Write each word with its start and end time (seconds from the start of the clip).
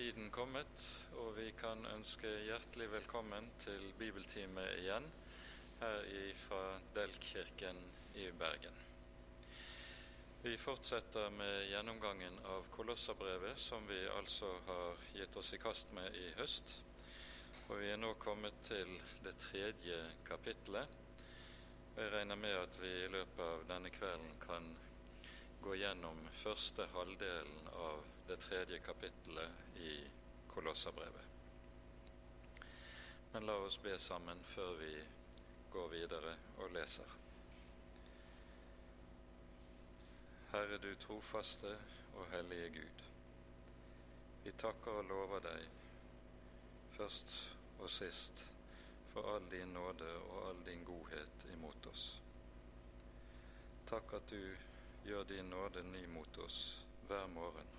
tiden 0.00 0.30
kommet, 0.30 0.84
og 1.20 1.34
vi 1.36 1.50
kan 1.60 1.82
ønske 1.90 2.28
hjertelig 2.46 2.86
velkommen 2.88 3.50
til 3.60 3.82
bibeltime 3.98 4.62
igjen 4.78 5.04
her 5.76 6.06
fra 6.40 6.60
Delkirken 6.94 7.76
i 8.16 8.30
Bergen. 8.32 8.78
Vi 10.40 10.54
fortsetter 10.56 11.28
med 11.34 11.66
gjennomgangen 11.68 12.38
av 12.48 12.70
Kolosserbrevet, 12.72 13.60
som 13.60 13.84
vi 13.90 13.98
altså 14.14 14.48
har 14.70 15.02
gitt 15.18 15.36
oss 15.36 15.52
i 15.52 15.60
kast 15.60 15.92
med 15.92 16.16
i 16.16 16.30
høst. 16.38 16.72
Og 17.68 17.82
vi 17.82 17.90
er 17.92 18.00
nå 18.00 18.14
kommet 18.24 18.56
til 18.70 18.94
det 19.26 19.34
tredje 19.42 19.98
kapitlet. 20.24 20.96
Jeg 21.98 22.14
regner 22.14 22.40
med 22.40 22.56
at 22.62 22.80
vi 22.80 22.94
i 23.02 23.12
løpet 23.18 23.44
av 23.50 23.68
denne 23.74 23.92
kvelden 23.92 24.32
kan 24.46 24.72
gå 25.60 25.76
gjennom 25.82 26.24
første 26.40 26.88
halvdelen 26.96 27.68
av 27.74 28.00
det 28.30 28.36
tredje 28.36 28.78
kapittelet 28.78 29.50
i 29.76 30.10
Kolosserbrevet. 30.48 31.26
Men 33.32 33.46
la 33.46 33.52
oss 33.52 33.78
be 33.82 33.98
sammen 33.98 34.38
før 34.44 34.76
vi 34.78 34.90
går 35.72 35.88
videre 35.88 36.36
og 36.62 36.70
leser. 36.70 37.16
Herre 40.52 40.78
du 40.78 40.94
trofaste 40.94 41.72
og 42.14 42.30
hellige 42.30 42.70
Gud. 42.78 43.02
Vi 44.44 44.54
takker 44.62 45.02
og 45.02 45.10
lover 45.10 45.42
deg 45.48 45.66
først 46.94 47.34
og 47.80 47.90
sist 47.90 48.44
for 49.10 49.26
all 49.34 49.50
din 49.50 49.74
nåde 49.74 50.14
og 50.20 50.48
all 50.52 50.62
din 50.70 50.86
godhet 50.86 51.48
imot 51.56 51.90
oss. 51.90 52.06
Takk 53.90 54.14
at 54.22 54.30
du 54.30 54.56
gjør 55.10 55.26
din 55.34 55.50
nåde 55.50 55.82
ny 55.90 56.06
mot 56.14 56.42
oss 56.46 56.62
hver 57.08 57.26
morgen. 57.26 57.76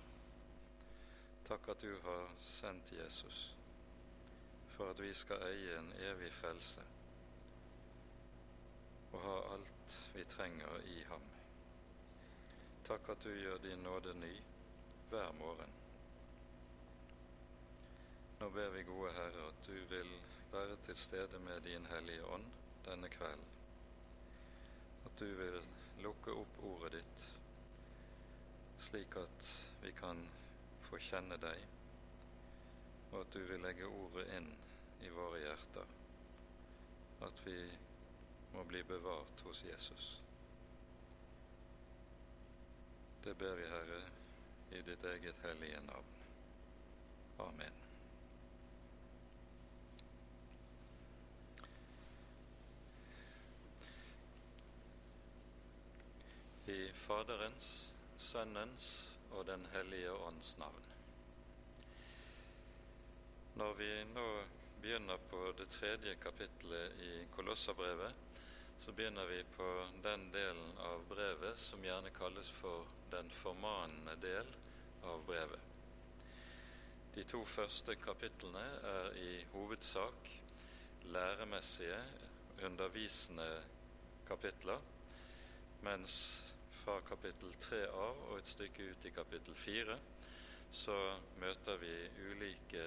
Takk 1.48 1.68
at 1.68 1.80
du 1.80 1.92
har 2.04 2.28
sendt 2.40 2.92
Jesus 2.92 3.54
for 4.76 4.90
at 4.90 5.00
vi 5.02 5.12
skal 5.14 5.42
eie 5.46 5.78
en 5.78 5.92
evig 6.10 6.32
frelse 6.32 6.82
og 9.12 9.20
ha 9.20 9.36
alt 9.54 9.96
vi 10.14 10.24
trenger 10.24 10.80
i 10.88 11.02
ham. 11.08 11.24
Takk 12.84 13.08
at 13.12 13.24
du 13.24 13.30
gjør 13.36 13.58
din 13.62 13.84
nåde 13.84 14.14
ny 14.14 14.32
hver 15.10 15.32
morgen. 15.38 15.74
Nå 18.40 18.48
ber 18.50 18.68
vi, 18.74 18.82
gode 18.82 19.12
Herre, 19.12 19.48
at 19.48 19.66
du 19.66 19.76
vil 19.94 20.14
være 20.52 20.76
til 20.82 20.96
stede 20.96 21.38
med 21.38 21.60
din 21.60 21.86
Hellige 21.86 22.24
Ånd 22.26 22.44
denne 22.86 23.08
kvelden. 23.08 23.44
At 25.06 25.20
du 25.20 25.28
vil 25.38 25.60
lukke 26.02 26.34
opp 26.40 26.62
ordet 26.64 26.92
ditt, 26.96 27.26
slik 28.78 29.16
at 29.16 29.52
vi 29.82 29.92
kan 30.00 30.24
få 30.92 30.98
kjenne 31.00 31.38
deg, 31.40 31.60
og 33.12 33.22
at 33.22 33.32
du 33.32 33.38
vil 33.48 33.62
legge 33.64 33.88
ordet 33.88 34.26
inn 34.36 34.48
i 35.00 35.12
våre 35.16 35.38
hjerter, 35.40 35.94
at 37.24 37.38
vi 37.46 37.54
må 38.52 38.64
bli 38.68 38.82
bevart 38.84 39.40
hos 39.46 39.62
Jesus. 39.64 40.08
Det 43.24 43.32
ber 43.40 43.56
vi, 43.56 43.70
Herre, 43.70 44.02
i 44.76 44.82
ditt 44.84 45.06
eget 45.08 45.40
hellige 45.46 45.80
navn. 45.86 46.12
Amen. 47.46 47.80
I 56.68 56.78
Faderens, 56.92 57.72
Sønnens 58.18 58.92
og 59.32 59.46
Den 59.46 59.66
hellige 59.72 60.12
ånds 60.12 60.56
navn. 60.58 60.88
Når 63.54 63.74
vi 63.78 63.90
nå 64.14 64.28
begynner 64.82 65.18
på 65.30 65.52
det 65.58 65.68
tredje 65.70 66.14
kapittelet 66.20 67.00
i 67.04 67.10
Kolosserbrevet, 67.34 68.14
så 68.80 68.92
begynner 68.92 69.26
vi 69.26 69.42
på 69.56 69.66
den 70.02 70.24
delen 70.32 70.78
av 70.82 71.04
brevet 71.08 71.58
som 71.60 71.84
gjerne 71.84 72.10
kalles 72.16 72.48
for 72.50 72.88
den 73.12 73.28
formanende 73.30 74.16
del 74.22 74.48
av 75.06 75.22
brevet. 75.26 75.68
De 77.14 77.24
to 77.28 77.44
første 77.44 77.94
kapitlene 78.00 78.64
er 78.88 79.18
i 79.20 79.34
hovedsak 79.52 80.30
læremessige, 81.12 82.00
undervisende 82.64 83.48
kapitler, 84.26 84.80
mens 85.82 86.16
fra 86.82 87.00
kapittel 87.06 87.52
3a 87.62 88.06
og 88.10 88.38
et 88.40 88.48
stykke 88.50 88.88
ut 88.90 89.04
i 89.06 89.10
kapittel 89.14 89.54
4 89.54 89.94
så 90.74 90.96
møter 91.38 91.76
vi 91.78 91.92
ulike 92.30 92.86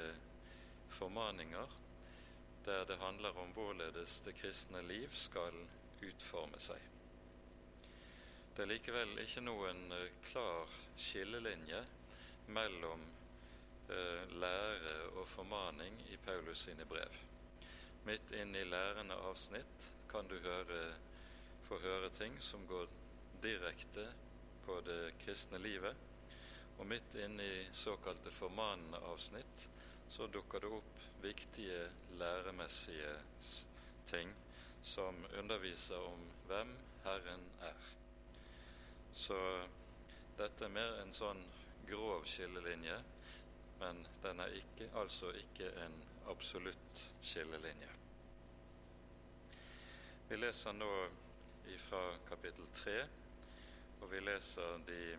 formaninger 0.91 1.75
der 2.65 2.83
det 2.89 2.97
handler 2.99 3.37
om 3.39 3.53
hvorledes 3.55 4.19
det 4.25 4.33
kristne 4.35 4.81
liv 4.87 5.13
skal 5.13 5.55
utforme 6.03 6.59
seg. 6.59 6.81
Det 8.55 8.65
er 8.65 8.71
likevel 8.73 9.13
ikke 9.21 9.45
noen 9.45 9.85
eh, 9.93 10.11
klar 10.25 10.75
skillelinje 10.97 11.83
mellom 12.57 13.05
eh, 13.93 14.35
lære 14.41 14.97
og 15.13 15.27
formaning 15.29 16.01
i 16.09 16.17
Paulus 16.25 16.65
sine 16.67 16.89
brev. 16.89 17.21
Midt 18.09 18.35
inn 18.41 18.55
i 18.55 18.67
lærende 18.67 19.15
avsnitt 19.29 19.89
kan 20.11 20.27
du 20.27 20.35
høre, 20.41 20.83
få 21.69 21.79
høre 21.85 22.09
ting 22.17 22.41
som 22.41 22.65
går 22.67 22.89
direkte 23.45 24.07
på 24.65 24.81
det 24.81 25.13
kristne 25.21 25.61
livet. 25.61 25.95
Og 26.77 26.87
midt 26.89 27.15
inne 27.21 27.43
i 27.43 27.67
såkalte 27.73 28.33
formanende 28.33 28.99
avsnitt 29.07 29.69
så 30.09 30.27
dukker 30.27 30.59
det 30.59 30.71
opp 30.75 30.97
viktige 31.21 31.85
læremessige 32.19 33.13
ting 34.05 34.33
som 34.83 35.25
underviser 35.39 35.97
om 35.97 36.25
hvem 36.47 36.75
Herren 37.05 37.45
er. 37.61 37.87
Så 39.13 39.37
dette 40.37 40.67
er 40.67 40.73
mer 40.73 40.99
en 41.01 41.13
sånn 41.15 41.41
grov 41.87 42.25
skillelinje, 42.29 42.97
men 43.79 44.01
den 44.23 44.41
er 44.43 44.57
ikke, 44.59 44.89
altså 44.99 45.31
ikke 45.37 45.69
en 45.85 45.95
absolutt 46.31 47.03
skillelinje. 47.23 47.91
Vi 50.29 50.37
leser 50.41 50.73
nå 50.73 50.91
fra 51.87 52.01
kapittel 52.29 52.67
3 52.73 52.97
og 54.05 54.11
vi 54.11 54.19
leser 54.21 54.81
de 54.85 55.17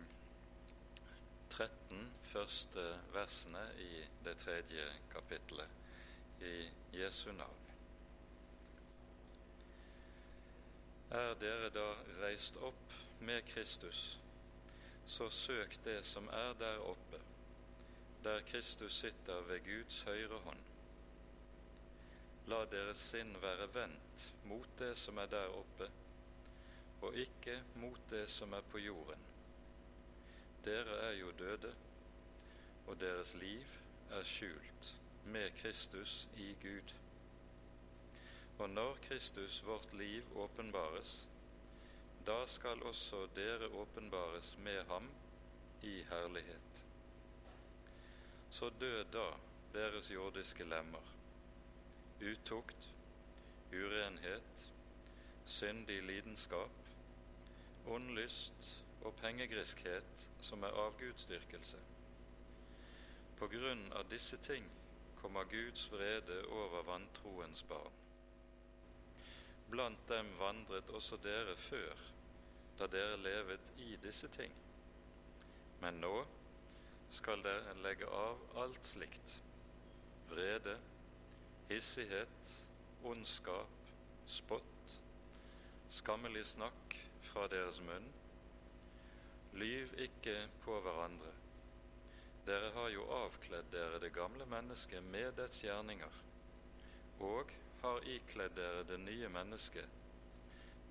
13 1.49 2.03
første 2.23 2.83
versene 3.11 3.63
i 3.83 4.05
det 4.23 4.37
tredje 4.39 4.85
kapittelet 5.11 6.39
i 6.47 6.53
Jesu 6.95 7.33
navn. 7.35 7.65
Er 11.11 11.35
dere 11.43 11.67
da 11.75 11.85
reist 12.21 12.61
opp 12.63 12.95
med 13.19 13.43
Kristus, 13.51 14.05
så 15.03 15.27
søk 15.29 15.75
det 15.83 15.99
som 16.07 16.31
er 16.31 16.55
der 16.63 16.79
oppe, 16.87 17.19
der 18.23 18.41
Kristus 18.47 19.03
sitter 19.03 19.43
ved 19.51 19.67
Guds 19.67 20.01
høyre 20.07 20.39
hånd. 20.47 20.65
La 22.47 22.63
deres 22.71 23.03
sinn 23.11 23.35
være 23.43 23.67
vendt 23.75 24.29
mot 24.47 24.75
det 24.79 24.95
som 24.95 25.19
er 25.19 25.33
der 25.35 25.59
oppe, 25.59 25.91
og 27.01 27.15
ikke 27.15 27.63
mot 27.75 27.99
det 28.09 28.29
som 28.29 28.53
er 28.53 28.61
på 28.71 28.77
jorden. 28.77 29.25
Dere 30.65 30.97
er 31.09 31.17
jo 31.19 31.31
døde, 31.39 31.75
og 32.87 32.99
deres 32.99 33.33
liv 33.35 33.63
er 34.09 34.23
skjult 34.23 34.93
med 35.25 35.51
Kristus 35.61 36.27
i 36.37 36.55
Gud. 36.61 36.93
Og 38.59 38.69
når 38.69 38.97
Kristus, 39.01 39.65
vårt 39.65 39.93
liv, 39.93 40.23
åpenbares, 40.35 41.29
da 42.27 42.45
skal 42.45 42.83
også 42.83 43.27
dere 43.35 43.67
åpenbares 43.67 44.57
med 44.57 44.83
ham 44.85 45.09
i 45.81 46.03
herlighet. 46.09 46.85
Så 48.49 48.69
død 48.79 49.05
da 49.13 49.27
deres 49.73 50.11
jordiske 50.11 50.63
lemmer, 50.63 51.13
utukt, 52.21 52.93
urenhet, 53.71 54.73
syndig 55.47 56.03
lidenskap, 56.03 56.69
ond 57.87 58.09
lyst 58.17 58.83
og 59.01 59.15
pengegriskhet 59.21 60.29
som 60.43 60.63
er 60.63 60.75
avgudsdyrkelse. 60.85 61.79
På 63.39 63.47
grunn 63.47 63.85
av 63.95 64.09
disse 64.11 64.37
ting 64.43 64.65
kommer 65.21 65.47
Guds 65.47 65.87
vrede 65.91 66.41
over 66.51 66.83
vantroens 66.83 67.63
barn. 67.63 67.95
Blant 69.71 70.03
dem 70.09 70.29
vandret 70.39 70.89
også 70.89 71.19
dere 71.23 71.55
før, 71.55 72.05
da 72.79 72.87
dere 72.91 73.17
levet 73.23 73.71
i 73.83 73.95
disse 74.03 74.27
ting. 74.35 74.53
Men 75.81 76.01
nå 76.03 76.15
skal 77.09 77.43
dere 77.45 77.75
legge 77.83 78.07
av 78.11 78.39
alt 78.63 78.87
slikt 78.87 79.39
vrede, 80.29 80.75
hissighet, 81.69 82.55
ondskap, 83.03 83.91
spott, 84.25 84.76
skammelig 85.89 86.45
snakk 86.45 86.95
fra 87.21 87.47
deres 87.51 87.79
munn. 87.81 88.07
Lyv 89.57 89.93
ikke 90.03 90.35
på 90.61 90.79
hverandre, 90.83 91.31
dere 92.47 92.71
har 92.75 92.89
jo 92.93 93.05
avkledd 93.11 93.71
dere 93.71 93.99
det 94.03 94.13
gamle 94.15 94.45
mennesket 94.47 95.03
med 95.03 95.33
dets 95.39 95.63
gjerninger, 95.63 96.19
og 97.23 97.53
har 97.81 98.05
ikledd 98.07 98.55
dere 98.59 98.83
det 98.87 98.99
nye 98.99 99.29
mennesket, 99.31 99.87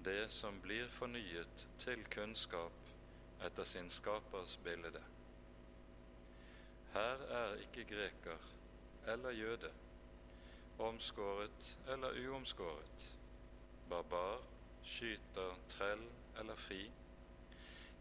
det 0.04 0.30
som 0.32 0.58
blir 0.64 0.88
fornyet 0.92 1.68
til 1.82 2.02
kunnskap 2.12 2.90
etter 3.46 3.68
sin 3.68 3.88
skapers 3.90 4.56
bilde. 4.64 5.02
Her 6.96 7.24
er 7.38 7.56
ikke 7.68 7.84
greker 7.92 8.50
eller 9.06 9.30
jøde, 9.36 9.70
omskåret 10.78 11.72
eller 11.92 12.16
uomskåret, 12.26 13.08
barbar, 13.90 14.55
skyter, 14.86 15.56
trell 15.68 16.04
eller 16.38 16.56
fri. 16.56 16.84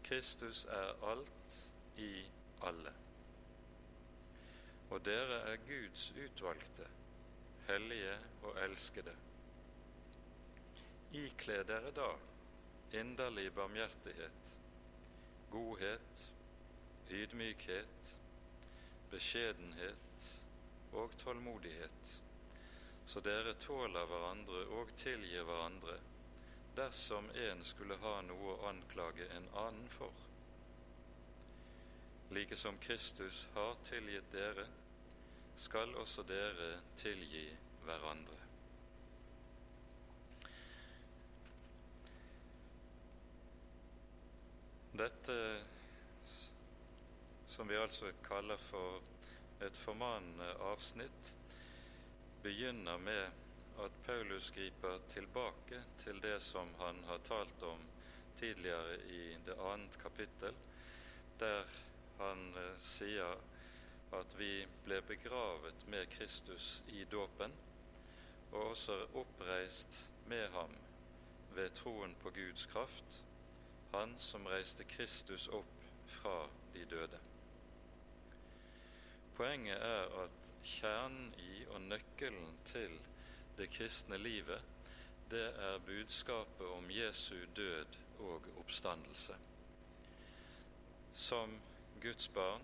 Kristus 0.06 0.64
er 0.70 0.94
alt 1.10 1.58
i 1.98 2.12
alle. 2.62 2.92
Og 4.90 5.02
dere 5.04 5.40
er 5.50 5.64
Guds 5.66 6.12
utvalgte, 6.14 6.86
hellige 7.66 8.14
og 8.42 8.62
elskede. 8.64 9.16
Ikle 11.16 11.62
dere 11.66 11.90
da 11.96 12.10
inderlig 12.94 13.48
barmhjertighet, 13.54 14.58
godhet, 15.50 16.26
ydmykhet, 17.10 18.18
beskjedenhet 19.10 20.28
og 20.92 21.18
tålmodighet, 21.18 22.12
så 23.06 23.20
dere 23.20 23.54
tåler 23.62 24.06
hverandre 24.10 24.66
og 24.78 24.92
tilgir 24.98 25.46
hverandre 25.46 25.98
dersom 26.76 27.30
en 27.34 27.64
skulle 27.64 27.96
ha 28.02 28.14
noe 28.26 28.54
å 28.54 28.68
anklage 28.68 29.26
en 29.36 29.48
annen 29.56 29.88
for. 29.88 30.12
Like 32.36 32.56
som 32.56 32.78
Kristus 32.78 33.46
har 33.54 33.78
tilgitt 33.86 34.28
dere, 34.32 34.66
skal 35.56 35.94
også 35.96 36.26
dere 36.28 36.74
tilgi 37.00 37.46
hverandre. 37.86 38.42
Dette 44.96 45.38
som 47.46 47.68
vi 47.68 47.76
altså 47.80 48.12
kaller 48.24 48.60
for 48.68 49.00
et 49.64 49.76
formanende 49.76 50.52
avsnitt, 50.68 51.32
begynner 52.42 53.00
med 53.00 53.45
at 53.84 53.92
Paulus 54.06 54.50
griper 54.50 54.98
tilbake 55.08 55.82
til 55.98 56.22
det 56.22 56.38
som 56.42 56.68
han 56.78 57.02
har 57.04 57.18
talt 57.18 57.62
om 57.62 57.82
tidligere 58.38 58.96
i 58.96 59.36
det 59.46 59.56
annet 59.60 59.98
kapittel, 60.02 60.54
der 61.40 61.64
han 62.18 62.42
eh, 62.56 62.74
sier 62.78 63.36
at 64.16 64.34
vi 64.38 64.66
ble 64.84 65.00
begravet 65.04 65.86
med 65.92 66.08
Kristus 66.12 66.82
i 66.88 67.04
dåpen, 67.04 67.52
og 68.52 68.70
også 68.70 68.96
oppreist 69.14 70.06
med 70.26 70.48
ham 70.54 70.76
ved 71.56 71.70
troen 71.76 72.14
på 72.22 72.30
Guds 72.30 72.66
kraft, 72.66 73.22
han 73.92 74.14
som 74.18 74.46
reiste 74.46 74.84
Kristus 74.84 75.48
opp 75.48 75.84
fra 76.06 76.46
de 76.74 76.84
døde. 76.84 77.20
Poenget 79.36 79.76
er 79.76 80.12
at 80.22 80.52
kjernen 80.64 81.34
i 81.38 81.66
og 81.74 81.82
nøkkelen 81.90 82.56
til 82.64 82.96
det 83.56 83.70
kristne 83.72 84.18
livet, 84.18 84.64
det 85.30 85.46
er 85.46 85.78
budskapet 85.86 86.66
om 86.66 86.90
Jesu 86.90 87.36
død 87.56 87.96
og 88.18 88.42
oppstandelse. 88.60 89.34
Som 91.14 91.58
Guds 92.02 92.28
barn 92.28 92.62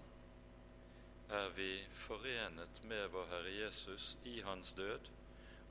er 1.28 1.48
vi 1.56 1.70
forenet 1.92 2.84
med 2.84 3.08
vår 3.08 3.26
Herre 3.30 3.54
Jesus 3.56 4.16
i 4.24 4.40
hans 4.44 4.72
død 4.72 5.08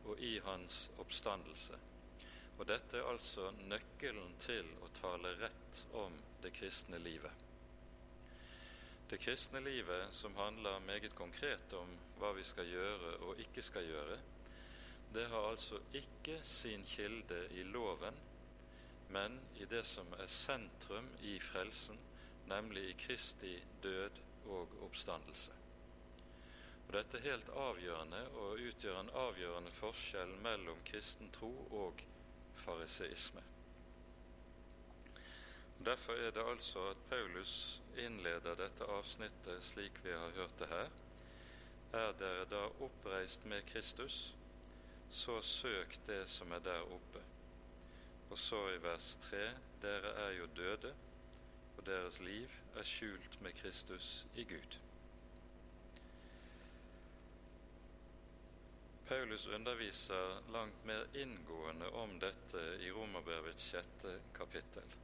og 0.05 0.19
i 0.19 0.39
hans 0.45 0.89
oppstandelse. 0.97 1.77
Og 2.57 2.67
dette 2.67 2.97
er 2.97 3.07
altså 3.09 3.51
nøkkelen 3.69 4.35
til 4.41 4.67
å 4.81 4.89
tale 4.97 5.35
rett 5.39 5.85
om 5.97 6.17
det 6.41 6.53
kristne 6.57 6.99
livet. 7.01 7.47
Det 9.09 9.19
kristne 9.19 9.59
livet, 9.59 10.09
som 10.15 10.35
handler 10.35 10.83
meget 10.85 11.15
konkret 11.15 11.73
om 11.77 11.89
hva 12.19 12.31
vi 12.37 12.43
skal 12.47 12.69
gjøre 12.69 13.15
og 13.27 13.39
ikke 13.43 13.63
skal 13.65 13.85
gjøre, 13.85 14.19
det 15.13 15.25
har 15.27 15.49
altså 15.49 15.79
ikke 15.93 16.39
sin 16.43 16.83
kilde 16.87 17.47
i 17.51 17.63
loven, 17.63 18.15
men 19.09 19.39
i 19.59 19.65
det 19.65 19.83
som 19.85 20.13
er 20.19 20.29
sentrum 20.31 21.09
i 21.21 21.39
frelsen, 21.39 21.99
nemlig 22.47 22.89
i 22.89 22.97
Kristi 23.05 23.57
død 23.83 24.21
og 24.45 24.77
oppstandelse. 24.87 25.51
Og 26.87 26.93
Dette 26.93 27.17
er 27.17 27.31
helt 27.31 27.49
avgjørende 27.49 28.21
og 28.39 28.63
utgjør 28.67 28.99
en 28.99 29.13
avgjørende 29.25 29.71
forskjell 29.71 30.33
mellom 30.43 30.79
kristen 30.87 31.31
tro 31.31 31.51
og 31.83 32.03
fariseisme. 32.55 33.43
Derfor 35.85 36.13
er 36.13 36.31
det 36.31 36.43
altså 36.45 36.89
at 36.89 36.97
Paulus 37.09 37.81
innleder 37.97 38.55
dette 38.55 38.85
avsnittet 38.85 39.63
slik 39.63 40.03
vi 40.03 40.11
har 40.11 40.35
hørt 40.35 40.59
det 40.59 40.67
her. 40.69 40.91
Er 41.93 42.11
dere 42.19 42.45
da 42.51 42.67
oppreist 42.85 43.45
med 43.45 43.65
Kristus, 43.71 44.35
så 45.11 45.41
søk 45.41 45.97
det 46.07 46.23
som 46.29 46.51
er 46.51 46.59
der 46.59 46.81
oppe. 46.81 47.23
Og 48.29 48.37
så 48.37 48.69
i 48.69 48.83
vers 48.83 49.17
3.: 49.21 49.37
Dere 49.81 50.13
er 50.27 50.31
jo 50.31 50.45
døde, 50.55 50.93
og 51.77 51.85
deres 51.85 52.19
liv 52.19 52.49
er 52.75 52.83
skjult 52.83 53.41
med 53.41 53.51
Kristus 53.51 54.25
i 54.35 54.43
Gud. 54.43 54.77
Paulus 59.11 59.47
underviser 59.47 60.51
langt 60.53 60.85
mer 60.85 61.03
inngående 61.13 61.89
om 61.89 62.19
dette 62.19 62.61
i 62.79 62.91
Romerbrevets 62.91 63.65
sjette 63.73 64.13
kapittel. 64.33 64.95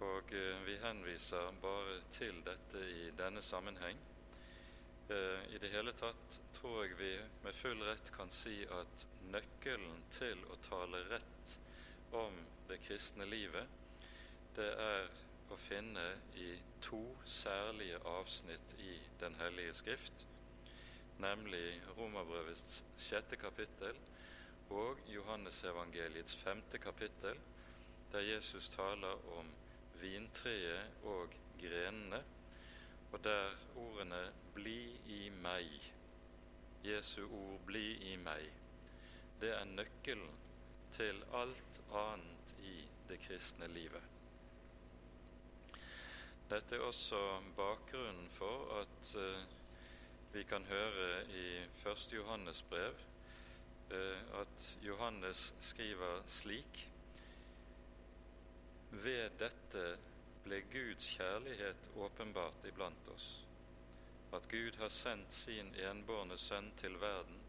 Og 0.00 0.32
eh, 0.36 0.60
vi 0.66 0.76
henviser 0.82 1.54
bare 1.62 1.96
til 2.12 2.42
dette 2.44 2.84
i 2.90 3.10
denne 3.16 3.42
sammenheng. 3.42 3.96
Eh, 5.10 5.54
I 5.54 5.58
det 5.58 5.68
hele 5.68 5.90
tatt 5.98 6.36
tror 6.54 6.84
jeg 6.84 6.94
vi 6.98 7.10
med 7.42 7.56
full 7.56 7.80
rett 7.82 8.12
kan 8.14 8.28
si 8.30 8.60
at 8.70 9.06
nøkkelen 9.32 10.04
til 10.14 10.44
å 10.54 10.58
tale 10.62 11.00
rett 11.10 11.56
om 12.14 12.36
det 12.68 12.78
kristne 12.84 13.26
livet, 13.26 13.66
det 14.54 14.68
er 14.70 15.08
å 15.50 15.58
finne 15.58 16.04
i 16.38 16.52
to 16.84 17.02
særlige 17.26 17.98
avsnitt 18.06 18.76
i 18.78 19.00
Den 19.18 19.34
hellige 19.42 19.74
skrift, 19.80 20.26
nemlig 21.18 21.80
Romerbrevets 21.98 22.84
sjette 22.96 23.36
kapittel 23.36 23.98
og 24.70 25.02
Johannesevangeliets 25.10 26.38
femte 26.38 26.78
kapittel, 26.78 27.36
der 28.12 28.30
Jesus 28.30 28.70
taler 28.70 29.26
om 29.34 29.50
vintreet 30.00 31.02
og 31.02 31.34
grenene, 31.58 32.22
og 33.10 33.24
der 33.24 33.56
ordene 33.76 34.09
meg', 35.50 35.92
Jesu 36.84 37.24
ord 37.26 37.60
'bli 37.66 38.12
i 38.12 38.16
meg', 38.16 38.52
det 39.40 39.50
er 39.56 39.64
nøkkelen 39.64 40.36
til 40.92 41.22
alt 41.32 41.80
annet 41.92 42.54
i 42.62 42.76
det 43.08 43.18
kristne 43.20 43.66
livet. 43.66 44.02
Dette 46.50 46.76
er 46.76 46.82
også 46.82 47.18
bakgrunnen 47.56 48.28
for 48.34 48.80
at 48.80 49.14
uh, 49.16 50.34
vi 50.34 50.42
kan 50.42 50.64
høre 50.66 51.24
i 51.30 51.46
1. 51.86 52.12
Johannes 52.12 52.62
brev 52.62 52.94
uh, 53.90 54.40
at 54.40 54.78
Johannes 54.82 55.54
skriver 55.60 56.22
slik 56.26 56.86
ved 58.90 59.30
dette 59.38 59.84
ble 60.44 60.62
Guds 60.72 61.06
kjærlighet 61.14 61.90
åpenbart 61.96 62.66
iblant 62.66 63.08
oss, 63.14 63.28
at 64.32 64.48
Gud 64.48 64.76
har 64.78 64.88
sendt 64.88 65.32
sin 65.32 65.72
enbårne 65.74 66.38
sønn 66.38 66.70
til 66.80 66.94
verden 67.00 67.40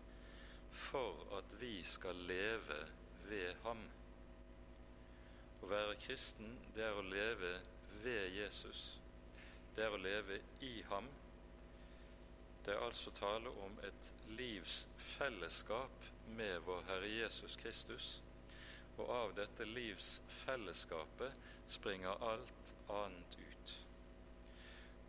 for 0.72 1.38
at 1.38 1.56
vi 1.62 1.84
skal 1.84 2.16
leve 2.30 2.80
ved 3.30 3.54
ham. 3.66 3.84
Å 5.62 5.70
være 5.70 6.00
kristen, 6.02 6.56
det 6.76 6.86
er 6.88 6.98
å 6.98 7.06
leve 7.06 7.52
ved 8.04 8.34
Jesus. 8.38 8.96
Det 9.76 9.86
er 9.86 9.94
å 9.94 10.02
leve 10.02 10.40
i 10.66 10.74
ham. 10.90 11.08
Det 12.66 12.74
er 12.74 12.86
altså 12.86 13.14
tale 13.18 13.52
om 13.66 13.78
et 13.86 14.12
livs 14.38 14.84
fellesskap 14.98 16.12
med 16.38 16.60
vår 16.66 16.84
Herre 16.90 17.10
Jesus 17.10 17.58
Kristus 17.62 18.20
og 19.02 19.10
av 19.10 19.34
dette 19.36 19.66
livsfellesskapet 19.66 21.38
springer 21.72 22.22
alt 22.26 22.74
annet 22.92 23.38
ut. 23.40 23.74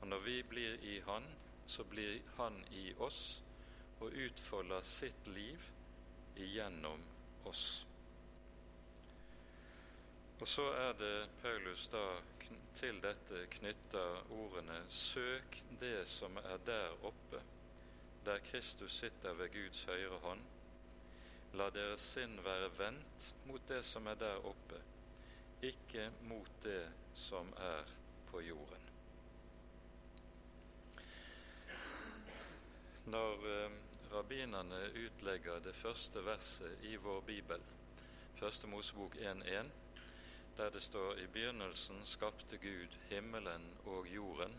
Og 0.01 0.09
når 0.09 0.25
vi 0.27 0.37
blir 0.49 0.85
i 0.87 1.01
Han, 1.07 1.27
så 1.67 1.85
blir 1.85 2.21
Han 2.37 2.65
i 2.71 2.93
oss 2.99 3.43
og 4.01 4.13
utfolder 4.13 4.81
sitt 4.81 5.27
liv 5.27 5.63
igjennom 6.37 7.03
oss. 7.45 7.87
Og 10.43 10.49
så 10.49 10.65
er 10.75 10.93
det 10.99 11.17
Paulus 11.43 11.87
da 11.93 12.03
til 12.75 12.99
dette 13.05 13.45
knytter 13.59 14.33
ordene 14.35 14.81
'søk 14.89 15.63
det 15.81 16.09
som 16.09 16.37
er 16.37 16.59
der 16.67 17.05
oppe', 17.07 17.43
der 18.25 18.39
Kristus 18.39 18.93
sitter 18.93 19.33
ved 19.33 19.53
Guds 19.53 19.85
høyre 19.85 20.19
hånd. 20.19 20.43
La 21.55 21.71
deres 21.71 22.01
sinn 22.01 22.45
være 22.45 22.71
vendt 22.79 23.35
mot 23.47 23.69
det 23.69 23.85
som 23.85 24.07
er 24.07 24.15
der 24.15 24.47
oppe, 24.47 24.81
ikke 25.63 26.11
mot 26.21 26.51
det 26.63 26.93
som 27.15 27.53
er 27.57 27.85
på 28.31 28.41
jorden. 28.41 28.82
Når 33.05 33.47
eh, 33.51 33.71
rabbinerne 34.13 34.83
utlegger 35.07 35.59
det 35.61 35.75
første 35.75 36.25
verset 36.25 36.85
i 36.87 36.97
vår 36.97 37.21
bibel, 37.27 37.63
Første 38.43 38.67
Mosebok 38.67 39.15
1.1, 39.15 39.69
der 40.57 40.71
det 40.71 40.83
står 40.83 41.15
i 41.15 41.27
begynnelsen 41.27 42.01
skapte 42.05 42.57
Gud 42.59 42.97
himmelen 43.09 43.67
og 43.87 44.07
jorden, 44.15 44.55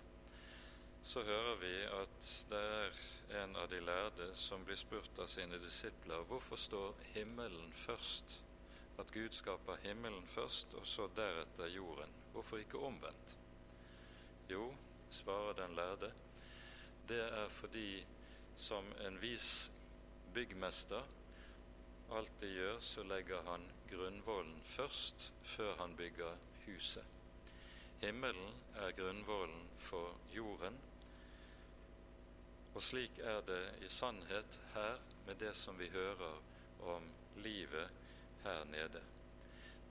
så 1.04 1.22
hører 1.22 1.56
vi 1.60 1.72
at 1.84 2.30
det 2.50 2.62
er 2.62 3.44
en 3.44 3.56
av 3.60 3.68
de 3.70 3.82
lærde 3.84 4.30
som 4.40 4.64
blir 4.64 4.80
spurt 4.80 5.20
av 5.20 5.28
sine 5.28 5.60
disipler 5.60 6.24
hvorfor 6.30 6.56
står 6.56 7.04
himmelen 7.16 7.74
først? 7.76 8.40
At 9.00 9.12
Gud 9.12 9.36
skaper 9.36 9.84
himmelen 9.84 10.28
først, 10.28 10.74
og 10.80 10.88
så 10.88 11.10
deretter 11.16 11.76
jorden. 11.76 12.16
Hvorfor 12.32 12.64
ikke 12.64 12.80
omvendt? 12.80 13.38
Jo, 14.50 14.70
svarer 15.10 15.60
den 15.60 15.76
lærde, 15.76 16.14
det 17.08 17.24
er 17.24 17.50
fordi 17.50 18.06
som 18.55 18.86
en 19.05 19.19
vis 19.19 19.72
byggmester 20.33 21.03
alltid 22.13 22.55
gjør, 22.57 22.79
så 22.79 23.03
legger 23.03 23.41
han 23.48 23.65
grunnvollen 23.89 24.62
først 24.65 25.31
før 25.43 25.75
han 25.79 25.95
bygger 25.98 26.38
huset. 26.65 27.05
Himmelen 28.01 28.53
er 28.75 28.91
grunnvollen 28.98 29.69
for 29.79 30.17
jorden, 30.36 30.77
og 32.74 32.83
slik 32.83 33.19
er 33.22 33.41
det 33.48 33.63
i 33.86 33.89
sannhet 33.89 34.60
her 34.74 34.98
med 35.27 35.36
det 35.39 35.53
som 35.55 35.77
vi 35.79 35.88
hører 35.93 36.39
om 36.89 37.05
livet 37.36 37.89
her 38.43 38.63
nede. 38.65 39.01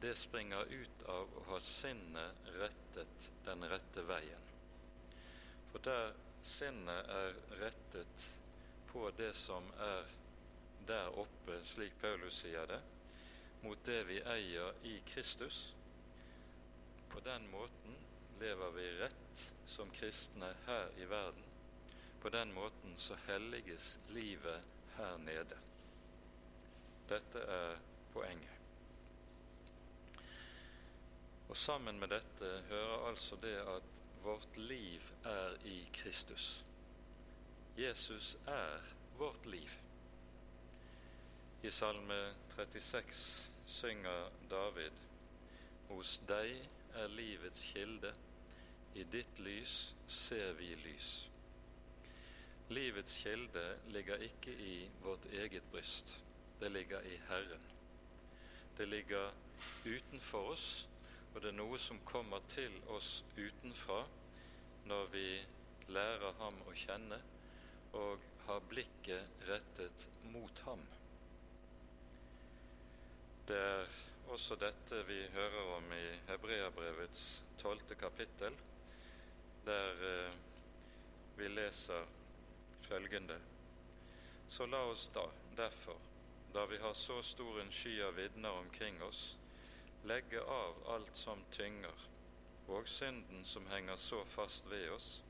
Det 0.03 0.17
springer 0.19 0.67
ut 0.67 1.05
av 1.09 1.31
å 1.39 1.45
ha 1.53 1.59
sinnet 1.63 2.49
rettet 2.59 3.29
den 3.47 3.63
rette 3.71 4.03
veien. 4.03 4.49
For 5.71 5.85
der 5.87 6.11
sinnet 6.43 7.11
er 7.17 7.37
rettet 7.61 8.27
på 8.93 9.11
det 9.17 9.33
som 9.37 9.65
er 9.81 10.05
der 10.87 11.19
oppe, 11.19 11.59
slik 11.65 11.95
Paulus 12.01 12.43
sier 12.43 12.67
det, 12.67 12.81
mot 13.63 13.79
det 13.87 14.03
vi 14.09 14.19
eier 14.21 14.75
i 14.85 14.99
Kristus. 15.07 15.75
På 17.09 17.21
den 17.25 17.47
måten 17.51 17.97
lever 18.41 18.71
vi 18.77 18.89
rett 18.99 19.45
som 19.65 19.91
kristne 19.95 20.51
her 20.67 20.91
i 20.99 21.05
verden. 21.05 21.45
På 22.23 22.29
den 22.29 22.53
måten 22.53 22.97
så 22.97 23.17
helliges 23.27 23.99
livet 24.09 24.61
her 24.97 25.17
nede. 25.19 25.59
Dette 27.09 27.39
er 27.39 27.79
poenget. 28.13 28.59
Og 31.49 31.57
sammen 31.57 31.99
med 32.01 32.09
dette 32.09 32.51
hører 32.69 33.09
altså 33.09 33.37
det 33.37 33.57
at 33.57 33.89
vårt 34.23 34.57
liv 34.57 35.03
er 35.25 35.57
i 35.65 35.89
Kristus. 35.93 36.65
Jesus 37.77 38.39
er 38.47 38.81
vårt 39.19 39.47
liv. 39.47 39.71
I 41.63 41.71
Salme 41.71 42.35
36 42.49 43.51
synger 43.67 44.29
David 44.51 44.93
Hos 45.89 46.19
deg 46.29 46.53
er 46.95 47.09
livets 47.17 47.65
kilde, 47.73 48.13
i 48.95 49.07
ditt 49.09 49.41
lys 49.41 49.95
ser 50.07 50.53
vi 50.61 50.69
lys. 50.85 51.31
Livets 52.69 53.17
kilde 53.25 53.65
ligger 53.89 54.21
ikke 54.29 54.53
i 54.53 54.77
vårt 55.01 55.27
eget 55.33 55.65
bryst, 55.73 56.19
det 56.61 56.73
ligger 56.73 57.01
i 57.01 57.17
Herren. 57.29 57.67
Det 58.79 58.89
ligger 58.89 59.33
utenfor 59.87 60.53
oss, 60.53 60.89
og 61.35 61.41
det 61.41 61.55
er 61.55 61.61
noe 61.63 61.81
som 61.81 62.05
kommer 62.05 62.45
til 62.49 62.83
oss 62.93 63.25
utenfra 63.37 64.05
når 64.85 65.13
vi 65.17 65.29
lærer 65.89 66.37
ham 66.45 66.67
å 66.69 66.77
kjenne 66.77 67.32
og 67.93 68.19
har 68.47 68.61
blikket 68.69 69.47
rettet 69.49 70.09
mot 70.33 70.59
ham. 70.67 70.83
Det 73.47 73.59
er 73.59 73.97
også 74.33 74.57
dette 74.57 75.03
vi 75.09 75.19
hører 75.35 75.75
om 75.77 75.93
i 75.93 76.05
Hebreabrevets 76.29 77.43
tolvte 77.61 77.95
kapittel, 77.99 78.57
der 79.67 80.05
eh, 80.09 80.37
vi 81.37 81.49
leser 81.49 82.07
følgende 82.83 83.39
Så 84.49 84.67
la 84.67 84.83
oss 84.85 85.09
da 85.09 85.25
derfor, 85.57 85.97
da 86.55 86.67
vi 86.67 86.79
har 86.79 86.95
så 86.95 87.23
stor 87.23 87.61
en 87.61 87.71
sky 87.73 87.95
av 88.05 88.15
vitner 88.15 88.51
omkring 88.51 89.03
oss, 89.03 89.39
legge 90.05 90.41
av 90.41 90.83
alt 90.93 91.17
som 91.17 91.45
tynger, 91.51 92.09
og 92.69 92.89
synden 92.89 93.45
som 93.45 93.67
henger 93.67 93.97
så 93.97 94.25
fast 94.25 94.69
ved 94.71 94.91
oss, 94.91 95.23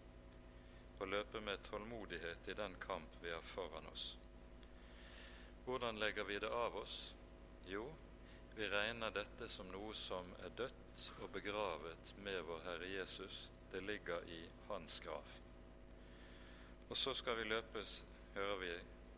og 1.03 1.09
løpe 1.09 1.41
med 1.41 1.59
tålmodighet 1.67 2.49
i 2.49 2.55
den 2.55 2.75
kamp 2.81 3.17
vi 3.23 3.31
har 3.31 3.41
foran 3.43 3.87
oss. 3.91 4.17
Hvordan 5.65 5.99
legger 5.99 6.25
vi 6.25 6.39
det 6.39 6.51
av 6.51 6.77
oss? 6.77 7.15
Jo, 7.67 7.89
vi 8.55 8.69
regner 8.71 9.11
dette 9.11 9.49
som 9.51 9.67
noe 9.73 9.95
som 9.99 10.29
er 10.47 10.55
dødt 10.59 11.07
og 11.25 11.33
begravet 11.35 12.13
med 12.23 12.39
vår 12.47 12.63
Herre 12.67 12.91
Jesus. 12.91 13.49
Det 13.73 13.83
ligger 13.83 14.23
i 14.31 14.45
hans 14.69 15.01
grav. 15.01 15.27
Og 16.91 16.97
så 16.97 17.15
skal 17.15 17.39
vi 17.41 17.49
løpes, 17.51 18.05
hører 18.35 18.57
vi 18.61 18.73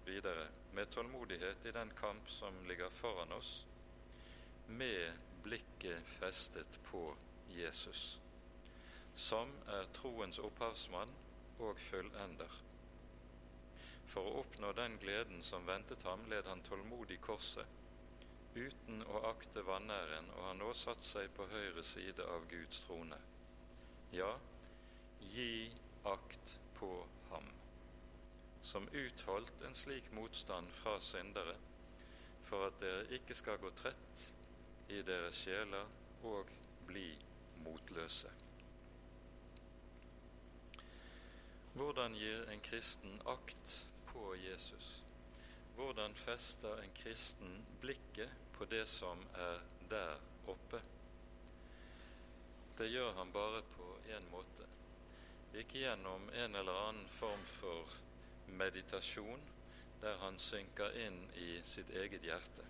videre, 0.06 0.46
med 0.72 0.86
tålmodighet 0.90 1.66
i 1.66 1.74
den 1.74 1.92
kamp 2.00 2.30
som 2.30 2.64
ligger 2.68 2.90
foran 2.90 3.32
oss, 3.32 3.66
med 4.68 5.12
blikket 5.42 6.00
festet 6.16 6.80
på 6.88 7.10
Jesus, 7.58 8.20
som 9.16 9.52
er 9.68 9.92
troens 9.92 10.38
opphavsmann 10.38 11.12
og 11.58 11.78
fullender. 11.80 12.60
For 14.04 14.26
å 14.26 14.40
oppnå 14.42 14.72
den 14.76 14.98
gleden 15.00 15.42
som 15.42 15.66
ventet 15.66 16.02
ham, 16.04 16.26
led 16.30 16.46
han 16.50 16.62
tålmodig 16.66 17.20
korset, 17.24 17.66
uten 18.54 19.02
å 19.10 19.24
akte 19.30 19.64
vanæren, 19.66 20.28
og 20.36 20.48
har 20.48 20.58
nå 20.58 20.70
satt 20.78 21.02
seg 21.02 21.30
på 21.34 21.46
høyre 21.50 21.82
side 21.82 22.26
av 22.36 22.46
Guds 22.50 22.84
trone. 22.84 23.18
Ja, 24.14 24.30
gi 25.18 25.72
akt 26.06 26.58
på 26.78 26.90
ham, 27.30 27.48
som 28.62 28.86
utholdt 28.92 29.64
en 29.66 29.74
slik 29.74 30.12
motstand 30.14 30.70
fra 30.82 30.98
syndere, 31.02 31.56
for 32.44 32.68
at 32.68 32.80
dere 32.82 33.08
ikke 33.16 33.34
skal 33.34 33.58
gå 33.58 33.72
trett 33.74 34.28
i 34.92 35.00
deres 35.02 35.40
sjeler 35.46 35.88
og 36.28 36.50
bli 36.86 37.08
motløse. 37.64 38.30
Hvordan 41.74 42.14
gir 42.14 42.44
en 42.50 42.60
kristen 42.60 43.16
akt 43.26 43.88
på 44.06 44.34
Jesus? 44.38 45.02
Hvordan 45.74 46.14
fester 46.14 46.78
en 46.78 46.92
kristen 46.94 47.64
blikket 47.80 48.30
på 48.52 48.64
det 48.70 48.84
som 48.86 49.18
er 49.34 49.58
der 49.90 50.20
oppe? 50.46 50.78
Det 52.78 52.86
gjør 52.92 53.12
han 53.18 53.32
bare 53.32 53.62
på 53.74 53.88
én 54.06 54.28
måte. 54.30 54.68
Ikke 55.54 55.80
gjennom 55.82 56.28
en 56.30 56.54
eller 56.54 56.78
annen 56.88 57.08
form 57.10 57.42
for 57.56 57.96
meditasjon 58.46 59.42
der 60.04 60.18
han 60.22 60.38
synker 60.38 60.94
inn 61.06 61.18
i 61.42 61.56
sitt 61.66 61.90
eget 61.90 62.22
hjerte. 62.22 62.68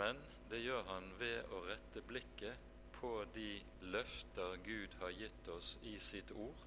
Men 0.00 0.16
det 0.48 0.62
gjør 0.64 0.88
han 0.94 1.12
ved 1.20 1.52
å 1.52 1.60
rette 1.68 2.00
blikket 2.08 2.72
på 2.96 3.12
de 3.36 3.50
løfter 3.92 4.56
Gud 4.64 4.96
har 5.02 5.12
gitt 5.12 5.52
oss 5.52 5.74
i 5.84 5.98
sitt 6.00 6.32
ord, 6.32 6.64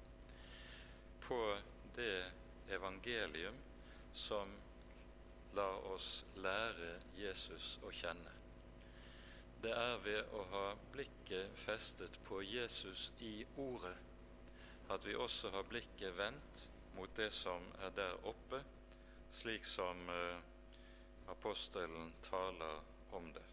på 1.30 1.58
det 1.94 2.32
evangelium 2.74 3.54
som 4.12 4.48
lar 5.54 5.86
oss 5.92 6.24
lære 6.34 6.88
Jesus 7.14 7.76
å 7.86 7.92
kjenne. 7.94 8.32
Det 9.62 9.70
er 9.70 10.00
ved 10.02 10.32
å 10.34 10.42
ha 10.50 10.64
blikket 10.90 11.54
festet 11.54 12.18
på 12.26 12.40
Jesus 12.42 13.12
i 13.22 13.44
Ordet 13.62 13.94
at 14.90 15.06
vi 15.06 15.14
også 15.14 15.52
har 15.54 15.68
blikket 15.70 16.16
vendt 16.18 16.64
mot 16.96 17.14
det 17.14 17.28
som 17.30 17.62
er 17.78 17.94
der 17.94 18.26
oppe, 18.26 18.58
slik 19.30 19.62
som 19.64 20.02
uh, 20.10 20.40
apostelen 21.30 22.10
taler 22.26 22.82
om 23.14 23.30
det. 23.36 23.46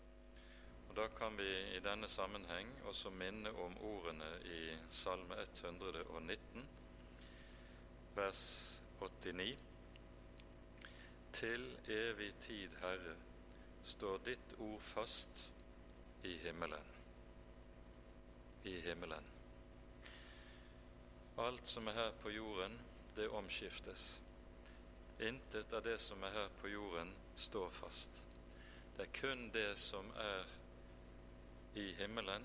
Og 0.89 0.95
Da 0.97 1.05
kan 1.13 1.37
vi 1.37 1.51
i 1.77 1.83
denne 1.85 2.09
sammenheng 2.09 2.73
også 2.89 3.13
minne 3.13 3.53
om 3.53 3.77
ordene 3.85 4.33
i 4.49 4.63
Salme 4.89 5.37
119 5.45 6.65
vers 8.17 8.81
89. 8.99 9.57
Til 11.33 11.79
evig 11.87 12.33
tid, 12.41 12.69
Herre, 12.81 13.15
står 13.83 14.17
ditt 14.25 14.55
ord 14.57 14.81
fast 14.81 15.49
i 16.23 16.37
himmelen. 16.37 16.93
i 18.63 18.81
himmelen. 18.81 19.23
Alt 21.37 21.67
som 21.67 21.87
er 21.87 21.93
her 21.93 22.11
på 22.21 22.29
jorden, 22.29 22.79
det 23.15 23.29
omskiftes. 23.29 24.21
Intet 25.19 25.73
av 25.73 25.83
det 25.85 25.99
som 26.01 26.23
er 26.23 26.33
her 26.33 26.49
på 26.61 26.67
jorden, 26.67 27.13
står 27.35 27.69
fast. 27.69 28.23
Det 28.97 29.05
er 29.05 29.13
kun 29.21 29.49
det 29.53 29.77
som 29.79 30.09
er 30.19 30.51
i 31.75 31.93
himmelen 32.01 32.43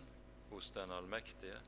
hos 0.51 0.71
den 0.71 0.93
allmektige. 0.93 1.59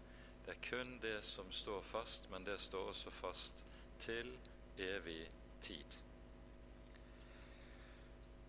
Det 0.47 0.55
er 0.55 0.63
kun 0.69 0.99
det 1.03 1.25
som 1.25 1.51
står 1.53 1.83
fast, 1.83 2.31
men 2.31 2.45
det 2.45 2.61
står 2.61 2.93
også 2.93 3.11
fast 3.11 3.65
til 4.01 4.39
evig 4.79 5.31
tid. 5.61 5.99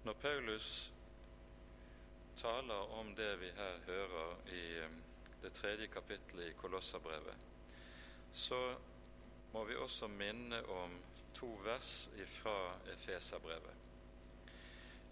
Når 0.03 0.13
Paulus 0.13 0.93
taler 2.37 2.93
om 2.99 3.15
det 3.15 3.39
vi 3.41 3.49
her 3.55 3.79
hører 3.85 4.35
i 4.53 4.63
eh, 4.77 4.97
det 5.41 5.53
tredje 5.53 5.87
kapittelet 5.87 6.49
i 6.49 6.57
Kolossabrevet, 6.57 7.37
så 8.33 8.75
må 9.53 9.63
vi 9.63 9.75
også 9.75 10.07
minne 10.07 10.65
om 10.69 10.97
to 11.33 11.47
vers 11.63 12.09
fra 12.27 12.75
Efeserbrevet. 12.93 13.73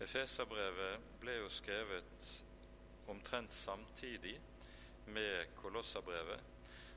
Efeserbrevet 0.02 1.00
ble 1.22 1.38
jo 1.38 1.50
skrevet 1.50 2.30
omtrent 3.08 3.54
samtidig 3.54 4.40
med 5.06 5.56
Kolossabrevet, 5.56 6.40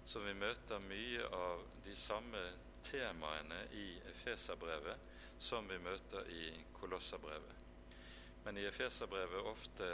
så 0.06 0.20
vi 0.20 0.34
møter 0.34 0.82
mye 0.88 1.28
av 1.34 1.62
de 1.84 1.96
samme 1.96 2.42
temaene 2.86 3.60
i 3.74 3.86
Efeserbrevet 4.14 5.12
som 5.38 5.68
vi 5.68 5.78
møter 5.82 6.32
i 6.32 6.50
Kolossabrevet 6.80 7.66
men 8.46 8.58
i 8.58 8.64
Efeserbrevet 8.64 9.42
ofte 9.42 9.86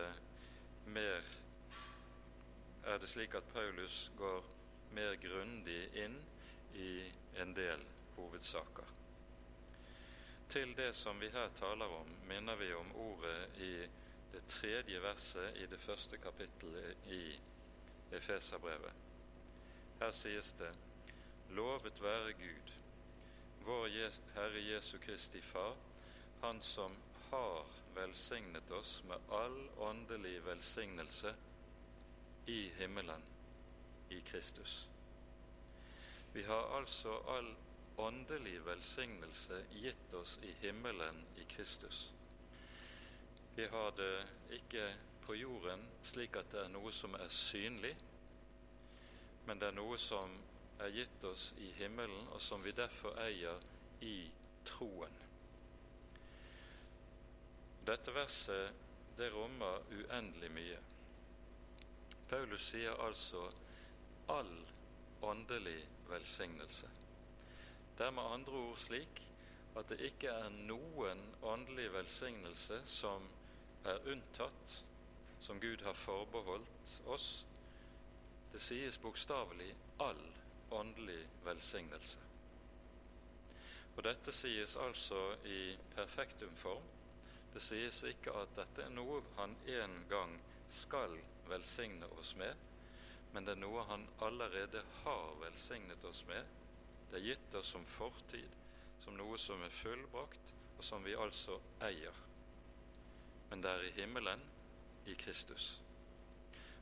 mer 0.85 1.29
er 2.85 2.99
det 3.01 3.09
slik 3.09 3.33
at 3.35 3.47
Paulus 3.49 4.11
går 4.19 4.45
mer 4.93 5.15
grundig 5.23 5.87
inn 6.03 6.19
i 6.77 6.91
en 7.41 7.55
del 7.57 7.81
hovedsaker. 8.19 8.91
Til 10.53 10.75
det 10.77 10.91
som 10.99 11.17
vi 11.21 11.31
her 11.33 11.49
taler 11.57 11.95
om, 11.97 12.13
minner 12.29 12.61
vi 12.61 12.69
om 12.77 12.93
ordet 13.07 13.57
i 13.65 13.73
det 14.35 14.45
tredje 14.53 15.01
verset 15.01 15.57
i 15.57 15.71
det 15.73 15.81
første 15.81 16.21
kapittelet 16.21 17.09
i 17.09 17.25
Efeserbrevet. 18.13 18.93
Her 20.01 20.11
sies 20.11 20.53
det:" 20.61 20.75
Lovet 21.57 22.03
være 22.03 22.33
Gud, 22.33 22.77
vår 23.67 23.89
Herre 24.35 24.61
Jesu 24.61 24.99
Kristi 24.99 25.41
Far, 25.41 25.75
Han 26.41 26.61
som 26.61 26.93
har 27.31 27.65
velsignet 27.95 28.71
oss 28.71 29.03
med 29.09 29.19
all 29.29 29.69
åndelig 29.79 30.45
velsignelse 30.45 31.35
i 32.47 32.73
himmelen 32.79 33.23
i 34.09 34.21
Kristus. 34.21 34.89
Vi 36.33 36.43
har 36.43 36.77
altså 36.79 37.19
all 37.29 37.55
åndelig 37.97 38.65
velsignelse 38.67 39.65
gitt 39.71 40.15
oss 40.15 40.39
i 40.43 40.55
himmelen 40.67 41.25
i 41.37 41.45
Kristus. 41.45 42.13
Vi 43.55 43.67
har 43.67 43.91
det 43.91 44.27
ikke 44.51 44.95
på 45.27 45.35
jorden 45.35 45.87
slik 46.03 46.37
at 46.37 46.51
det 46.53 46.65
er 46.65 46.73
noe 46.73 46.93
som 46.93 47.15
er 47.15 47.29
synlig, 47.29 47.97
men 49.47 49.61
det 49.61 49.69
er 49.69 49.77
noe 49.77 49.99
som 49.99 50.33
er 50.83 50.95
gitt 50.95 51.25
oss 51.25 51.53
i 51.63 51.71
himmelen, 51.79 52.29
og 52.35 52.41
som 52.43 52.65
vi 52.65 52.75
derfor 52.77 53.17
eier 53.23 53.61
i 54.03 54.17
troen. 54.67 55.19
Dette 57.87 58.15
verset 58.15 58.83
det 59.19 59.29
rommer 59.35 59.83
uendelig 59.93 60.51
mye. 60.55 60.79
Paulus 62.31 62.71
sier 62.73 62.97
altså 63.05 63.43
all 64.33 64.53
åndelig 65.23 65.79
velsignelse. 66.09 66.89
Det 67.99 68.07
er 68.07 68.15
med 68.17 68.35
andre 68.39 68.53
ord 68.53 68.79
slik 68.81 69.23
at 69.77 69.89
det 69.89 70.01
ikke 70.07 70.33
er 70.33 70.53
noen 70.69 71.21
åndelig 71.43 71.89
velsignelse 71.93 72.81
som 72.89 73.27
er 73.89 74.03
unntatt, 74.13 74.77
som 75.41 75.61
Gud 75.61 75.83
har 75.85 75.97
forbeholdt 75.97 76.95
oss. 77.13 77.29
Det 78.53 78.61
sies 78.61 78.99
bokstavelig 79.01 79.73
all 80.01 80.23
åndelig 80.73 81.21
velsignelse. 81.45 82.19
Og 83.97 84.03
dette 84.07 84.33
sies 84.33 84.77
altså 84.81 85.21
i 85.45 85.77
perfektumform, 85.95 86.85
det 87.53 87.61
sies 87.61 87.99
ikke 88.09 88.33
at 88.41 88.55
dette 88.57 88.87
er 88.87 88.95
noe 88.97 89.21
han 89.37 89.53
en 89.69 89.99
gang 90.09 90.33
skal 90.73 91.19
velsigne 91.51 92.09
oss 92.17 92.33
med, 92.41 92.57
men 93.33 93.45
det 93.45 93.57
er 93.57 93.61
noe 93.61 93.85
han 93.89 94.07
allerede 94.25 94.81
har 95.03 95.37
velsignet 95.43 96.05
oss 96.09 96.25
med. 96.29 96.49
Det 97.11 97.21
er 97.21 97.29
gitt 97.33 97.55
oss 97.61 97.75
som 97.75 97.85
fortid, 97.85 98.57
som 99.05 99.17
noe 99.17 99.39
som 99.41 99.61
er 99.65 99.73
fullbrakt, 99.73 100.55
og 100.79 100.85
som 100.85 101.05
vi 101.05 101.17
altså 101.17 101.59
eier. 101.85 102.17
Men 103.51 103.65
det 103.65 103.73
er 103.73 103.85
i 103.85 103.95
himmelen, 104.01 104.41
i 105.07 105.15
Kristus. 105.19 105.81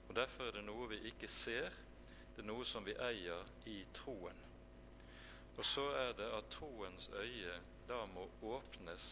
Og 0.09 0.14
Derfor 0.14 0.48
er 0.48 0.59
det 0.59 0.66
noe 0.66 0.88
vi 0.90 1.00
ikke 1.11 1.31
ser, 1.31 1.74
det 2.40 2.46
er 2.46 2.55
noe 2.55 2.64
som 2.64 2.87
vi 2.87 2.94
eier 3.05 3.48
i 3.68 3.83
troen. 3.92 4.38
Og 5.61 5.64
så 5.68 5.83
er 5.92 6.14
det 6.16 6.29
at 6.33 6.46
troens 6.48 7.11
øye 7.12 7.57
da 7.85 7.98
må 8.14 8.22
åpnes 8.48 9.09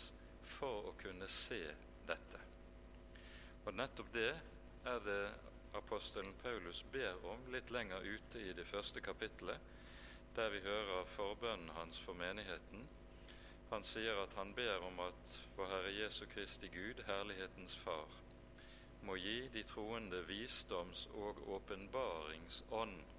for 0.48 0.86
å 0.88 0.94
kunne 0.96 1.28
se 1.28 1.60
dette. 2.08 2.40
Og 3.66 3.76
nettopp 3.76 4.08
det 4.14 4.30
er 4.88 5.02
det 5.04 5.18
apostelen 5.76 6.32
Paulus 6.40 6.80
ber 6.88 7.20
om 7.28 7.44
litt 7.52 7.68
lenger 7.74 8.00
ute 8.00 8.46
i 8.46 8.54
det 8.56 8.64
første 8.70 9.04
kapittelet, 9.04 9.60
der 10.32 10.48
vi 10.54 10.64
hører 10.64 11.12
forbønnen 11.12 11.76
hans 11.76 12.00
for 12.00 12.16
menigheten. 12.16 12.88
Han 13.74 13.84
sier 13.84 14.22
at 14.22 14.38
han 14.40 14.56
ber 14.56 14.88
om 14.88 15.04
at 15.04 15.36
vår 15.58 15.68
Herre 15.74 15.92
Jesu 15.98 16.24
Kristi 16.32 16.72
Gud, 16.72 17.04
herlighetens 17.10 17.76
Far, 17.76 18.08
må 19.04 19.20
gi 19.20 19.36
de 19.52 19.68
troende 19.68 20.24
visdoms- 20.32 21.10
og 21.12 21.44
åpenbaringsånd 21.60 23.17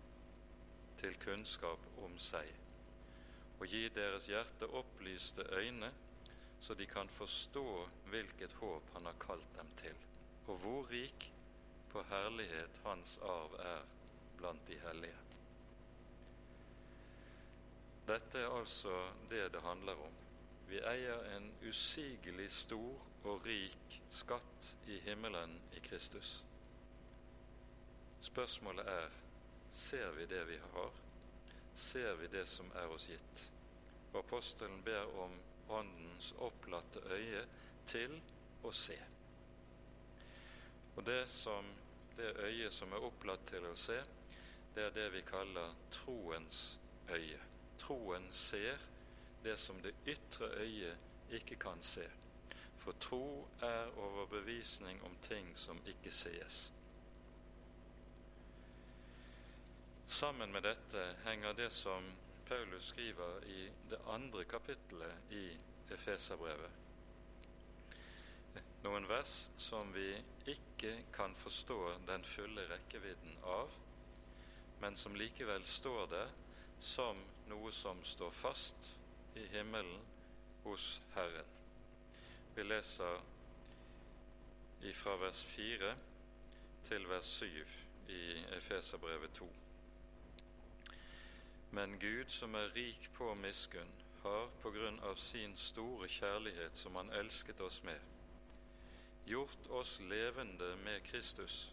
til 1.00 1.16
kunnskap 1.24 1.88
om 2.04 2.20
seg, 2.20 2.52
og 3.60 3.68
gi 3.68 3.88
deres 3.96 4.28
hjerte 4.32 4.70
opplyste 4.80 5.48
øyne 5.56 5.92
så 6.60 6.74
de 6.74 6.86
kan 6.86 7.10
forstå 7.10 7.90
hvilket 8.12 8.54
håp 8.54 8.94
han 8.94 9.06
har 9.06 9.16
kalt 9.20 9.56
dem 9.56 9.68
til, 9.76 9.96
og 10.48 10.58
hvor 10.58 10.92
rik 10.92 11.32
på 11.90 12.04
herlighet 12.10 12.82
hans 12.84 13.18
arv 13.24 13.56
er 13.60 13.86
blant 14.38 14.68
de 14.68 14.80
hellige. 14.80 15.18
Dette 18.08 18.40
er 18.40 18.58
altså 18.60 19.12
det 19.30 19.52
det 19.54 19.62
handler 19.62 19.94
om. 19.94 20.14
Vi 20.70 20.82
eier 20.86 21.24
en 21.36 21.52
usigelig 21.70 22.52
stor 22.52 23.08
og 23.24 23.46
rik 23.46 24.02
skatt 24.10 24.76
i 24.88 25.00
himmelen 25.06 25.56
i 25.74 25.80
Kristus. 25.80 26.44
Spørsmålet 28.22 28.88
er 28.88 29.10
ser 29.72 30.12
vi 30.12 30.26
det 30.26 30.44
vi 30.46 30.58
har? 30.74 30.92
Ser 31.76 32.16
vi 32.16 32.28
det 32.28 32.46
som 32.46 32.72
er 32.76 32.92
oss 32.92 33.10
gitt? 33.10 33.46
Og 34.14 34.20
apostelen 34.24 34.82
ber 34.84 35.20
om 35.20 35.36
Åndens 35.70 36.34
opplatte 36.42 37.00
øye 37.14 37.44
til 37.86 38.16
å 38.66 38.72
se. 38.74 38.98
Og 40.96 41.06
det, 41.06 41.22
som, 41.30 41.66
det 42.18 42.34
øyet 42.42 42.74
som 42.74 42.94
er 42.94 43.06
opplatt 43.06 43.46
til 43.48 43.68
å 43.70 43.76
se, 43.78 44.00
det 44.76 44.88
er 44.88 44.96
det 44.96 45.06
vi 45.14 45.22
kaller 45.28 45.76
troens 45.94 46.80
øye. 47.14 47.40
Troen 47.80 48.26
ser 48.32 48.82
det 49.44 49.56
som 49.60 49.78
det 49.82 49.94
ytre 50.10 50.50
øyet 50.60 51.34
ikke 51.40 51.56
kan 51.62 51.82
se. 51.86 52.08
For 52.80 52.98
tro 53.00 53.48
er 53.62 53.94
overbevisning 53.98 55.04
om 55.06 55.16
ting 55.22 55.54
som 55.56 55.80
ikke 55.88 56.12
sees. 56.12 56.72
Sammen 60.10 60.52
med 60.52 60.64
dette 60.64 61.04
henger 61.24 61.54
det 61.54 61.70
som 61.70 62.04
Paulus 62.48 62.84
skriver 62.84 63.44
i 63.46 63.72
det 63.90 64.00
andre 64.10 64.44
kapittelet 64.44 65.34
i 65.38 65.44
Efeserbrevet. 65.94 66.72
Noen 68.82 69.06
vers 69.06 69.34
som 69.62 69.94
vi 69.94 70.08
ikke 70.50 70.96
kan 71.14 71.38
forstå 71.38 71.78
den 72.08 72.26
fulle 72.26 72.66
rekkevidden 72.72 73.38
av, 73.46 73.70
men 74.82 74.98
som 74.98 75.14
likevel 75.14 75.70
står 75.70 76.10
der 76.16 76.34
som 76.82 77.22
noe 77.54 77.70
som 77.70 78.02
står 78.02 78.34
fast 78.34 78.90
i 79.38 79.46
himmelen 79.54 80.02
hos 80.66 80.90
Herren. 81.14 81.54
Vi 82.58 82.66
leser 82.66 83.22
fra 85.06 85.18
vers 85.22 85.46
4 85.54 85.96
til 86.90 87.10
vers 87.14 87.34
7 87.46 87.64
i 88.10 88.22
Efeserbrevet 88.58 89.38
2. 89.46 89.54
Men 91.72 92.00
Gud, 92.00 92.30
som 92.30 92.56
er 92.56 92.72
rik 92.76 93.10
på 93.14 93.34
miskunn, 93.36 93.92
har 94.24 94.50
på 94.62 94.72
grunn 94.72 95.00
av 95.06 95.16
sin 95.16 95.56
store 95.56 96.08
kjærlighet 96.10 96.78
som 96.78 96.96
Han 96.96 97.12
elsket 97.12 97.62
oss 97.62 97.84
med, 97.84 98.00
gjort 99.26 99.70
oss 99.70 100.00
levende 100.00 100.76
med 100.84 101.04
Kristus, 101.04 101.72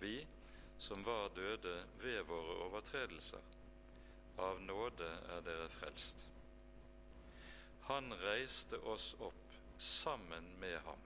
vi 0.00 0.26
som 0.78 1.04
var 1.04 1.28
døde 1.34 1.84
ved 2.02 2.22
våre 2.26 2.56
overtredelser. 2.66 3.40
Av 4.42 4.60
nåde 4.60 5.08
er 5.36 5.44
dere 5.46 5.68
frelst. 5.70 6.26
Han 7.86 8.14
reiste 8.24 8.78
oss 8.78 9.12
opp 9.20 9.54
sammen 9.78 10.48
med 10.60 10.78
ham. 10.82 10.98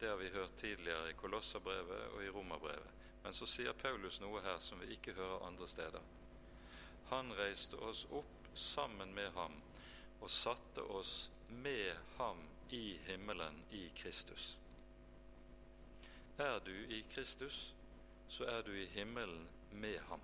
Det 0.00 0.08
har 0.08 0.16
vi 0.16 0.30
hørt 0.30 0.54
tidligere 0.56 1.10
i 1.10 1.16
Kolosserbrevet 1.18 2.14
og 2.14 2.24
i 2.24 2.30
Romerbrevet. 2.30 3.10
Men 3.24 3.34
så 3.34 3.46
sier 3.50 3.74
Paulus 3.74 4.20
noe 4.22 4.42
her 4.44 4.62
som 4.62 4.78
vi 4.80 4.92
ikke 4.94 5.16
hører 5.18 5.46
andre 5.46 5.68
steder. 5.68 6.06
Han 7.10 7.32
reiste 7.32 7.76
oss 7.76 8.06
opp 8.10 8.48
sammen 8.54 9.14
med 9.14 9.32
ham 9.32 9.54
og 10.20 10.30
satte 10.30 10.82
oss 10.82 11.30
med 11.48 11.94
ham 12.16 12.40
i 12.70 12.98
himmelen 13.06 13.62
i 13.70 13.88
Kristus. 13.96 14.58
Er 16.38 16.58
du 16.64 16.74
i 16.74 17.04
Kristus, 17.10 17.74
så 18.28 18.44
er 18.44 18.62
du 18.62 18.72
i 18.72 18.86
himmelen 18.86 19.48
med 19.72 19.98
ham. 20.08 20.20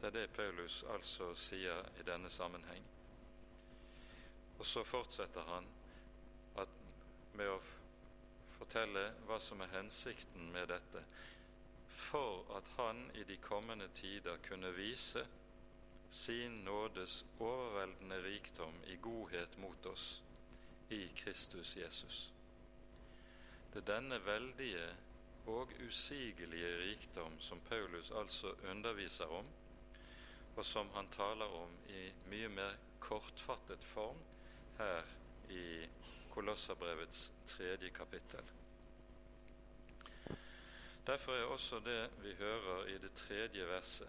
Det 0.00 0.06
er 0.06 0.10
det 0.10 0.32
Paulus 0.32 0.82
altså 0.88 1.34
sier 1.34 1.84
i 2.00 2.04
denne 2.08 2.30
sammenheng. 2.30 2.84
Og 4.58 4.66
så 4.66 4.84
fortsetter 4.84 5.44
han 5.48 5.68
med 7.36 7.48
å 7.48 7.60
fortelle 8.58 9.02
hva 9.28 9.38
som 9.40 9.60
er 9.64 9.72
hensikten 9.72 10.50
med 10.52 10.68
dette, 10.72 11.02
for 11.90 12.56
at 12.56 12.70
han 12.76 13.10
i 13.14 13.24
de 13.24 13.36
kommende 13.36 13.88
tider 13.88 14.36
kunne 14.48 14.72
vise 14.74 15.26
sin 16.10 16.50
nådes 16.50 17.26
overveldende 17.38 18.22
rikdom 18.24 18.74
i 18.86 18.96
godhet 18.96 19.58
mot 19.58 19.86
oss 19.86 20.22
i 20.90 21.08
Kristus 21.16 21.76
Jesus. 21.76 22.32
Det 23.72 23.82
er 23.82 23.94
denne 23.94 24.18
veldige 24.26 24.86
og 25.46 25.72
usigelige 25.86 26.78
rikdom 26.78 27.40
som 27.40 27.60
Paulus 27.60 28.10
altså 28.10 28.54
underviser 28.70 29.24
om, 29.24 29.46
og 30.56 30.64
som 30.64 30.90
han 30.94 31.08
taler 31.08 31.44
om 31.44 31.70
i 31.88 32.10
mye 32.30 32.48
mer 32.48 32.74
kortfattet 33.00 33.84
form 33.84 34.18
her 34.78 35.02
i 35.50 35.86
Kolosserbrevets 36.30 37.32
tredje 37.46 37.90
kapittel. 37.90 38.59
Derfor 41.10 41.32
er 41.32 41.44
også 41.44 41.80
det 41.80 42.10
vi 42.22 42.34
hører 42.38 42.84
i 42.86 42.98
det 42.98 43.10
tredje 43.12 43.66
verset, 43.66 44.08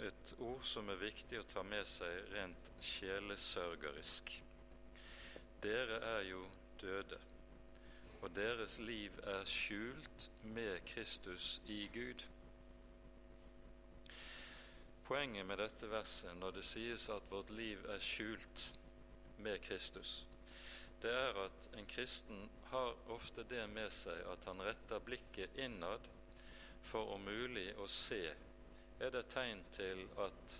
et 0.00 0.34
ord 0.38 0.62
som 0.64 0.88
er 0.88 0.96
viktig 0.96 1.36
å 1.42 1.48
ta 1.50 1.60
med 1.60 1.84
seg 1.84 2.30
rent 2.32 2.70
sjelesørgerisk. 2.80 4.32
Dere 5.60 5.98
er 6.14 6.22
jo 6.30 6.40
døde, 6.80 7.18
og 8.22 8.32
deres 8.38 8.78
liv 8.80 9.20
er 9.28 9.44
skjult 9.44 10.30
med 10.56 10.80
Kristus 10.88 11.58
i 11.68 11.82
Gud. 11.92 12.24
Poenget 15.04 15.46
med 15.52 15.60
dette 15.60 15.92
verset, 15.92 16.32
når 16.40 16.56
det 16.56 16.64
sies 16.64 17.10
at 17.12 17.28
vårt 17.28 17.52
liv 17.52 17.84
er 17.92 18.00
skjult 18.00 18.70
med 19.44 19.60
Kristus, 19.68 20.22
det 21.02 21.14
er 21.14 21.40
at 21.44 21.68
en 21.78 21.86
kristen 21.86 22.48
har 22.70 22.94
ofte 23.14 23.44
det 23.48 23.64
med 23.70 23.92
seg 23.94 24.18
at 24.32 24.48
han 24.50 24.62
retter 24.66 25.02
blikket 25.04 25.58
innad 25.62 26.08
for 26.82 27.14
om 27.14 27.24
mulig 27.26 27.70
å 27.78 27.86
se 27.90 28.22
er 28.98 29.12
det 29.14 29.28
tegn 29.30 29.60
til 29.74 30.02
at 30.18 30.56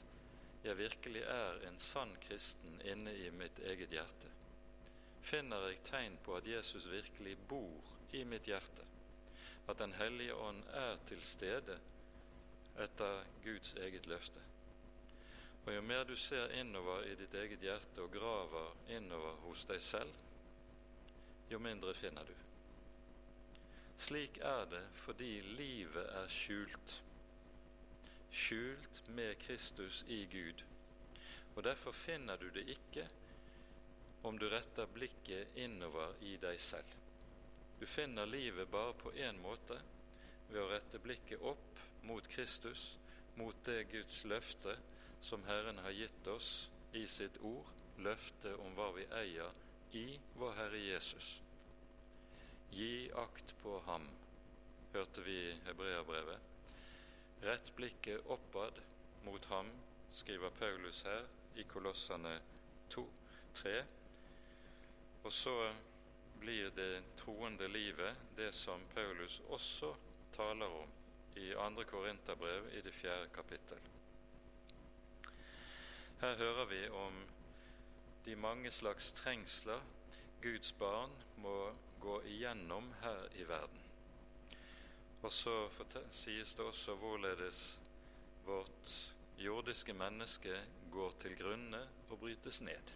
jeg 0.63 0.79
virkelig 0.79 1.23
er 1.23 1.63
en 1.69 1.79
sann 1.83 2.15
kristen 2.23 2.81
inne 2.87 3.15
i 3.15 3.31
mitt 3.35 3.59
eget 3.67 3.95
hjerte. 3.95 4.31
Finner 5.23 5.69
jeg 5.69 5.83
tegn 5.87 6.19
på 6.25 6.37
at 6.39 6.47
Jesus 6.47 6.87
virkelig 6.91 7.37
bor 7.51 7.95
i 8.15 8.25
mitt 8.25 8.47
hjerte, 8.49 8.87
at 9.69 9.79
Den 9.79 9.93
hellige 9.93 10.35
ånd 10.35 10.63
er 10.73 10.97
til 11.07 11.23
stede 11.23 11.79
etter 12.79 13.25
Guds 13.45 13.75
eget 13.75 14.07
løfte. 14.07 14.41
Og 15.67 15.75
jo 15.75 15.83
mer 15.83 16.05
du 16.09 16.15
ser 16.17 16.55
innover 16.57 17.05
i 17.05 17.15
ditt 17.19 17.35
eget 17.35 17.61
hjerte 17.61 18.03
og 18.03 18.15
graver 18.15 18.95
innover 18.97 19.37
hos 19.45 19.67
deg 19.69 19.83
selv, 19.85 20.15
jo 21.49 21.59
mindre 21.59 21.95
finner 21.95 22.25
du. 22.29 22.35
Slik 23.99 24.39
er 24.47 24.67
det 24.71 24.83
fordi 24.95 25.41
livet 25.59 26.11
er 26.21 26.29
skjult. 26.31 26.93
Skjult 28.31 29.03
med 29.17 29.39
Kristus 29.43 30.05
i 30.09 30.25
Gud. 30.31 30.63
Og 31.57 31.65
derfor 31.65 31.93
finner 31.93 32.37
du 32.37 32.51
det 32.55 32.69
ikke 32.71 33.09
om 34.23 34.39
du 34.39 34.49
retter 34.51 34.87
blikket 34.95 35.57
innover 35.59 36.15
i 36.23 36.37
deg 36.39 36.61
selv. 36.61 36.95
Du 37.81 37.87
finner 37.87 38.27
livet 38.27 38.71
bare 38.71 38.95
på 38.99 39.13
én 39.15 39.39
måte, 39.43 39.79
ved 40.49 40.63
å 40.63 40.71
rette 40.71 40.99
blikket 41.03 41.43
opp 41.43 41.83
mot 42.09 42.29
Kristus, 42.29 42.99
mot 43.35 43.57
det 43.65 43.85
Guds 43.93 44.25
løfte 44.25 44.75
som 45.21 45.45
Herren 45.47 45.79
har 45.85 45.95
gitt 45.95 46.27
oss 46.31 46.69
i 46.93 47.07
sitt 47.07 47.39
ord, 47.43 47.71
løftet 47.99 48.55
om 48.63 48.75
hva 48.79 48.93
vi 48.97 49.07
eier 49.21 49.55
i 49.93 50.21
vår 50.35 50.53
Herre 50.53 50.79
Jesus. 50.79 51.43
Gi 52.71 53.11
akt 53.15 53.55
på 53.63 53.81
ham, 53.87 54.09
hørte 54.93 55.23
vi 55.23 55.37
i 55.49 55.57
Hebreabrevet. 55.67 56.39
Rett 57.41 57.73
blikket 57.77 58.27
oppad 58.27 58.81
mot 59.25 59.45
ham, 59.45 59.71
skriver 60.13 60.51
Paulus 60.51 61.03
her 61.03 61.25
i 61.55 61.63
Kolossene 61.63 62.41
2, 62.89 63.07
3. 63.53 63.85
Og 65.23 65.33
så 65.33 65.57
blir 66.41 66.71
det 66.77 67.03
troende 67.17 67.69
livet 67.69 68.17
det 68.37 68.53
som 68.55 68.81
Paulus 68.95 69.41
også 69.49 69.95
taler 70.33 70.67
om 70.67 70.89
i 71.35 71.53
2. 71.55 71.85
Korinterbrev 71.85 72.69
i 72.75 72.81
det 72.81 72.95
fjerde 72.95 73.29
kapittel. 73.35 73.79
Her 76.21 76.37
hører 76.37 76.65
vi 76.67 76.89
om 76.89 77.28
de 78.25 78.37
mange 78.37 78.71
slags 78.71 79.13
trengsler 79.13 79.81
Guds 80.43 80.73
barn 80.73 81.13
må 81.43 81.73
gå 82.01 82.21
igjennom 82.31 82.93
her 83.03 83.25
i 83.35 83.45
verden. 83.49 83.85
Og 85.23 85.33
så 85.35 85.55
sies 86.15 86.55
det 86.55 86.65
også 86.65 86.95
hvorledes 86.95 87.81
vårt 88.47 88.93
jordiske 89.39 89.93
menneske 89.93 90.55
går 90.93 91.17
til 91.23 91.35
grunne 91.39 91.81
og 92.09 92.19
brytes 92.19 92.61
ned. 92.63 92.95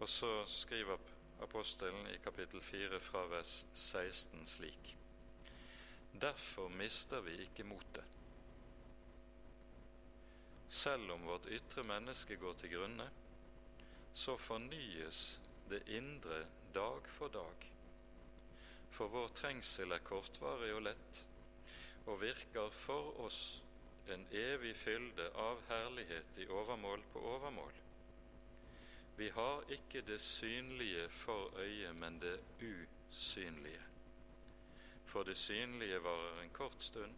Og 0.00 0.08
så 0.08 0.32
skriver 0.50 0.98
apostelen 1.42 2.06
i 2.10 2.18
kapittel 2.24 2.62
4 2.62 3.00
fra 3.00 3.22
vers 3.30 3.66
16 3.72 4.46
slik.: 4.46 4.96
Derfor 6.20 6.68
mister 6.68 7.20
vi 7.20 7.38
ikke 7.46 7.64
motet. 7.64 8.04
Selv 10.68 11.10
om 11.12 11.26
vårt 11.26 11.46
ytre 11.46 11.84
menneske 11.84 12.36
går 12.36 12.52
til 12.52 12.70
grunne, 12.74 13.10
så 14.14 14.36
fornyes 14.36 15.40
det 15.70 15.82
indre 15.88 16.44
dag 16.74 17.08
for 17.08 17.28
dag. 17.28 17.68
For 18.92 19.08
vår 19.08 19.28
trengsel 19.36 19.92
er 19.92 20.04
kortvarig 20.04 20.72
og 20.76 20.82
lett, 20.84 21.22
og 22.06 22.20
virker 22.20 22.70
for 22.74 23.14
oss 23.24 23.62
en 24.12 24.26
evig 24.34 24.74
fylde 24.76 25.30
av 25.38 25.62
herlighet 25.68 26.42
i 26.42 26.48
overmål 26.50 27.04
på 27.12 27.22
overmål. 27.36 27.72
Vi 29.16 29.28
har 29.28 29.64
ikke 29.70 30.02
det 30.06 30.20
synlige 30.20 31.08
for 31.08 31.58
øyet, 31.60 31.96
men 31.96 32.20
det 32.20 32.40
usynlige. 32.60 33.82
For 35.06 35.22
det 35.22 35.36
synlige 35.36 36.02
varer 36.04 36.42
en 36.42 36.50
kort 36.50 36.82
stund, 36.82 37.14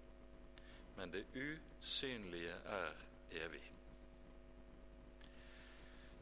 men 0.97 1.13
det 1.13 1.27
usynlige 1.35 2.55
er 2.65 2.91
evig. 3.31 3.74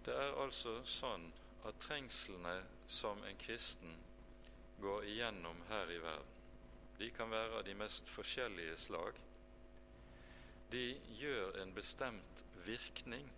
Det 0.03 0.15
er 0.19 0.39
altså 0.43 0.79
sånn 0.89 1.29
at 1.69 1.79
trengslene 1.85 2.57
som 2.91 3.21
en 3.29 3.39
kristen 3.39 3.95
går 4.83 5.07
igjennom 5.13 5.61
her 5.69 5.93
i 5.95 6.01
verden, 6.03 6.41
de 6.99 7.11
kan 7.15 7.31
være 7.31 7.61
av 7.61 7.67
de 7.67 7.75
mest 7.79 8.11
forskjellige 8.11 8.77
slag. 8.79 9.19
De 10.75 10.85
gjør 11.21 11.61
en 11.63 11.75
bestemt 11.77 12.45
virkning 12.67 13.29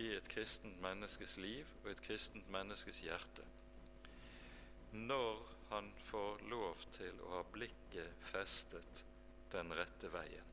i 0.00 0.12
et 0.16 0.28
kristent 0.32 0.80
menneskes 0.80 1.36
liv 1.40 1.68
og 1.82 1.90
et 1.92 2.04
kristent 2.04 2.48
menneskes 2.52 3.02
hjerte 3.04 3.44
når 4.92 5.42
han 5.70 5.92
får 6.02 6.40
lov 6.50 6.80
til 6.90 7.18
å 7.22 7.36
ha 7.36 7.42
blikket 7.52 8.24
festet 8.26 9.04
den 9.52 9.70
rette 9.78 10.10
veien. 10.10 10.46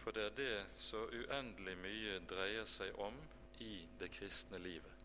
For 0.00 0.16
det 0.16 0.24
er 0.26 0.36
det 0.36 0.54
så 0.80 1.04
uendelig 1.12 1.76
mye 1.82 2.16
dreier 2.30 2.68
seg 2.68 2.96
om 3.04 3.16
i 3.60 3.84
det 4.00 4.08
kristne 4.14 4.58
livet. 4.58 4.96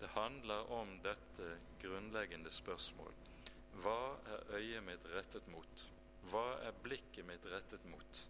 Det 0.00 0.08
handler 0.12 0.72
om 0.72 0.96
dette 1.04 1.50
grunnleggende 1.80 2.52
spørsmål. 2.52 3.12
Hva 3.82 4.00
er 4.32 4.56
øyet 4.56 4.84
mitt 4.84 5.04
rettet 5.12 5.48
mot? 5.52 5.84
Hva 6.30 6.46
er 6.64 6.76
blikket 6.84 7.28
mitt 7.28 7.44
rettet 7.52 7.84
mot? 7.92 8.22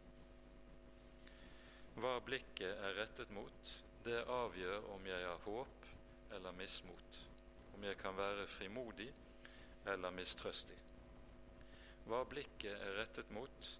Hva 1.96 2.16
blikket 2.26 2.82
er 2.86 2.98
rettet 2.98 3.30
mot, 3.32 3.70
det 4.04 4.18
avgjør 4.28 4.90
om 4.94 5.06
jeg 5.08 5.22
har 5.24 5.38
håp 5.46 5.86
eller 6.36 6.52
mismot, 6.58 7.20
om 7.74 7.86
jeg 7.86 7.96
kan 7.98 8.18
være 8.18 8.46
frimodig 8.50 9.08
eller 9.86 10.10
mistrøstig. 10.10 10.76
hva 12.06 12.20
blikket 12.28 12.74
er 12.74 12.98
rettet 13.00 13.30
mot, 13.34 13.70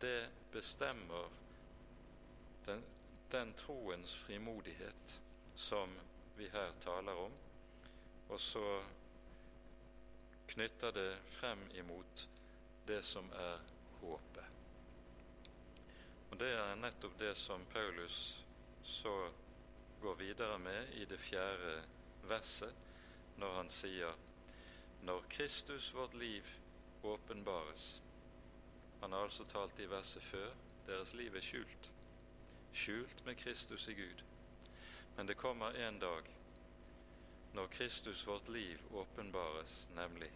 det 0.00 0.28
bestemmer 0.52 1.28
den, 2.66 2.82
den 3.30 3.52
troens 3.54 4.14
frimodighet 4.16 5.20
som 5.54 5.98
vi 6.36 6.48
her 6.48 6.72
taler 6.80 7.12
om, 7.12 7.32
og 8.28 8.40
så 8.40 8.82
knytter 10.50 10.90
det 10.90 11.10
frem 11.26 11.62
imot 11.74 12.28
det 12.86 13.02
som 13.04 13.30
er 13.32 13.60
håpet. 14.00 14.44
Og 16.30 16.38
Det 16.38 16.50
er 16.54 16.74
nettopp 16.78 17.18
det 17.18 17.34
som 17.36 17.64
Paulus 17.72 18.44
så 18.82 19.30
går 20.00 20.14
videre 20.14 20.58
med 20.58 20.94
i 20.94 21.04
det 21.04 21.18
fjerde 21.20 21.82
verset, 22.22 22.74
når 23.36 23.56
han 23.56 23.70
sier 23.70 24.14
når 25.02 25.26
Kristus 25.28 25.94
vårt 25.94 26.14
liv 26.14 26.46
åpenbares. 27.02 28.00
Han 29.00 29.12
har 29.12 29.22
altså 29.22 29.44
talt 29.44 29.80
i 29.80 29.88
verset 29.90 30.22
før 30.22 30.50
deres 30.86 31.14
liv 31.14 31.34
er 31.36 31.44
skjult, 31.44 31.90
skjult 32.72 33.24
med 33.26 33.38
Kristus 33.40 33.88
i 33.88 33.94
Gud. 33.94 34.22
Men 35.16 35.28
det 35.28 35.36
kommer 35.40 35.76
en 35.88 35.98
dag 35.98 36.28
når 37.52 37.66
Kristus 37.66 38.26
vårt 38.26 38.48
liv 38.48 38.78
åpenbares, 38.94 39.88
nemlig. 39.94 40.30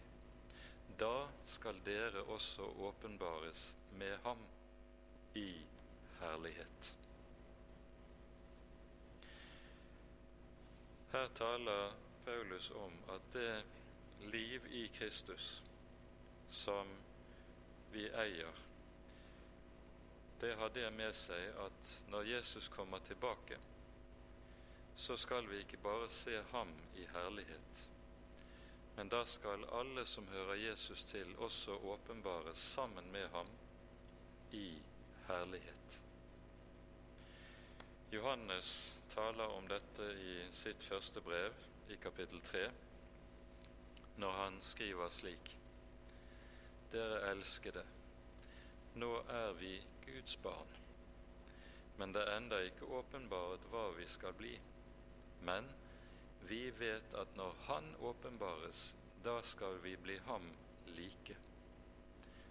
Da 0.99 1.27
skal 1.45 1.79
dere 1.85 2.23
også 2.23 2.65
åpenbares 2.87 3.77
med 3.91 4.17
ham 4.23 4.41
i 5.35 5.49
herlighet. 6.19 6.95
Her 11.11 11.27
taler 11.35 11.93
Paulus 12.25 12.71
om 12.71 12.93
at 13.09 13.33
det 13.33 13.63
liv 14.31 14.65
i 14.71 14.87
Kristus 14.87 15.63
som 16.49 16.87
vi 17.95 18.09
eier, 18.11 18.63
det 20.39 20.55
har 20.59 20.69
det 20.75 20.89
med 20.91 21.15
seg 21.15 21.59
at 21.63 21.91
når 22.11 22.27
Jesus 22.27 22.67
kommer 22.69 22.99
tilbake, 23.07 23.55
så 24.95 25.15
skal 25.17 25.47
vi 25.47 25.61
ikke 25.63 25.79
bare 25.83 26.09
se 26.11 26.41
ham 26.51 26.73
i 26.99 27.07
herlighet, 27.13 27.85
men 28.97 29.11
da 29.11 29.23
skal 29.27 29.63
alle 29.79 30.05
som 30.05 30.27
hører 30.27 30.59
Jesus 30.65 31.05
til, 31.07 31.31
også 31.39 31.79
åpenbares 31.95 32.67
sammen 32.75 33.07
med 33.11 33.29
ham 33.31 33.49
i 34.51 34.67
herlighet. 35.27 35.99
Johannes 38.11 38.93
taler 39.15 39.55
om 39.55 39.67
dette 39.71 40.13
i 40.19 40.39
sitt 40.51 40.83
første 40.83 41.23
brev, 41.23 41.55
i 41.89 41.95
kapittel 42.01 42.41
3, 42.41 42.69
når 44.17 44.41
han 44.43 44.59
skriver 44.61 45.09
slik 45.09 45.55
Dere 46.91 47.21
elskede, 47.31 47.83
nå 49.01 49.11
er 49.29 49.53
vi 49.59 49.73
Guds 50.05 50.37
barn, 50.43 50.75
men 51.97 52.13
det 52.15 52.23
er 52.23 52.37
enda 52.37 52.61
ikke 52.63 52.89
åpenbart 52.99 53.65
hva 53.71 53.87
vi 53.97 54.07
skal 54.09 54.35
bli. 54.37 54.53
Men 55.47 55.67
vi 56.49 56.69
vet 56.79 57.17
at 57.17 57.35
når 57.35 57.55
Han 57.67 57.95
åpenbares, 57.99 58.95
da 59.25 59.41
skal 59.41 59.81
vi 59.83 59.95
bli 59.97 60.17
ham 60.27 60.45
like. 60.97 61.37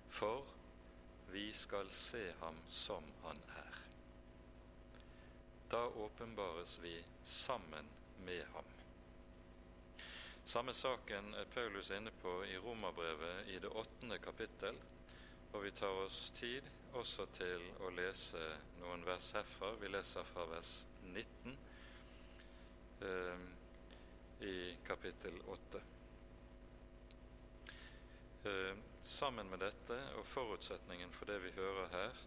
For 0.08 0.44
vi 1.32 1.52
skal 1.52 1.90
se 1.90 2.26
ham 2.40 2.58
som 2.68 3.12
han 3.22 3.40
er 3.56 3.64
da 5.74 5.86
åpenbares 5.86 6.80
vi 6.82 7.04
sammen 7.22 7.84
med 8.24 8.44
ham. 8.52 8.73
Samme 10.44 10.74
saken 10.74 11.34
er 11.34 11.48
Paulus 11.54 11.90
inne 11.90 12.12
på 12.22 12.34
i 12.44 12.58
Romerbrevet 12.60 13.48
i 13.54 13.58
det 13.58 13.68
åttende 13.68 14.18
kapittel, 14.18 14.76
og 15.52 15.64
vi 15.64 15.72
tar 15.74 16.00
oss 16.04 16.30
tid 16.36 16.68
også 16.92 17.26
til 17.34 17.64
å 17.80 17.90
lese 17.96 18.42
noen 18.82 19.04
vers 19.06 19.30
herfra. 19.34 19.72
Vi 19.80 19.90
leser 19.90 20.26
fra 20.28 20.44
vers 20.50 20.72
19 21.02 21.56
eh, 23.08 23.44
i 24.46 24.56
kapittel 24.86 25.40
8. 25.56 25.82
Eh, 28.44 28.72
sammen 29.02 29.50
med 29.50 29.64
dette 29.64 30.00
og 30.18 30.26
forutsetningen 30.28 31.12
for 31.14 31.32
det 31.32 31.40
vi 31.46 31.54
hører 31.56 31.92
her, 31.96 32.24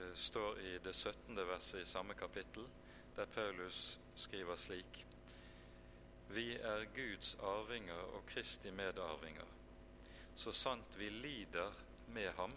Eh, 0.00 0.14
står 0.14 0.58
i 0.58 0.78
det 0.78 0.92
17. 0.92 1.46
verset 1.46 1.82
i 1.82 1.86
samme 1.86 2.14
kapittel, 2.14 2.62
der 3.16 3.26
Paulus 3.26 4.00
skriver 4.14 4.56
slik 4.56 5.06
Vi 6.30 6.56
er 6.56 6.84
Guds 6.94 7.34
arvinger 7.40 8.00
og 8.16 8.26
Kristi 8.26 8.70
medarvinger, 8.70 9.46
så 10.36 10.52
sant 10.52 10.98
vi 10.98 11.08
lider 11.08 11.72
med 12.12 12.28
ham, 12.36 12.52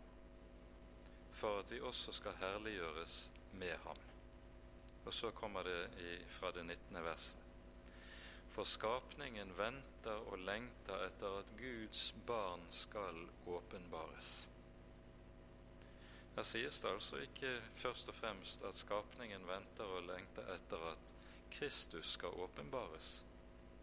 for 1.32 1.60
at 1.60 1.72
vi 1.72 1.80
også 1.80 2.12
skal 2.12 2.36
herliggjøres 2.40 3.32
med 3.54 3.78
ham. 3.86 3.98
Og 5.06 5.14
så 5.14 5.32
kommer 5.32 5.64
det 5.64 5.90
i, 6.00 6.12
fra 6.30 6.52
det 6.52 6.66
19. 6.66 7.04
verset. 7.04 7.40
For 8.52 8.68
skapningen 8.68 9.54
venter 9.58 10.28
og 10.28 10.40
lengter 10.44 11.08
etter 11.08 11.40
at 11.40 11.54
Guds 11.58 12.12
barn 12.28 12.66
skal 12.70 13.24
åpenbares. 13.48 14.48
Her 16.36 16.44
sies 16.44 16.80
det 16.84 16.92
altså 16.92 17.24
ikke 17.24 17.56
først 17.76 18.12
og 18.12 18.16
fremst 18.16 18.64
at 18.68 18.76
skapningen 18.76 19.48
venter 19.48 19.88
og 19.96 20.04
lengter 20.04 20.48
etter 20.56 20.84
at 20.92 21.14
Kristus 21.52 22.14
skal 22.18 22.36
åpenbares, 22.44 23.26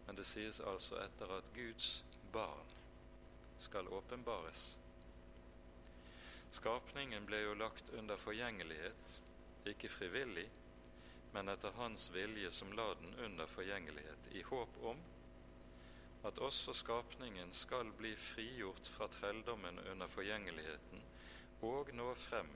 men 0.08 0.16
det 0.16 0.24
sies 0.24 0.56
altså 0.64 0.96
etter 1.02 1.28
at 1.36 1.50
Guds 1.52 2.04
barn 2.32 2.70
skal 3.60 3.90
åpenbares. 3.92 4.78
Skapningen 6.48 7.26
ble 7.28 7.42
jo 7.42 7.56
lagt 7.60 7.90
under 7.92 8.16
forgjengelighet, 8.16 9.18
ikke 9.68 9.90
frivillig, 9.92 10.46
men 11.34 11.52
etter 11.52 11.76
Hans 11.76 12.08
vilje 12.14 12.48
som 12.56 12.72
la 12.72 12.86
den 13.02 13.12
under 13.26 13.52
forgjengelighet, 13.52 14.30
i 14.32 14.42
håp 14.48 14.78
om 14.88 15.02
at 16.24 16.40
også 16.40 16.72
skapningen 16.72 17.52
skal 17.52 17.92
bli 17.98 18.14
frigjort 18.16 18.88
fra 18.88 19.10
trelldommen 19.12 19.76
under 19.92 20.08
forgjengeligheten 20.08 21.04
og 21.68 21.92
nå 22.00 22.08
frem 22.16 22.48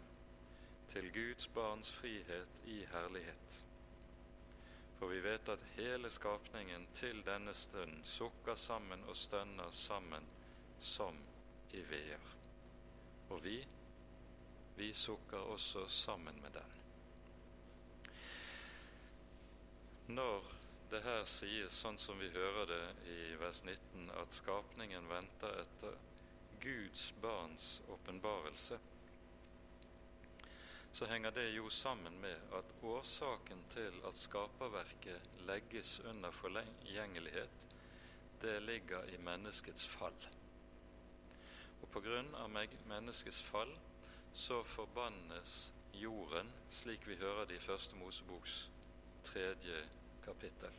til 0.88 1.12
Guds 1.12 1.52
barns 1.52 1.92
frihet 1.92 2.64
i 2.64 2.80
herlighet. 2.94 3.60
For 5.02 5.08
vi 5.08 5.20
vet 5.20 5.48
at 5.48 5.62
hele 5.74 6.10
skapningen 6.14 6.84
til 6.94 7.24
denne 7.26 7.50
stund 7.58 8.04
sukker 8.06 8.54
sammen 8.54 9.00
og 9.10 9.16
stønner 9.18 9.72
sammen 9.74 10.28
som 10.78 11.16
i 11.74 11.80
veer. 11.88 12.28
Og 13.34 13.40
vi, 13.42 13.56
vi 14.76 14.92
sukker 14.94 15.42
også 15.56 15.88
sammen 15.90 16.38
med 16.44 16.54
den. 16.54 16.78
Når 20.14 20.46
det 20.94 21.02
her 21.02 21.26
sies 21.26 21.82
sånn 21.82 21.98
som 21.98 22.22
vi 22.22 22.30
hører 22.38 22.70
det 22.70 22.86
i 23.10 23.18
vers 23.42 23.64
19, 23.66 24.06
at 24.22 24.38
skapningen 24.38 25.10
venter 25.10 25.64
etter 25.64 25.98
Guds 26.62 27.10
barns 27.18 27.72
åpenbarelse, 27.90 28.78
så 30.92 31.06
henger 31.06 31.30
det 31.30 31.48
jo 31.56 31.70
sammen 31.70 32.20
med 32.20 32.36
at 32.52 32.74
årsaken 32.82 33.64
til 33.72 33.94
at 34.06 34.16
skaperverket 34.16 35.20
legges 35.46 36.00
under 36.00 36.30
forgjengelighet, 36.30 37.66
det 38.42 38.62
ligger 38.62 39.04
i 39.04 39.16
menneskets 39.16 39.86
fall. 39.88 40.28
Og 41.82 41.88
på 41.88 42.00
grunn 42.00 42.28
av 42.34 42.50
menneskets 42.52 43.42
fall 43.42 43.72
så 44.34 44.62
forbannes 44.64 45.72
jorden, 45.94 46.52
slik 46.70 47.06
vi 47.08 47.16
hører 47.16 47.48
det 47.48 47.56
i 47.56 47.64
Første 47.64 47.96
Moseboks 47.96 48.70
tredje 49.24 49.84
kapittel. 50.24 50.76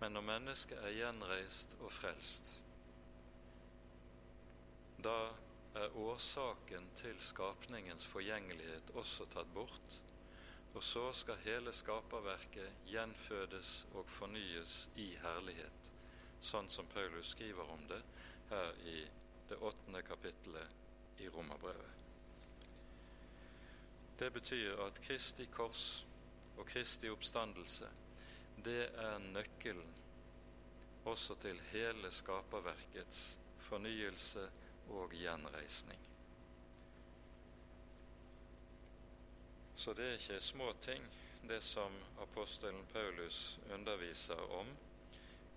Men 0.00 0.12
når 0.12 0.28
mennesket 0.28 0.78
er 0.84 0.94
gjenreist 0.96 1.76
og 1.80 1.92
frelst, 1.92 2.52
da 5.04 5.16
er 5.76 5.96
årsaken 6.00 6.88
til 6.96 7.18
skapningens 7.20 8.06
forgjengelighet 8.08 8.92
også 8.96 9.26
tatt 9.32 9.50
bort, 9.54 9.98
og 10.76 10.82
så 10.84 11.04
skal 11.16 11.40
hele 11.44 11.72
skaperverket 11.72 12.88
gjenfødes 12.88 13.86
og 13.96 14.08
fornyes 14.08 14.86
i 15.00 15.10
herlighet, 15.22 15.92
sånn 16.40 16.68
som 16.72 16.88
Paulus 16.92 17.34
skriver 17.36 17.72
om 17.72 17.84
det 17.88 18.00
her 18.50 18.72
i 18.88 18.98
det 19.48 19.60
åttende 19.60 20.02
kapittelet 20.04 21.20
i 21.22 21.28
Romerbrevet. 21.32 21.92
Det 24.16 24.30
betyr 24.32 24.80
at 24.86 25.00
Kristi 25.04 25.46
kors 25.52 26.04
og 26.56 26.64
Kristi 26.68 27.08
oppstandelse, 27.12 27.88
det 28.64 28.86
er 28.96 29.18
nøkkelen 29.32 29.92
også 31.06 31.36
til 31.38 31.60
hele 31.70 32.10
skaperverkets 32.10 33.36
fornyelse 33.68 34.48
og 34.88 35.14
gjenreisning. 35.14 36.00
Så 39.76 39.92
det 39.92 40.06
er 40.06 40.18
ikke 40.18 40.40
små 40.40 40.72
ting, 40.80 41.02
det 41.48 41.60
som 41.62 41.92
apostelen 42.22 42.86
Paulus 42.92 43.58
underviser 43.74 44.40
om 44.58 44.66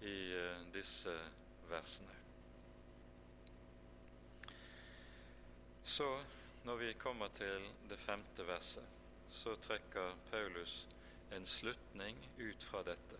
i 0.01 0.17
eh, 0.35 0.65
disse 0.73 1.15
versene. 1.69 2.15
Så, 5.83 6.23
når 6.63 6.75
vi 6.75 6.93
kommer 6.93 7.27
til 7.27 7.71
det 7.89 7.97
femte 7.99 8.45
verset, 8.47 8.85
så 9.29 9.55
trekker 9.55 10.15
Paulus 10.31 10.87
en 11.31 11.45
slutning 11.45 12.17
ut 12.37 12.63
fra 12.63 12.83
dette. 12.83 13.17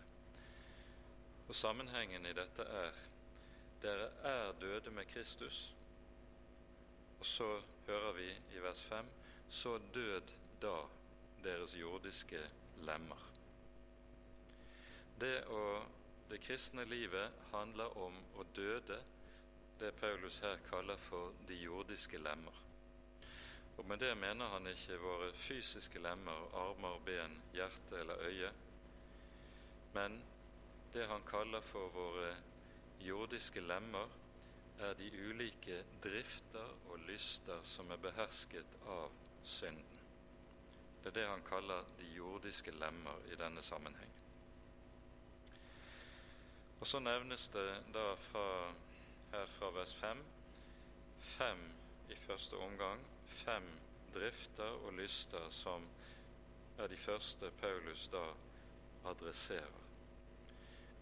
Og 1.48 1.56
Sammenhengen 1.56 2.26
i 2.26 2.34
dette 2.38 2.64
er 2.64 3.00
dere 3.82 4.10
er 4.24 4.52
døde 4.62 4.92
med 4.92 5.06
Kristus. 5.06 5.74
Og 7.20 7.26
så 7.26 7.48
hører 7.88 8.14
vi 8.14 8.30
i 8.56 8.64
vers 8.64 8.84
5 8.84 9.06
så 9.50 9.78
død 9.94 10.34
da 10.62 10.76
deres 11.44 11.76
jordiske 11.76 12.40
lemmer. 12.88 13.26
Det, 15.20 15.34
å, 15.52 15.82
det 16.32 16.40
kristne 16.44 16.86
livet 16.88 17.36
handler 17.52 17.98
om 18.00 18.16
å 18.40 18.46
døde 18.56 19.02
det 19.80 19.92
Paulus 20.00 20.40
her 20.44 20.60
kaller 20.70 21.00
for 21.00 21.36
de 21.48 21.58
jordiske 21.60 22.20
lemmer. 22.20 22.56
Og 23.80 23.86
Med 23.88 24.00
det 24.00 24.12
mener 24.18 24.52
han 24.52 24.68
ikke 24.68 25.00
våre 25.00 25.30
fysiske 25.34 26.00
lemmer, 26.04 26.48
armer, 26.56 27.00
ben, 27.06 27.38
hjerte 27.56 28.00
eller 28.00 28.26
øye, 28.28 28.52
men 29.94 30.20
det 30.94 31.08
han 31.08 31.24
kaller 31.28 31.62
for 31.62 31.88
våre 31.96 32.34
jordiske 33.00 33.62
lemmer, 33.62 34.08
er 34.80 34.94
de 35.00 35.10
ulike 35.30 35.84
drifter 36.04 36.76
og 36.90 37.00
lyster 37.08 37.60
som 37.68 37.92
er 37.92 38.02
behersket 38.02 38.78
av 38.88 39.12
synden. 39.44 40.00
Det 41.04 41.12
er 41.12 41.18
det 41.20 41.28
han 41.28 41.46
kaller 41.48 41.88
de 42.00 42.08
jordiske 42.16 42.72
lemmer 42.76 43.22
i 43.32 43.38
denne 43.40 43.62
sammenheng. 43.64 44.12
Og 46.80 46.88
så 46.88 47.00
nevnes 47.04 47.50
det 47.52 47.70
da 47.94 48.14
fra, 48.30 48.48
her 49.32 49.48
fra 49.58 49.72
vers 49.76 49.94
5 49.96 50.24
fem 51.20 51.72
i 52.10 52.16
første 52.16 52.56
omgang 52.56 53.02
fem 53.26 53.66
drifter 54.14 54.80
og 54.86 54.94
lyster 54.94 55.50
som 55.50 55.84
er 56.78 56.88
de 56.88 56.98
første 56.98 57.52
Paulus 57.62 58.08
da 58.08 58.24
adresserer. 59.12 59.86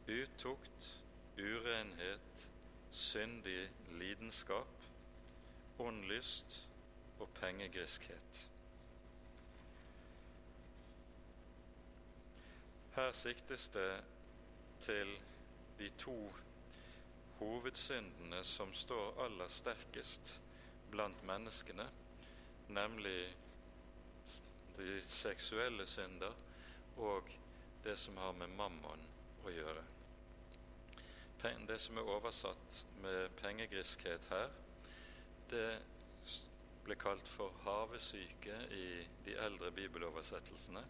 Utukt, 0.07 1.03
urenhet, 1.37 2.49
syndig 2.97 3.69
lidenskap, 3.99 4.67
åndlyst 5.79 6.69
og 7.19 7.29
pengegriskhet. 7.39 8.43
Her 12.95 13.11
siktes 13.11 13.69
det 13.69 14.03
til 14.81 15.11
de 15.79 15.89
to 15.89 16.31
hovedsyndene 17.39 18.43
som 18.43 18.73
står 18.73 19.23
aller 19.25 19.47
sterkest 19.47 20.41
blant 20.91 21.23
menneskene, 21.23 21.85
nemlig 22.67 23.35
de 24.77 25.01
seksuelle 25.01 25.85
synder 25.85 26.33
og 26.97 27.29
det 27.83 27.97
som 27.97 28.17
har 28.17 28.33
med 28.33 28.57
mammon 28.57 29.05
å 29.45 29.53
gjøre. 29.53 29.85
Det 31.41 31.77
som 31.79 31.97
er 31.97 32.07
oversatt 32.09 32.85
med 33.01 33.29
pengegriskhet 33.37 34.23
her, 34.29 34.49
det 35.51 35.79
ble 36.83 36.95
kalt 36.97 37.27
for 37.29 37.53
havesyke 37.61 38.55
i 38.73 38.87
de 39.25 39.35
eldre 39.45 39.69
bibeloversettelsene. 39.71 40.81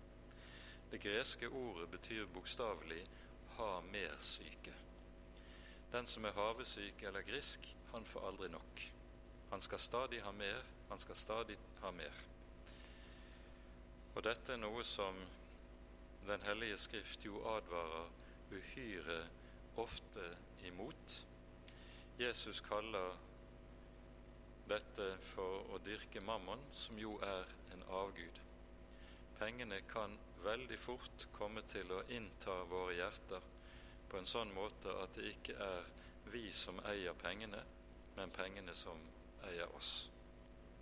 Det 0.91 1.01
greske 1.03 1.49
ordet 1.49 1.89
betyr 1.91 2.25
bokstavelig 2.33 3.03
'ha 3.57 3.81
mer 3.81 4.15
syke'. 4.19 4.73
Den 5.91 6.05
som 6.05 6.25
er 6.25 6.31
havesyk 6.31 7.03
eller 7.03 7.21
grisk, 7.21 7.75
han 7.91 8.05
får 8.05 8.27
aldri 8.27 8.47
nok. 8.49 8.91
Han 9.49 9.61
skal 9.61 9.79
stadig 9.79 10.21
ha 10.21 10.31
mer, 10.31 10.63
han 10.89 10.97
skal 10.97 11.15
stadig 11.15 11.57
ha 11.81 11.91
mer. 11.91 12.13
Og 14.15 14.23
dette 14.23 14.53
er 14.53 14.57
noe 14.57 14.83
som 14.83 15.15
Den 16.27 16.41
hellige 16.41 16.77
skrift 16.77 17.25
jo 17.25 17.37
advarer 17.47 18.09
uhyre 18.51 19.29
ofte 19.77 20.25
imot. 20.67 21.17
Jesus 22.17 22.61
kaller 22.65 23.17
dette 24.67 25.09
for 25.23 25.69
å 25.71 25.79
dyrke 25.85 26.21
mammon, 26.25 26.61
som 26.73 26.97
jo 26.99 27.15
er 27.23 27.45
en 27.75 27.83
avgud. 28.01 28.41
Pengene 29.37 29.81
kan 29.87 30.17
veldig 30.43 30.79
fort 30.81 31.27
komme 31.35 31.61
til 31.69 31.91
å 31.93 32.03
innta 32.13 32.63
våre 32.69 32.97
hjerter 32.97 33.43
på 34.09 34.19
en 34.19 34.27
sånn 34.27 34.53
måte 34.55 34.93
at 35.03 35.15
det 35.17 35.31
ikke 35.33 35.55
er 35.61 35.87
vi 36.31 36.47
som 36.53 36.79
eier 36.89 37.15
pengene, 37.19 37.61
men 38.17 38.33
pengene 38.35 38.75
som 38.75 38.99
eier 39.47 39.69
oss. 39.77 40.09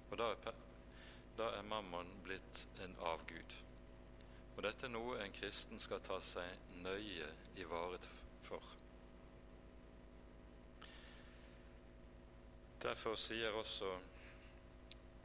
Og 0.10 0.18
da 0.22 0.32
er, 0.34 0.64
da 1.38 1.52
er 1.58 1.68
mammon 1.68 2.10
blitt 2.24 2.66
en 2.86 2.96
avgud. 3.12 3.60
Og 4.56 4.64
dette 4.64 4.88
er 4.88 4.94
noe 4.94 5.20
en 5.20 5.36
kristen 5.36 5.82
skal 5.84 6.04
ta 6.06 6.22
seg 6.24 6.80
nøye 6.80 7.28
i 7.60 7.68
vare 7.68 8.00
for. 8.46 8.85
Derfor 12.86 13.16
sier 13.18 13.56
også 13.58 13.88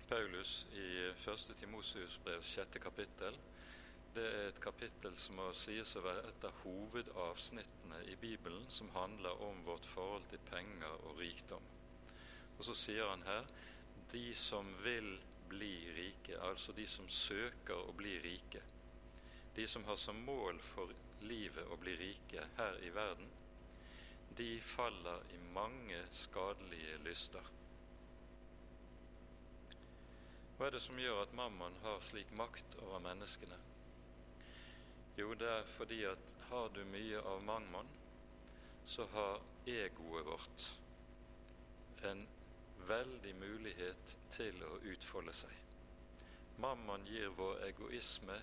Paulus 0.09 0.67
i 0.73 0.85
1. 1.13 1.43
Timoseus 1.61 2.15
brev 2.25 2.43
6. 2.43 2.79
kapittel 2.81 3.37
det 4.15 4.23
er 4.27 4.47
et 4.49 4.61
kapittel 4.65 5.13
som 5.21 5.37
må 5.37 5.51
sies 5.55 5.93
å 5.95 6.03
være 6.03 6.23
et 6.31 6.47
av 6.49 6.57
hovedavsnittene 6.65 7.99
i 8.09 8.17
Bibelen 8.23 8.65
som 8.73 8.89
handler 8.95 9.45
om 9.45 9.61
vårt 9.67 9.85
forhold 9.87 10.25
til 10.31 10.41
penger 10.49 11.05
og 11.11 11.21
rikdom. 11.21 11.69
Og 12.57 12.65
så 12.67 12.75
sier 12.75 13.07
han 13.13 13.27
her 13.29 13.45
de 14.15 14.25
som 14.35 14.73
vil 14.83 15.13
bli 15.53 15.75
rike, 15.99 16.41
altså 16.41 16.73
de 16.73 16.89
som 16.89 17.13
søker 17.13 17.77
å 17.77 17.93
bli 18.01 18.17
rike, 18.25 18.65
de 19.55 19.69
som 19.69 19.85
har 19.85 20.01
som 20.01 20.25
mål 20.27 20.59
for 20.65 20.97
livet 21.29 21.69
å 21.69 21.79
bli 21.79 21.95
rike 22.01 22.49
her 22.57 22.81
i 22.89 22.91
verden, 22.97 23.29
de 24.41 24.61
faller 24.61 25.23
i 25.35 25.39
mange 25.53 25.97
skadelige 26.11 26.99
lyster. 27.05 27.49
Hva 30.57 30.69
er 30.69 30.73
det 30.73 30.81
som 30.81 31.01
gjør 31.01 31.19
at 31.27 31.35
mammon 31.37 31.77
har 31.83 32.01
slik 32.05 32.31
makt 32.39 32.79
over 32.81 33.03
menneskene? 33.05 33.59
Jo, 35.19 35.35
det 35.37 35.49
er 35.49 35.69
fordi 35.69 35.99
at 36.09 36.33
har 36.49 36.73
du 36.73 36.81
mye 36.89 37.21
av 37.21 37.43
mammon, 37.45 37.91
så 38.89 39.05
har 39.13 39.43
egoet 39.69 40.25
vårt 40.31 40.67
en 42.09 42.25
veldig 42.89 43.35
mulighet 43.43 44.17
til 44.33 44.65
å 44.65 44.79
utfolde 44.95 45.37
seg. 45.37 45.53
Mammon 46.65 47.05
gir 47.13 47.29
vår 47.37 47.61
egoisme 47.69 48.41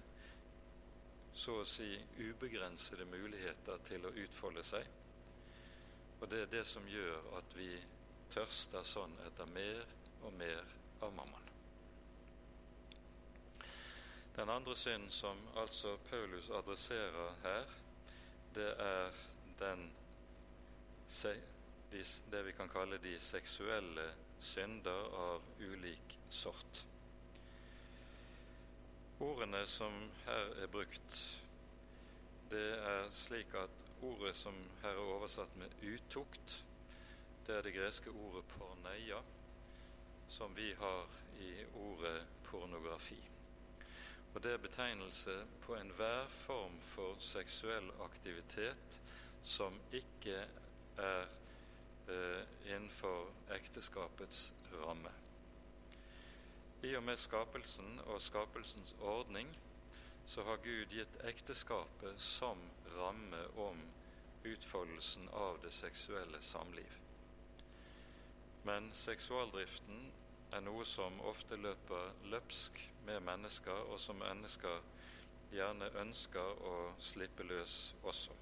så 1.34 1.58
å 1.64 1.66
si 1.66 1.90
ubegrensede 2.22 3.10
muligheter 3.10 3.82
til 3.90 4.06
å 4.06 4.14
utfolde 4.26 4.66
seg. 4.66 4.86
Og 6.20 6.30
det 6.32 6.42
er 6.42 6.52
det 6.52 6.64
som 6.66 6.88
gjør 6.90 7.30
at 7.38 7.58
vi 7.58 7.70
tørster 8.34 8.86
sånn 8.86 9.14
etter 9.28 9.50
mer 9.54 9.84
og 10.26 10.34
mer 10.34 10.64
av 11.06 11.14
mammon. 11.14 11.44
Den 14.38 14.50
andre 14.54 14.76
synd 14.78 15.10
som 15.14 15.40
altså 15.58 15.96
Paulus 16.10 16.50
adresserer 16.54 17.38
her, 17.44 17.72
det 18.54 18.70
er 18.82 19.16
den 19.60 19.88
det 22.32 22.44
vi 22.46 22.52
kan 22.52 22.70
kalle 22.70 23.00
de 23.02 23.16
seksuelle 23.20 24.06
synder 24.44 25.08
av 25.18 25.46
ulik 25.60 26.18
sort. 26.30 26.84
Ordene 29.24 29.64
som 29.66 29.96
her 30.26 30.52
er 30.62 30.70
brukt, 30.70 31.20
det 32.52 32.68
er 32.80 33.10
slik 33.12 33.54
at 33.60 33.86
ordet 34.02 34.36
som 34.36 34.56
her 34.82 34.96
er 34.96 35.16
oversatt 35.16 35.56
med 35.60 35.74
utukt, 35.84 36.64
det 37.48 37.56
er 37.56 37.66
det 37.66 37.74
greske 37.76 38.12
ordet 38.12 38.44
porneia, 38.52 39.20
som 40.30 40.56
vi 40.56 40.74
har 40.80 41.20
i 41.40 41.52
ordet 41.74 42.28
pornografi. 42.44 43.20
Og 44.34 44.44
det 44.44 44.54
er 44.54 44.58
betegnelse 44.58 45.34
på 45.62 45.76
enhver 45.76 46.28
form 46.30 46.76
for 46.82 47.16
seksuell 47.20 47.88
aktivitet 48.06 49.00
som 49.44 49.74
ikke 49.92 50.36
er 50.98 51.24
eh, 52.12 52.44
innenfor 52.66 53.32
ekteskapets 53.56 54.54
ramme. 54.84 55.14
I 56.84 56.94
og 56.96 57.04
med 57.04 57.18
skapelsen 57.18 58.00
og 58.06 58.22
skapelsens 58.22 58.96
ordning 59.02 59.50
så 60.28 60.44
har 60.44 60.58
Gud 60.64 60.92
gitt 60.92 61.18
ekteskapet 61.24 62.20
som 62.20 62.60
ramme 62.98 63.46
om 63.56 63.78
utfoldelsen 64.44 65.30
av 65.30 65.60
det 65.64 65.72
seksuelle 65.72 66.42
samliv. 66.42 66.98
Men 68.64 68.90
seksualdriften 68.94 70.12
er 70.52 70.64
noe 70.66 70.84
som 70.86 71.20
ofte 71.32 71.56
løper 71.56 72.12
løpsk 72.32 72.82
med 73.08 73.24
mennesker, 73.24 73.86
og 73.88 74.00
som 74.04 74.20
mennesker 74.20 74.84
gjerne 75.56 75.88
ønsker 76.04 76.60
å 76.72 76.74
slippe 77.00 77.48
løs 77.48 77.78
også. 78.04 78.36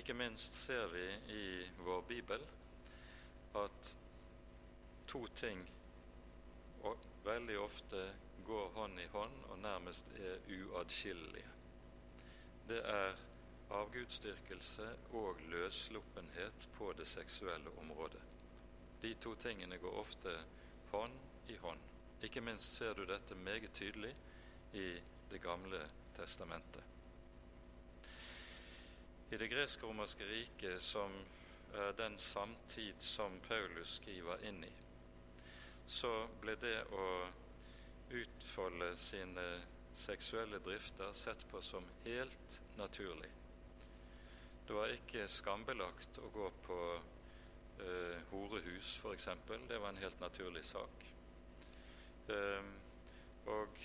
Ikke 0.00 0.16
minst 0.16 0.56
ser 0.62 0.88
vi 0.92 1.04
i 1.34 1.44
vår 1.84 2.06
bibel 2.08 2.46
at 3.60 3.92
to 5.08 5.26
ting 5.36 5.60
veldig 7.24 7.58
ofte 7.60 8.02
går 8.48 8.68
hånd 8.74 9.00
i 9.00 9.06
hånd 9.12 9.44
og 9.52 9.58
nærmest 9.60 10.12
er 10.16 10.38
uatskillelige. 10.56 11.50
Det 12.68 12.80
er 12.84 13.16
avgudsdyrkelse 13.70 14.88
og 15.12 15.40
løssluppenhet 15.52 16.68
på 16.78 16.92
det 16.96 17.06
seksuelle 17.06 17.70
området. 17.80 18.22
De 19.02 19.14
to 19.14 19.34
tingene 19.34 19.78
går 19.78 20.00
ofte 20.00 20.32
hånd 20.92 21.12
i 21.48 21.56
hånd. 21.56 21.80
Ikke 22.22 22.40
minst 22.40 22.74
ser 22.74 22.94
du 22.96 23.04
dette 23.06 23.34
meget 23.34 23.72
tydelig 23.74 24.14
i 24.72 24.90
Det 25.30 25.42
gamle 25.42 25.78
testamentet. 26.16 26.84
I 29.30 29.36
det 29.36 29.50
gresk-romerske 29.50 30.24
riket, 30.24 30.82
som 30.82 31.12
er 31.74 31.92
den 31.92 32.18
samtid 32.18 32.94
som 32.98 33.40
Paulus 33.48 33.98
skriver 34.00 34.40
inn 34.48 34.62
i, 34.64 34.70
så 35.86 36.26
ble 36.40 36.54
det 36.56 36.78
å 36.96 37.04
utfolde 38.10 38.96
sine 38.96 39.46
seksuelle 39.94 40.58
drifter 40.58 41.12
sett 41.12 41.48
på 41.50 41.60
som 41.62 41.84
helt 42.04 42.62
naturlig. 42.76 43.30
Det 44.66 44.76
var 44.76 44.92
ikke 44.92 45.24
skambelagt 45.32 46.18
å 46.20 46.28
gå 46.32 46.50
på 46.66 46.78
eh, 47.80 48.18
horehus, 48.30 48.98
f.eks. 49.00 49.28
Det 49.68 49.78
var 49.80 49.88
en 49.88 50.02
helt 50.02 50.20
naturlig 50.20 50.64
sak. 50.64 51.06
Eh, 52.28 52.68
og 53.48 53.80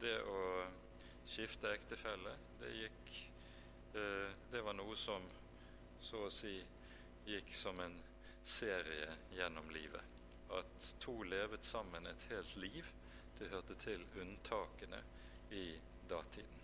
det 0.00 0.16
å 0.24 0.42
skifte 1.26 1.72
ektefelle, 1.74 2.32
det 2.60 2.72
gikk 2.78 3.12
eh, 3.96 4.32
Det 4.52 4.62
var 4.64 4.76
noe 4.78 4.96
som 4.96 5.24
så 6.00 6.26
å 6.26 6.32
si 6.32 6.56
gikk 7.26 7.54
som 7.54 7.80
en 7.80 7.96
serie 8.46 9.10
gjennom 9.34 9.70
livet. 9.74 10.14
At 10.54 10.92
to 11.02 11.18
levet 11.26 11.64
sammen 11.64 12.06
et 12.06 12.28
helt 12.30 12.56
liv, 12.62 12.88
det 13.38 13.50
hørte 13.52 13.74
til 13.80 14.04
unntakene 14.20 15.02
i 15.50 15.66
datiden. 16.10 16.62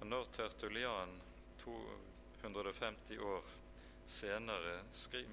Og 0.00 0.06
når 0.06 0.30
Tertulian 0.32 1.18
250 1.60 3.18
år 3.18 3.50
senere 4.06 4.80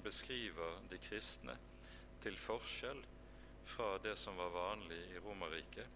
beskriver 0.03 0.81
de 0.91 0.97
kristne 0.97 1.55
til 2.21 2.38
forskjell 2.38 2.99
fra 3.67 3.95
det 4.03 4.15
som 4.19 4.38
var 4.38 4.51
vanlig 4.53 4.99
i 5.13 5.19
Romerriket, 5.23 5.88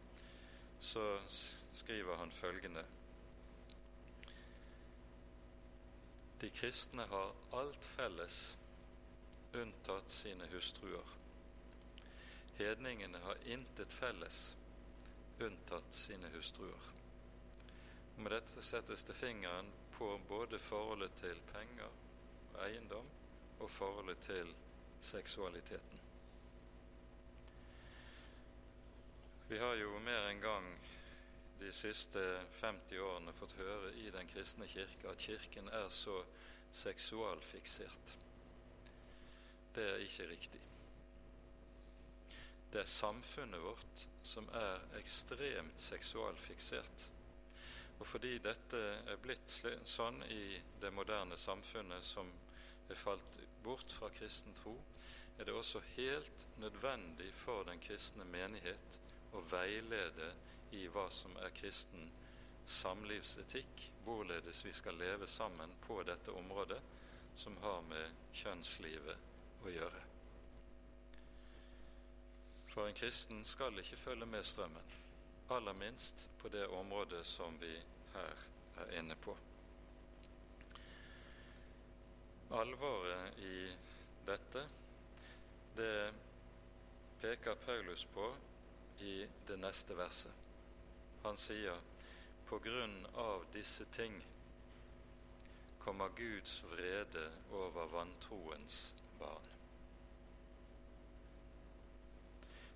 så 0.79 1.19
skriver 1.73 2.17
han 2.17 2.31
følgende 2.31 2.85
De 6.41 6.49
kristne 6.49 7.05
har 7.05 7.35
alt 7.53 7.85
felles 7.85 8.37
unntatt 9.53 10.09
sine 10.09 10.47
hustruer. 10.49 11.20
Hedningene 12.57 13.17
har 13.23 13.37
intet 13.45 13.93
felles 13.93 14.55
unntatt 15.39 15.93
sine 15.93 16.29
hustruer. 16.33 16.91
Med 18.17 18.31
dette 18.31 18.61
settes 18.61 19.03
det 19.03 19.13
fingeren 19.13 19.71
på 19.91 20.19
både 20.27 20.59
forholdet 20.59 21.15
til 21.23 21.41
penger 21.53 21.89
og 22.53 22.61
eiendom 22.65 23.07
og 23.59 23.71
forholdet 23.71 24.19
til 24.25 24.53
seksualiteten. 24.99 25.99
Vi 29.47 29.57
har 29.59 29.73
jo 29.75 29.99
mer 29.99 30.29
enn 30.29 30.41
gang 30.43 30.67
de 31.59 31.71
siste 31.75 32.21
50 32.61 33.01
årene 33.03 33.33
fått 33.35 33.57
høre 33.59 33.91
i 33.99 34.09
Den 34.13 34.29
kristne 34.29 34.67
kirke 34.67 35.09
at 35.11 35.21
Kirken 35.21 35.67
er 35.69 35.89
så 35.89 36.21
seksualfiksert. 36.71 38.15
Det 39.75 39.83
er 39.89 40.05
ikke 40.05 40.29
riktig. 40.29 40.61
Det 42.71 42.79
er 42.81 42.87
samfunnet 42.87 43.59
vårt 43.61 44.05
som 44.23 44.47
er 44.55 44.85
ekstremt 44.99 45.79
seksualfiksert. 45.81 47.07
Og 47.99 48.07
fordi 48.07 48.37
dette 48.41 48.79
er 49.11 49.19
blitt 49.21 49.57
sånn 49.85 50.21
i 50.31 50.57
det 50.81 50.91
moderne 50.95 51.37
samfunnet 51.37 52.05
som 52.07 52.31
er 52.89 52.97
falt 52.97 53.37
bort 53.63 53.91
fra 53.91 54.09
kristen 54.15 54.55
tro, 54.57 54.73
er 55.37 55.45
det 55.45 55.53
også 55.55 55.81
helt 55.95 56.47
nødvendig 56.61 57.29
for 57.33 57.67
den 57.67 57.79
kristne 57.81 58.25
menighet 58.29 58.99
å 59.35 59.43
veilede 59.51 60.31
i 60.77 60.87
hva 60.91 61.07
som 61.11 61.35
er 61.43 61.53
kristen 61.55 62.09
samlivsetikk, 62.65 63.87
hvorledes 64.05 64.63
vi 64.65 64.73
skal 64.73 64.99
leve 65.01 65.27
sammen 65.27 65.73
på 65.85 65.99
dette 66.07 66.31
området 66.31 66.79
som 67.35 67.57
har 67.63 67.83
med 67.89 68.31
kjønnslivet 68.37 69.65
å 69.65 69.75
gjøre. 69.75 70.10
For 72.71 72.87
en 72.87 72.95
kristen 72.95 73.45
skal 73.45 73.79
ikke 73.79 73.97
følge 73.99 74.25
med 74.25 74.43
strømmen, 74.47 74.91
aller 75.51 75.73
minst 75.73 76.29
på 76.39 76.47
det 76.49 76.67
området 76.67 77.25
som 77.27 77.57
vi 77.59 77.73
her 78.13 78.45
er 78.79 78.93
inne 78.99 79.15
på. 79.19 79.35
Alvoret 82.55 83.39
i 83.43 83.57
dette, 84.27 84.63
det 85.75 86.13
peker 87.21 87.59
Paulus 87.65 88.05
på 88.05 88.31
i 89.03 89.27
det 89.47 89.59
neste 89.59 89.97
verset. 89.99 90.49
Han 91.27 91.37
sier 91.37 91.83
på 92.47 92.59
grunn 92.63 93.01
av 93.19 93.49
disse 93.53 93.85
ting 93.91 94.15
kommer 95.83 96.15
Guds 96.15 96.61
vrede 96.71 97.27
over 97.51 97.91
vantroens 97.99 98.83
barn. 99.19 99.50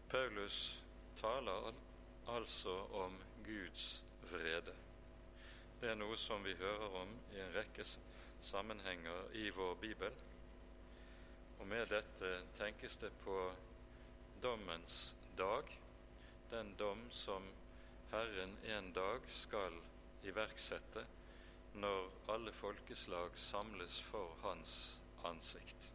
Paulus 0.09 0.83
taler 1.15 1.73
altså 2.27 2.77
om 2.93 3.17
Guds 3.45 4.03
vrede. 4.31 4.73
Det 5.81 5.89
er 5.89 5.97
noe 5.97 6.17
som 6.17 6.43
vi 6.45 6.53
hører 6.59 6.97
om 7.01 7.11
i 7.33 7.39
en 7.41 7.53
rekke 7.55 7.85
sammenhenger 8.45 9.33
i 9.33 9.49
vår 9.49 9.73
bibel. 9.81 10.13
Og 11.59 11.67
med 11.67 11.89
dette 11.89 12.31
tenkes 12.57 12.97
det 13.01 13.11
på 13.23 13.39
dommens 14.43 15.15
dag, 15.37 15.73
den 16.51 16.75
dom 16.79 17.01
som 17.11 17.49
Herren 18.11 18.57
en 18.77 18.91
dag 18.93 19.25
skal 19.27 19.81
iverksette 20.23 21.05
når 21.81 22.07
alle 22.31 22.53
folkeslag 22.53 23.33
samles 23.37 23.97
for 24.05 24.37
Hans 24.45 24.99
ansikt. 25.25 25.89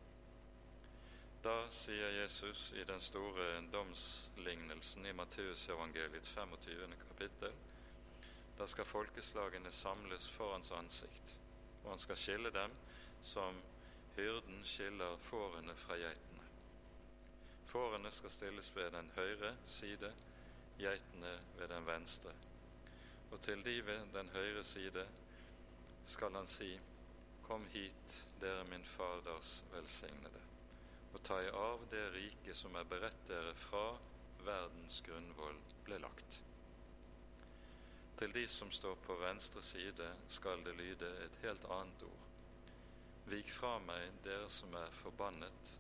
Da 1.43 1.71
sier 1.71 2.11
Jesus 2.21 2.73
i 2.73 2.85
den 2.85 3.01
store 3.01 3.61
domslignelsen 3.73 5.07
i 5.07 5.13
Matteusevangeliets 5.13 6.29
25. 6.29 6.95
kapittel 7.09 7.53
da 8.59 8.67
skal 8.67 8.85
folkeslagene 8.85 9.73
samles 9.73 10.27
for 10.31 10.53
hans 10.53 10.69
ansikt, 10.77 11.37
og 11.85 11.91
han 11.91 12.03
skal 12.03 12.19
skille 12.21 12.51
dem 12.53 12.75
som 13.25 13.57
hyrden 14.17 14.61
skiller 14.69 15.17
fårene 15.25 15.73
fra 15.81 15.97
geitene. 15.97 16.45
Fårene 17.71 18.13
skal 18.13 18.31
stilles 18.31 18.69
ved 18.77 18.91
den 18.93 19.09
høyre 19.17 19.55
side, 19.67 20.13
geitene 20.79 21.33
ved 21.57 21.73
den 21.73 21.87
venstre. 21.87 22.35
Og 23.31 23.41
til 23.41 23.65
de 23.65 23.79
ved 23.87 24.13
den 24.13 24.29
høyre 24.37 24.65
side 24.65 25.07
skal 26.05 26.37
han 26.37 26.47
si, 26.47 26.75
Kom 27.49 27.65
hit, 27.73 28.27
dere 28.41 28.65
min 28.65 28.85
Faders 28.85 29.65
velsignede, 29.73 30.50
og 31.13 31.23
ta 31.27 31.41
i 31.43 31.51
arv 31.51 31.87
det 31.91 32.05
riket 32.15 32.57
som 32.57 32.77
er 32.79 32.89
beredt 32.89 33.27
dere 33.29 33.55
fra 33.59 33.85
verdens 34.47 35.01
grunnvoll 35.07 35.59
ble 35.87 35.99
lagt. 36.03 36.41
Til 38.21 38.35
de 38.37 38.45
som 38.49 38.71
står 38.73 38.99
på 39.07 39.17
venstre 39.21 39.63
side, 39.65 40.07
skal 40.29 40.65
det 40.65 40.77
lyde 40.77 41.09
et 41.25 41.39
helt 41.43 41.65
annet 41.73 42.03
ord. 42.05 42.27
Vik 43.33 43.51
fra 43.53 43.79
meg, 43.85 44.11
dere 44.25 44.49
som 44.53 44.75
er 44.77 44.93
forbannet, 44.93 45.77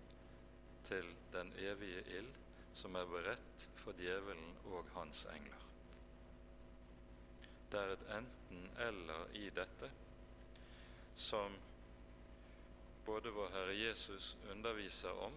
til 0.88 1.06
den 1.34 1.52
evige 1.60 2.04
ild, 2.16 2.30
som 2.74 2.96
er 2.96 3.08
beredt 3.10 3.66
for 3.76 3.98
djevelen 3.98 4.56
og 4.72 4.88
hans 4.94 5.26
engler. 5.34 5.66
Det 7.70 7.80
er 7.80 7.92
et 7.94 8.06
enten-eller 8.16 9.26
i 9.38 9.50
dette 9.54 9.90
som 11.20 11.54
både 13.06 13.30
vår 13.30 13.48
Herre 13.54 13.74
Jesus 13.74 14.36
underviser 14.50 15.12
om, 15.26 15.34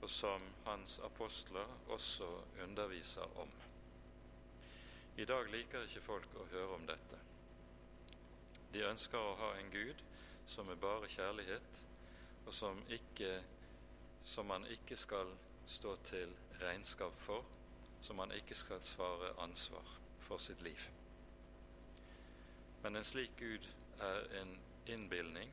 og 0.00 0.10
som 0.10 0.42
hans 0.64 0.98
apostler 1.04 1.66
også 1.88 2.28
underviser 2.62 3.38
om. 3.38 3.50
I 5.16 5.24
dag 5.24 5.48
liker 5.50 5.86
ikke 5.86 6.04
folk 6.04 6.34
å 6.36 6.48
høre 6.52 6.76
om 6.76 6.84
dette. 6.86 7.18
De 8.72 8.84
ønsker 8.84 9.18
å 9.18 9.36
ha 9.40 9.54
en 9.56 9.70
Gud 9.72 10.02
som 10.46 10.68
er 10.68 10.80
bare 10.80 11.08
kjærlighet, 11.08 11.84
og 12.46 12.54
som, 12.54 12.82
ikke, 12.92 13.40
som 14.22 14.46
man 14.46 14.66
ikke 14.70 14.96
skal 14.96 15.32
stå 15.66 15.96
til 16.04 16.34
regnskap 16.60 17.16
for, 17.18 17.44
som 18.02 18.20
man 18.20 18.32
ikke 18.36 18.54
skal 18.54 18.84
svare 18.84 19.32
ansvar 19.42 19.96
for 20.20 20.38
sitt 20.38 20.60
liv. 20.62 20.88
Men 22.82 22.96
en 22.96 23.04
slik 23.04 23.32
Gud 23.40 23.66
er 24.00 24.28
en 24.42 24.58
innbilning. 24.86 25.50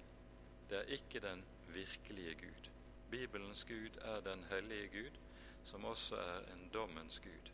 Det 0.74 0.80
er 0.80 0.94
ikke 0.94 1.20
den 1.20 1.46
virkelige 1.68 2.36
Gud. 2.36 2.70
Bibelens 3.12 3.66
Gud 3.66 3.98
er 4.02 4.22
den 4.22 4.44
hellige 4.44 4.88
Gud, 4.88 5.18
som 5.64 5.86
også 5.86 6.16
er 6.16 6.54
en 6.54 6.70
dommens 6.74 7.20
Gud. 7.20 7.52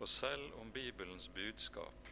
Og 0.00 0.08
selv 0.08 0.54
om 0.54 0.72
Bibelens 0.72 1.28
budskap 1.28 2.08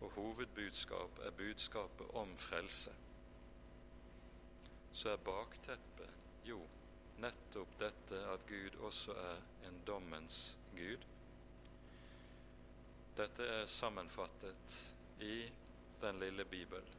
og 0.00 0.10
hovedbudskap 0.10 1.18
er 1.18 1.30
budskapet 1.30 2.06
om 2.10 2.36
frelse, 2.38 2.94
så 4.92 5.10
er 5.10 5.16
bakteppet 5.16 6.10
jo 6.44 6.60
nettopp 7.16 7.74
dette 7.80 8.20
at 8.34 8.46
Gud 8.46 8.78
også 8.78 9.12
er 9.12 9.42
en 9.68 9.80
dommens 9.86 10.58
Gud. 10.76 11.02
Dette 13.16 13.42
er 13.42 13.66
sammenfattet 13.66 14.94
i 15.20 15.50
den 16.00 16.20
lille 16.20 16.44
Bibel. 16.44 16.96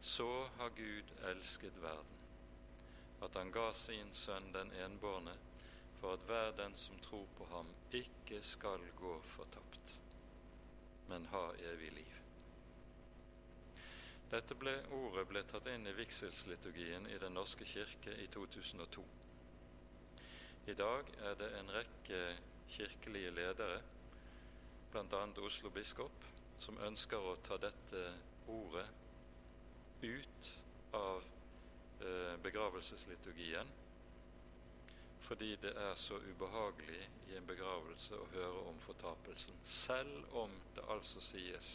Så 0.00 0.48
har 0.56 0.70
Gud 0.76 1.12
elsket 1.28 1.76
verden, 1.82 2.20
at 3.22 3.34
han 3.34 3.52
ga 3.52 3.72
sin 3.76 4.14
sønn 4.16 4.52
den 4.52 4.72
enbårne, 4.72 5.34
for 6.00 6.16
at 6.16 6.24
hver 6.24 6.54
den 6.56 6.76
som 6.76 6.96
tror 7.04 7.26
på 7.36 7.44
ham, 7.50 7.68
ikke 7.92 8.40
skal 8.42 8.80
gå 8.96 9.18
fortapt, 9.28 9.96
men 11.08 11.26
ha 11.34 11.50
evig 11.72 11.92
liv. 11.92 12.16
Dette 14.30 14.54
ble, 14.54 14.72
ordet 14.94 15.26
ble 15.28 15.42
tatt 15.42 15.66
inn 15.72 15.88
i 15.90 15.96
vigselsliturgien 15.98 17.08
i 17.10 17.18
Den 17.18 17.34
norske 17.34 17.66
kirke 17.66 18.14
i 18.22 18.28
2002. 18.30 19.04
I 20.70 20.76
dag 20.78 21.10
er 21.26 21.34
det 21.34 21.50
en 21.58 21.72
rekke 21.74 22.20
kirkelige 22.70 23.34
ledere, 23.34 23.80
bl.a. 24.92 25.22
Oslo 25.42 25.74
biskop, 25.74 26.24
som 26.56 26.78
ønsker 26.86 27.18
å 27.18 27.36
ta 27.42 27.58
dette 27.58 28.06
ordet 28.46 28.86
ut 30.02 30.52
av 30.96 31.22
eh, 32.00 32.36
begravelsesliturgien 32.42 33.70
fordi 35.20 35.56
det 35.62 35.70
er 35.76 35.94
så 35.94 36.16
ubehagelig 36.16 37.02
i 37.28 37.36
en 37.38 37.46
begravelse 37.46 38.16
å 38.16 38.28
høre 38.32 38.64
om 38.66 38.78
fortapelsen, 38.82 39.54
selv 39.62 40.34
om 40.34 40.50
det 40.74 40.82
altså 40.90 41.20
sies, 41.22 41.68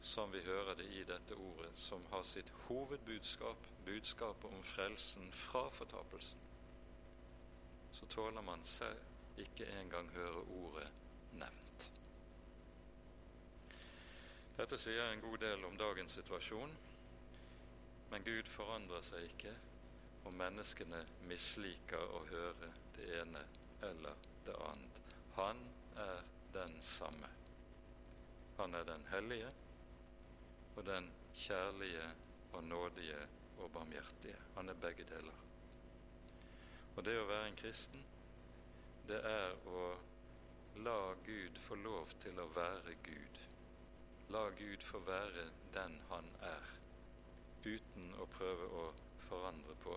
som 0.00 0.32
vi 0.32 0.40
hører 0.46 0.78
det 0.78 0.86
i 0.96 1.02
dette 1.04 1.36
ordet, 1.36 1.72
som 1.76 2.04
har 2.10 2.22
sitt 2.24 2.48
hovedbudskap, 2.68 3.66
budskapet 3.84 4.48
om 4.56 4.62
frelsen 4.64 5.32
fra 5.32 5.66
fortapelsen, 5.68 6.40
så 7.92 8.06
tåler 8.06 8.46
man 8.46 8.64
seg 8.64 8.96
ikke 9.44 9.66
engang 9.80 10.08
høre 10.14 10.44
ordet 10.62 10.88
nevnt. 11.36 11.90
Dette 14.56 14.78
sier 14.80 15.10
en 15.10 15.20
god 15.24 15.38
del 15.44 15.64
om 15.68 15.76
dagens 15.76 16.16
situasjon, 16.20 16.72
men 18.10 18.24
Gud 18.26 18.48
forandrer 18.50 19.02
seg 19.06 19.26
ikke, 19.28 19.52
og 20.26 20.34
menneskene 20.36 21.00
misliker 21.30 22.14
å 22.16 22.24
høre 22.28 22.70
det 22.96 23.06
ene 23.20 23.42
eller 23.86 24.18
det 24.44 24.56
annet. 24.66 25.02
Han 25.36 25.62
er 25.96 26.24
den 26.52 26.76
samme. 26.82 27.30
Han 28.58 28.74
er 28.74 28.84
den 28.84 29.06
hellige 29.12 29.52
og 30.76 30.84
den 30.86 31.06
kjærlige 31.34 32.10
og 32.52 32.64
nådige 32.64 33.20
og 33.58 33.70
barmhjertige. 33.72 34.36
Han 34.54 34.68
er 34.68 34.74
begge 34.82 35.06
deler. 35.08 35.46
Og 36.96 37.04
det 37.04 37.16
å 37.16 37.28
være 37.28 37.48
en 37.48 37.56
kristen, 37.56 38.02
det 39.08 39.20
er 39.26 39.54
å 39.70 39.84
la 40.84 41.14
Gud 41.26 41.58
få 41.58 41.78
lov 41.80 42.12
til 42.22 42.38
å 42.40 42.48
være 42.54 42.96
Gud. 43.06 43.40
La 44.34 44.44
Gud 44.58 44.84
få 44.84 45.00
være 45.06 45.48
den 45.74 45.96
han 46.10 46.28
er, 46.46 46.74
uten 47.66 48.14
å 48.20 48.26
prøve 48.30 48.66
å 48.80 48.86
forandre 49.28 49.76
på 49.84 49.96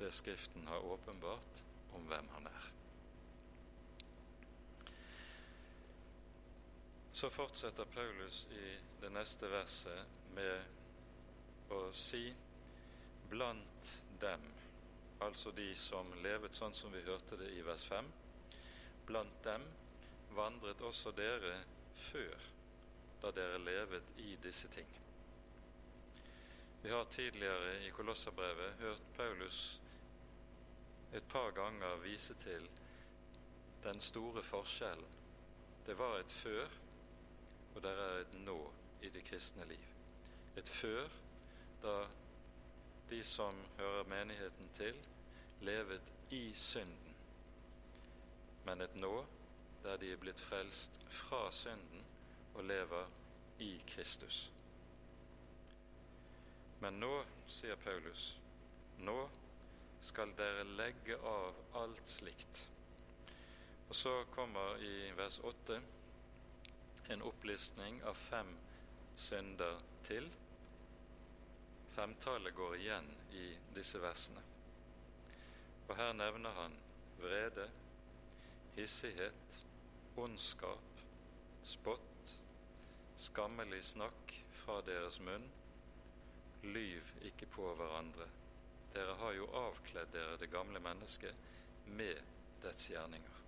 det 0.00 0.12
Skriften 0.14 0.66
har 0.66 0.84
åpenbart 0.84 1.62
om 1.96 2.06
hvem 2.10 2.28
han 2.34 2.48
er. 2.50 2.70
Så 7.12 7.30
fortsetter 7.30 7.84
Paulus 7.84 8.46
i 8.50 8.70
det 9.00 9.10
neste 9.12 9.50
verset 9.52 10.16
med 10.34 11.72
å 11.72 11.84
si 11.94 12.24
blant 13.30 13.92
dem, 14.20 14.48
altså 15.22 15.52
de 15.54 15.68
som 15.78 16.08
levet 16.24 16.56
sånn 16.56 16.74
som 16.74 16.92
vi 16.92 17.04
hørte 17.06 17.38
det 17.40 17.52
i 17.54 17.62
vers 17.64 17.84
5, 17.88 18.08
blant 19.06 19.38
dem 19.44 19.68
vandret 20.36 20.82
også 20.82 21.12
dere 21.16 21.60
før 21.94 22.50
da 23.22 23.30
dere 23.36 23.62
levet 23.62 24.18
i 24.24 24.34
disse 24.42 24.68
ting. 24.72 24.88
Vi 26.82 26.90
har 26.90 27.04
tidligere 27.04 27.86
i 27.86 27.90
Kolosserbrevet 27.90 28.74
hørt 28.74 29.02
Paulus 29.16 29.80
et 31.12 31.28
par 31.28 31.50
ganger 31.50 31.96
vise 31.96 32.34
til 32.34 32.70
den 33.84 34.00
store 34.00 34.42
forskjellen. 34.42 35.14
Det 35.86 35.98
var 35.98 36.16
et 36.18 36.30
før, 36.30 36.66
og 37.74 37.82
det 37.82 37.90
er 37.90 38.18
et 38.20 38.34
nå 38.34 38.72
i 39.02 39.08
det 39.08 39.24
kristne 39.24 39.64
liv. 39.68 39.84
Et 40.56 40.68
før 40.68 41.08
da 41.82 41.94
de 43.10 43.24
som 43.24 43.54
hører 43.78 44.08
menigheten 44.08 44.68
til, 44.74 44.98
levet 45.60 46.12
i 46.30 46.52
synden, 46.54 47.14
men 48.64 48.80
et 48.80 48.94
nå 48.94 49.26
der 49.82 49.96
de 49.96 50.12
er 50.12 50.18
blitt 50.18 50.40
frelst 50.40 50.98
fra 51.10 51.50
synden 51.50 52.04
og 52.54 52.64
lever 52.64 53.06
i 53.58 53.82
Kristus. 53.86 54.52
Men 56.82 56.98
nå, 56.98 57.12
sier 57.46 57.76
Paulus, 57.78 58.22
nå 59.06 59.16
skal 60.02 60.32
dere 60.34 60.64
legge 60.66 61.14
av 61.14 61.60
alt 61.78 62.08
slikt. 62.10 62.64
Og 63.86 63.94
så 63.94 64.14
kommer 64.34 64.82
i 64.82 65.12
vers 65.14 65.36
8 65.46 65.76
en 67.14 67.22
opplistning 67.22 68.00
av 68.02 68.18
fem 68.18 68.50
synder 69.14 69.78
til. 70.02 70.26
Femtallet 71.94 72.58
går 72.58 72.76
igjen 72.80 73.14
i 73.38 73.46
disse 73.78 74.02
versene. 74.02 74.42
Og 75.86 75.94
her 76.02 76.12
nevner 76.18 76.58
han 76.64 76.74
vrede, 77.22 77.70
hissighet, 78.74 79.62
ondskap, 80.18 81.06
spott, 81.62 82.38
skammelig 83.30 83.84
snakk 83.94 84.38
fra 84.64 84.82
deres 84.82 85.22
munn, 85.22 85.52
lyv 86.62 87.12
ikke 87.28 87.46
på 87.46 87.74
hverandre. 87.78 88.28
Dere 88.94 89.16
har 89.20 89.32
jo 89.36 89.48
avkledd 89.56 90.12
dere 90.12 90.36
det 90.40 90.50
gamle 90.52 90.80
mennesket 90.82 91.88
med 91.96 92.18
dets 92.62 92.90
gjerninger. 92.90 93.38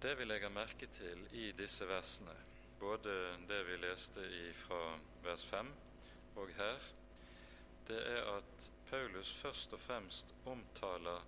Det 0.00 0.14
vi 0.16 0.24
legger 0.24 0.52
merke 0.54 0.86
til 0.96 1.26
i 1.36 1.50
disse 1.52 1.84
versene, 1.84 2.32
både 2.80 3.12
det 3.48 3.60
vi 3.68 3.76
leste 3.82 4.24
fra 4.62 4.80
vers 5.26 5.44
5 5.44 5.68
og 6.40 6.54
her, 6.56 6.86
det 7.90 7.98
er 8.08 8.30
at 8.38 8.70
Paulus 8.90 9.32
først 9.34 9.74
og 9.76 9.80
fremst 9.80 10.34
omtaler 10.46 11.20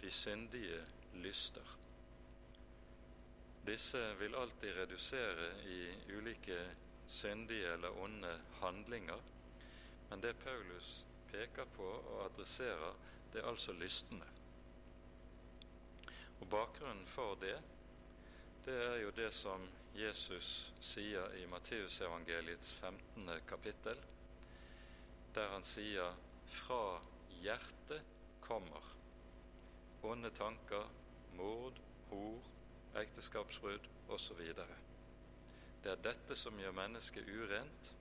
de 0.00 0.10
syndige 0.10 0.82
lyster. 1.14 1.75
Disse 3.66 4.14
vil 4.18 4.34
alltid 4.34 4.76
redusere 4.76 5.48
i 5.66 5.78
ulike 6.16 6.58
syndige 7.06 7.72
eller 7.72 7.98
onde 8.02 8.30
handlinger, 8.60 9.20
men 10.10 10.22
det 10.22 10.36
Paulus 10.38 11.06
peker 11.30 11.64
på 11.76 11.86
og 11.86 12.24
adresserer, 12.24 12.94
det 13.32 13.42
er 13.42 13.48
altså 13.48 13.72
lystene. 13.72 14.26
Og 16.40 16.48
Bakgrunnen 16.50 17.06
for 17.06 17.34
det, 17.34 17.56
det 18.64 18.76
er 18.84 18.96
jo 19.02 19.10
det 19.16 19.32
som 19.34 19.66
Jesus 19.96 20.72
sier 20.80 21.34
i 21.40 21.46
Matteusevangeliets 21.50 22.74
15. 22.74 23.30
kapittel, 23.48 23.98
der 25.34 25.48
han 25.48 25.64
sier 25.64 26.14
'fra 26.46 27.00
hjertet 27.42 28.02
kommer' 28.40 28.94
onde 30.02 30.30
tanker, 30.30 30.90
mord, 31.34 31.80
hor, 32.10 32.55
ekteskapsbrudd 33.02 33.88
osv. 34.08 34.42
Det 35.82 35.92
er 35.92 36.02
dette 36.02 36.36
som 36.38 36.58
gjør 36.58 36.74
mennesket 36.76 37.28
urent, 37.28 37.92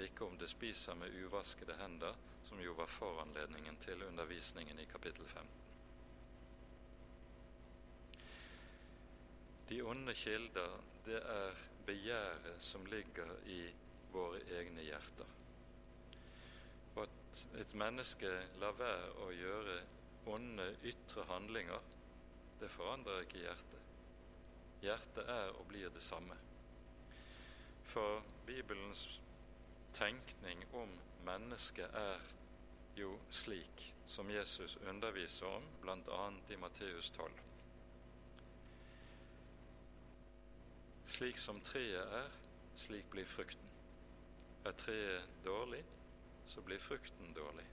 ikke 0.00 0.24
om 0.24 0.38
det 0.40 0.48
spiser 0.48 0.96
med 0.96 1.16
uvaskede 1.24 1.76
hender, 1.76 2.16
som 2.44 2.60
jo 2.60 2.72
var 2.78 2.88
foranledningen 2.88 3.76
til 3.84 4.02
undervisningen 4.02 4.78
i 4.78 4.88
kapittel 4.88 5.26
15. 5.28 5.48
De 9.68 9.82
onde 9.82 10.14
kilder, 10.14 10.80
det 11.04 11.20
er 11.20 11.60
begjæret 11.86 12.62
som 12.62 12.86
ligger 12.86 13.36
i 13.46 13.60
våre 14.12 14.40
egne 14.58 14.82
hjerter. 14.82 15.36
Og 16.96 17.02
at 17.04 17.44
et 17.62 17.74
menneske 17.78 18.32
lar 18.58 18.74
være 18.78 19.12
å 19.22 19.28
gjøre 19.30 19.76
onde 20.32 20.66
ytre 20.90 21.24
handlinger, 21.30 21.86
det 22.60 22.70
forandrer 22.72 23.22
ikke 23.24 23.44
hjertet. 23.44 23.79
Hjertet 24.80 25.28
er 25.28 25.50
og 25.58 25.66
blir 25.68 25.88
det 25.92 26.02
samme. 26.02 26.36
For 27.84 28.22
Bibelens 28.46 29.20
tenkning 29.92 30.64
om 30.74 30.92
mennesket 31.24 31.90
er 31.94 32.20
jo 32.96 33.18
slik 33.30 33.94
som 34.06 34.30
Jesus 34.30 34.76
underviser 34.76 35.46
om, 35.46 35.64
bl.a. 35.80 36.30
i 36.50 36.56
Matteus 36.56 37.10
12. 37.10 37.30
Slik 41.10 41.38
som 41.38 41.60
treet 41.60 42.14
er, 42.22 42.30
slik 42.76 43.10
blir 43.10 43.26
frukten. 43.26 43.70
Er 44.64 44.76
treet 44.78 45.28
dårlig, 45.44 45.84
så 46.46 46.62
blir 46.62 46.78
frukten 46.78 47.34
dårlig. 47.34 47.66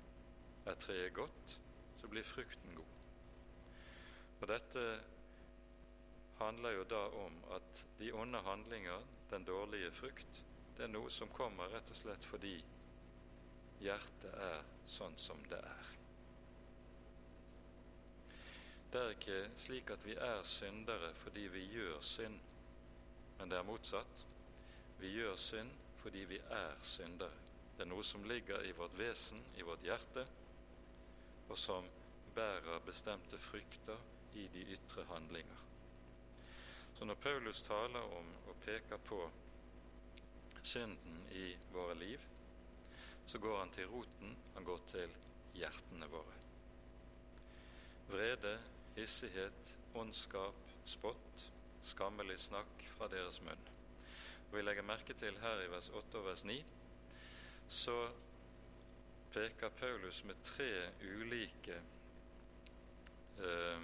Er 0.65 0.75
treet 0.75 1.13
godt, 1.13 1.59
så 2.01 2.07
blir 2.07 2.23
frukten 2.23 2.75
god. 2.75 2.95
Og 4.41 4.47
dette 4.47 4.87
handler 6.39 6.77
jo 6.77 6.83
da 6.83 7.03
om 7.25 7.37
at 7.55 7.85
de 7.99 8.11
onde 8.13 8.41
handlinger, 8.45 9.05
den 9.31 9.45
dårlige 9.45 9.91
frukt, 9.91 10.43
det 10.77 10.85
er 10.85 10.93
noe 10.93 11.09
som 11.09 11.29
kommer 11.33 11.71
rett 11.73 11.89
og 11.89 11.97
slett 11.97 12.25
fordi 12.25 12.55
hjertet 13.81 14.33
er 14.33 14.61
sånn 14.89 15.17
som 15.17 15.41
det 15.49 15.59
er. 15.61 15.89
Det 18.93 19.01
er 19.01 19.15
ikke 19.15 19.39
slik 19.59 19.91
at 19.91 20.05
vi 20.07 20.15
er 20.15 20.45
syndere 20.47 21.09
fordi 21.19 21.47
vi 21.51 21.65
gjør 21.73 21.99
synd, 22.05 22.37
men 23.39 23.51
det 23.51 23.57
er 23.59 23.67
motsatt. 23.67 24.23
Vi 25.01 25.11
gjør 25.17 25.35
synd 25.41 25.73
fordi 26.01 26.23
vi 26.29 26.39
er 26.39 26.77
syndere. 26.81 27.45
Det 27.75 27.85
er 27.85 27.91
noe 27.91 28.05
som 28.05 28.23
ligger 28.25 28.63
i 28.65 28.71
vårt 28.77 28.95
vesen, 28.97 29.41
i 29.57 29.65
vårt 29.65 29.83
hjerte, 29.85 30.23
og 31.49 31.57
som 31.57 31.85
bærer 32.35 32.81
bestemte 32.85 33.37
frykter 33.37 33.99
i 34.33 34.47
de 34.53 34.63
ytre 34.73 35.05
handlinger. 35.11 35.66
Så 36.97 37.05
når 37.05 37.19
Paulus 37.21 37.61
taler 37.61 37.99
om 38.17 38.29
og 38.49 38.55
peker 38.65 38.97
på 39.05 39.19
synden 40.63 41.19
i 41.37 41.51
våre 41.71 41.93
liv, 41.95 42.23
så 43.27 43.37
går 43.39 43.59
han 43.59 43.73
til 43.75 43.91
roten, 43.91 44.33
han 44.55 44.65
går 44.65 44.81
til 44.89 45.13
hjertene 45.53 46.09
våre. 46.09 46.39
Vrede, 48.09 48.55
hissighet, 48.95 49.77
ondskap, 49.93 50.57
spott, 50.89 51.45
skammelig 51.85 52.39
snakk 52.47 52.87
fra 52.95 53.11
deres 53.13 53.43
munn. 53.45 53.69
Og 54.47 54.57
Vi 54.57 54.65
legger 54.65 54.89
merke 54.89 55.13
til 55.13 55.37
her 55.43 55.61
i 55.61 55.69
vers 55.69 55.91
8 55.93 56.17
og 56.17 56.25
vers 56.31 56.45
9 56.49 56.57
så 57.67 58.09
peker 59.31 59.69
Paulus 59.69 60.23
med 60.23 60.35
tre 60.43 60.89
ulike 61.03 61.81
eh, 63.43 63.81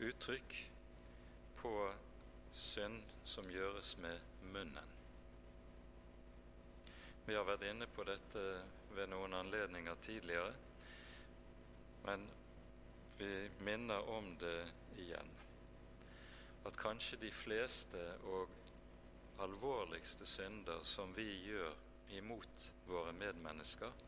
uttrykk 0.00 0.73
på 1.64 1.94
synd 2.52 3.12
som 3.24 3.46
gjøres 3.48 3.96
med 4.04 4.20
munnen. 4.52 4.90
Vi 7.24 7.32
har 7.32 7.46
vært 7.48 7.64
inne 7.70 7.86
på 7.88 8.04
dette 8.04 8.42
ved 8.92 9.08
noen 9.08 9.32
anledninger 9.38 9.96
tidligere, 10.04 10.50
men 12.04 12.26
vi 13.16 13.30
minner 13.64 14.04
om 14.12 14.28
det 14.36 14.58
igjen. 15.00 15.32
At 16.68 16.76
kanskje 16.76 17.22
de 17.24 17.32
fleste 17.32 18.04
og 18.28 18.52
alvorligste 19.40 20.28
synder 20.28 20.84
som 20.84 21.16
vi 21.16 21.30
gjør 21.46 21.72
imot 22.20 22.68
våre 22.92 23.16
medmennesker, 23.16 24.04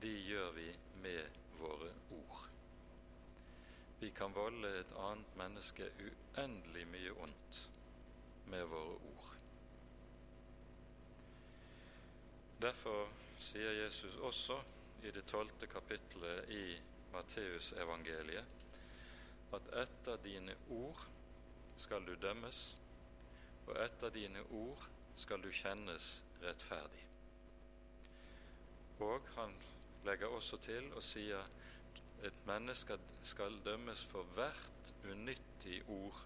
de 0.00 0.16
gjør 0.30 0.56
vi 0.56 0.70
med 1.04 1.40
våre 1.60 1.92
ord. 2.16 2.53
Vi 4.04 4.10
kan 4.10 4.34
volde 4.34 4.68
et 4.68 4.90
annet 5.00 5.36
menneske 5.40 5.86
uendelig 5.96 6.82
mye 6.92 7.12
ondt 7.24 7.60
med 8.52 8.66
våre 8.68 8.98
ord. 9.10 9.30
Derfor 12.60 13.08
sier 13.40 13.72
Jesus 13.78 14.18
også 14.28 14.58
i 15.08 15.14
det 15.16 15.24
tolvte 15.30 15.70
kapittelet 15.72 16.52
i 16.52 16.66
Matteusevangeliet 17.14 18.44
at 19.56 19.72
etter 19.86 20.20
dine 20.28 20.58
ord 20.68 21.08
skal 21.80 22.04
du 22.04 22.12
dømmes, 22.28 22.62
og 23.64 23.74
etter 23.88 24.12
dine 24.20 24.44
ord 24.52 24.84
skal 25.16 25.40
du 25.40 25.48
kjennes 25.48 26.12
rettferdig. 26.44 27.08
Og 29.00 29.34
han 29.40 29.56
legger 30.04 30.28
også 30.28 30.60
til 30.68 30.92
og 30.92 31.00
sier 31.02 31.63
et 32.22 32.46
menneske 32.46 32.98
skal 33.22 33.58
dømmes 33.64 34.04
for 34.06 34.22
hvert 34.36 34.92
unyttig 35.10 35.82
ord 35.88 36.20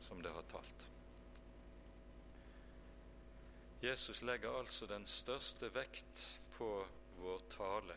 som 0.00 0.22
det 0.22 0.32
har 0.32 0.46
talt. 0.50 0.86
Jesus 3.82 4.22
legger 4.22 4.58
altså 4.58 4.86
den 4.86 5.06
største 5.06 5.70
vekt 5.74 6.24
på 6.56 6.70
vår 7.20 7.44
tale 7.52 7.96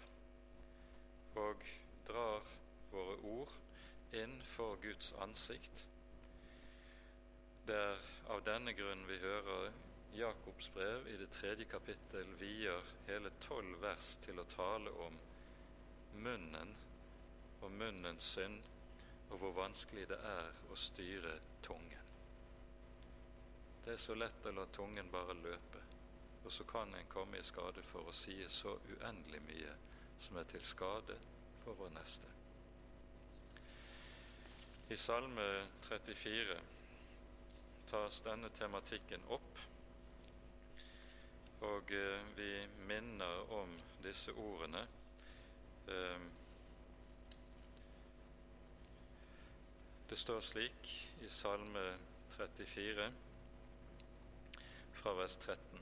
og 1.36 1.66
drar 2.08 2.46
våre 2.92 3.18
ord 3.28 3.56
inn 4.16 4.38
for 4.48 4.78
Guds 4.84 5.12
ansikt. 5.26 5.84
Det 7.68 7.76
er 7.76 8.08
av 8.32 8.44
denne 8.46 8.76
grunn 8.78 9.04
vi 9.10 9.18
hører 9.24 9.72
Jakobs 10.14 10.70
brev 10.70 11.08
i 11.10 11.18
det 11.18 11.32
tredje 11.34 11.66
kapittel 11.66 12.32
vier 12.38 12.96
hele 13.08 13.32
tolv 13.42 13.80
vers 13.82 14.14
til 14.24 14.40
å 14.40 14.48
tale 14.52 14.94
om 15.08 15.16
munnen 16.22 16.76
og 17.64 17.72
munnens 17.72 18.24
synd, 18.36 18.62
og 19.30 19.38
hvor 19.38 19.56
vanskelig 19.58 20.08
det 20.12 20.20
er 20.20 20.52
å 20.70 20.78
styre 20.78 21.38
tungen. 21.64 22.04
Det 23.86 23.96
er 23.96 24.00
så 24.00 24.16
lett 24.16 24.46
å 24.48 24.54
la 24.56 24.66
tungen 24.72 25.10
bare 25.12 25.36
løpe, 25.40 25.82
og 26.44 26.52
så 26.52 26.64
kan 26.68 26.94
en 26.96 27.10
komme 27.12 27.40
i 27.40 27.44
skade 27.44 27.84
for 27.88 28.08
å 28.08 28.16
si 28.16 28.38
så 28.52 28.76
uendelig 28.94 29.42
mye 29.48 29.76
som 30.20 30.38
er 30.40 30.48
til 30.52 30.64
skade 30.64 31.18
for 31.64 31.80
vår 31.80 31.92
neste. 31.98 32.30
I 34.92 34.98
Salme 35.00 35.48
34 35.88 36.60
tas 37.88 38.22
denne 38.26 38.52
tematikken 38.56 39.24
opp, 39.32 39.64
og 41.64 41.92
eh, 41.96 42.24
vi 42.36 42.52
minner 42.88 43.52
om 43.56 43.72
disse 44.04 44.36
ordene. 44.36 44.84
Det 50.14 50.18
står 50.18 50.42
slik 50.42 51.10
i 51.22 51.30
Salme 51.30 51.98
34 52.30 53.14
fra 54.94 55.14
vers 55.14 55.38
13. 55.38 55.80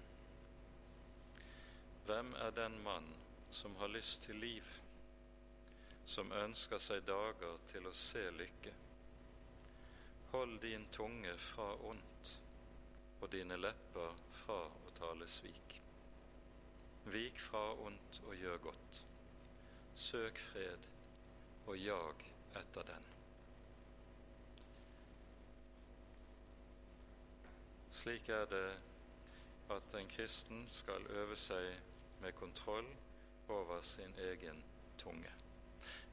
Hvem 2.06 2.32
er 2.46 2.56
den 2.56 2.78
mann 2.84 3.10
som 3.52 3.76
har 3.76 3.92
lyst 3.92 4.24
til 4.24 4.40
liv, 4.40 4.72
som 6.06 6.32
ønsker 6.32 6.80
seg 6.80 7.04
dager 7.04 7.60
til 7.74 7.92
å 7.92 7.94
se 8.06 8.24
lykke? 8.40 8.74
Hold 10.32 10.62
din 10.64 10.88
tunge 10.96 11.36
fra 11.52 11.68
ondt 11.92 12.36
og 13.20 13.30
dine 13.36 13.60
lepper 13.60 14.28
fra 14.46 14.62
å 14.64 15.00
tale 15.02 15.28
svik. 15.28 15.82
Vik 17.12 17.48
fra 17.52 17.74
ondt 17.84 18.24
og 18.30 18.38
gjør 18.40 18.64
godt. 18.72 19.08
Søk 19.96 20.40
fred 20.52 20.94
og 21.66 21.76
jag 21.84 22.32
etter 22.56 22.96
den. 22.96 23.18
Slik 28.02 28.30
er 28.30 28.46
det 28.50 28.68
at 29.70 29.94
en 29.94 30.08
kristen 30.10 30.64
skal 30.70 31.04
øve 31.22 31.36
seg 31.38 31.68
med 32.24 32.34
kontroll 32.34 32.88
over 33.48 33.82
sin 33.86 34.16
egen 34.18 34.64
tunge. 34.98 35.30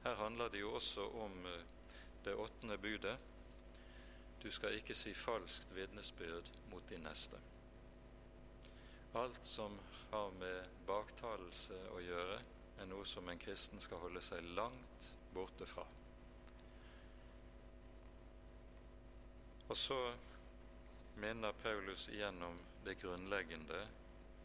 Her 0.03 0.15
handler 0.15 0.49
det 0.53 0.61
jo 0.61 0.75
også 0.75 1.07
om 1.23 1.47
eh, 1.47 1.65
det 2.25 2.35
åttende 2.35 2.79
budet. 2.79 3.17
Du 4.43 4.51
skal 4.51 4.77
ikke 4.77 4.95
si 4.95 5.15
falskt 5.15 5.73
vitnesbyrd 5.75 6.53
mot 6.71 6.85
din 6.91 7.09
neste. 7.09 7.41
Alt 9.15 9.47
som 9.47 9.81
har 10.11 10.31
med 10.37 10.69
baktalelse 10.87 11.81
å 11.97 12.05
gjøre, 12.05 12.41
er 12.79 12.93
noe 12.93 13.09
som 13.09 13.33
en 13.33 13.41
kristen 13.41 13.81
skal 13.81 14.05
holde 14.05 14.21
seg 14.21 14.45
langt 14.61 15.13
borte 15.33 15.67
fra. 15.67 15.89
Og 19.69 19.77
så 19.77 20.03
minner 21.21 21.53
Paulus 21.53 22.09
igjennom 22.09 22.59
det 22.85 22.95
grunnleggende 22.95 23.81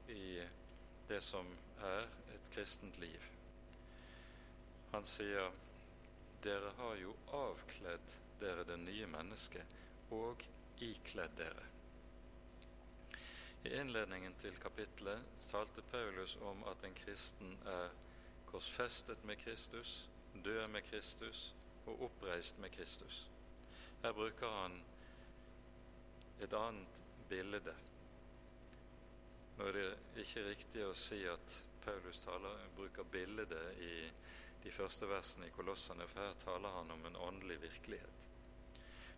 i 0.08 0.48
det 1.08 1.22
som 1.22 1.48
er 1.82 2.08
et 2.34 2.48
kristent 2.54 2.98
liv. 2.98 3.28
Han 4.92 5.06
sier 5.06 5.52
dere 6.44 6.74
har 6.78 6.96
jo 7.02 7.14
avkledd 7.34 8.16
dere 8.42 8.66
det 8.68 8.78
nye 8.82 9.08
mennesket 9.08 10.10
og 10.14 10.42
ikledd 10.84 11.38
dere. 11.38 11.68
I 13.64 13.76
innledningen 13.80 14.34
til 14.42 14.58
kapittelet 14.60 15.46
talte 15.52 15.86
Paulus 15.92 16.36
om 16.42 16.66
at 16.68 16.84
en 16.84 16.98
kristen 16.98 17.54
er 17.70 17.94
korsfestet 18.50 19.24
med 19.24 19.40
Kristus, 19.40 20.10
død 20.34 20.68
med 20.68 20.84
Kristus 20.90 21.54
og 21.86 22.10
oppreist 22.10 22.60
med 22.60 22.74
Kristus. 22.76 23.28
Her 24.02 24.12
bruker 24.12 24.50
han 24.50 24.82
et 26.42 26.54
annet 26.54 27.02
bilde. 27.30 27.76
Nå 29.58 29.70
er 29.70 29.78
det 29.78 30.24
ikke 30.24 30.48
riktig 30.48 30.86
å 30.88 30.96
si 30.98 31.20
at 31.30 31.58
Paulus 31.84 32.24
taler, 32.24 32.68
bruker 32.76 33.06
bilde 33.12 33.62
i 33.84 33.96
de 34.64 34.72
første 34.72 35.08
versene 35.10 35.50
i 35.50 35.54
Kolossene, 35.54 36.08
for 36.08 36.24
her 36.24 36.38
taler 36.42 36.78
han 36.78 36.92
om 36.96 37.06
en 37.06 37.20
åndelig 37.28 37.60
virkelighet. 37.62 38.28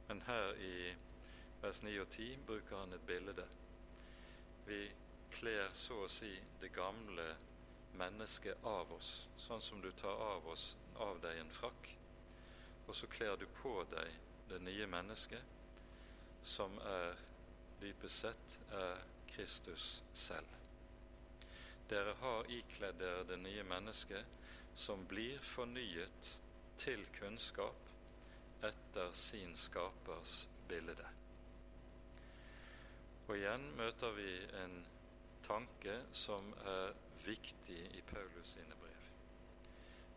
Men 0.07 0.22
her 0.28 0.53
i 0.61 0.78
vers 1.61 1.82
9 1.86 1.95
og 2.01 2.09
10 2.09 2.45
bruker 2.45 2.78
han 2.78 2.93
et 2.93 3.05
bilde. 3.07 3.45
Vi 4.66 4.82
kler 5.32 5.70
så 5.74 6.03
å 6.05 6.11
si 6.11 6.32
det 6.61 6.74
gamle 6.74 7.26
mennesket 7.95 8.66
av 8.68 8.91
oss, 8.97 9.28
sånn 9.38 9.61
som 9.61 9.82
du 9.82 9.91
tar 9.95 10.20
av, 10.20 10.47
oss, 10.51 10.74
av 10.99 11.20
deg 11.24 11.39
en 11.39 11.53
frakk, 11.53 11.91
og 12.88 12.95
så 12.95 13.07
kler 13.09 13.38
du 13.39 13.45
på 13.61 13.78
deg 13.93 14.18
det 14.49 14.59
nye 14.66 14.88
mennesket, 14.89 15.55
som 16.46 16.78
er 16.78 17.18
dypest 17.82 18.22
sett 18.22 18.60
er 18.72 19.02
Kristus 19.28 20.04
selv. 20.14 20.52
Dere 21.89 22.14
har 22.22 22.52
ikledd 22.54 23.00
dere 23.02 23.24
det 23.26 23.38
nye 23.41 23.64
mennesket, 23.66 24.26
som 24.76 25.06
blir 25.10 25.41
fornyet 25.41 26.32
til 26.78 27.02
kunnskap 27.18 27.91
etter 28.66 29.12
sin 29.18 29.56
skapers 29.58 30.46
bilde. 30.70 31.06
Og 33.26 33.38
igjen 33.39 33.66
møter 33.78 34.14
vi 34.14 34.32
en 34.62 34.76
tanke 35.46 35.98
som 36.14 36.52
er 36.66 36.93
viktig 37.26 37.80
i 37.98 38.04
Paulus 38.06 38.54
sine 38.54 38.78
brev. 38.82 39.08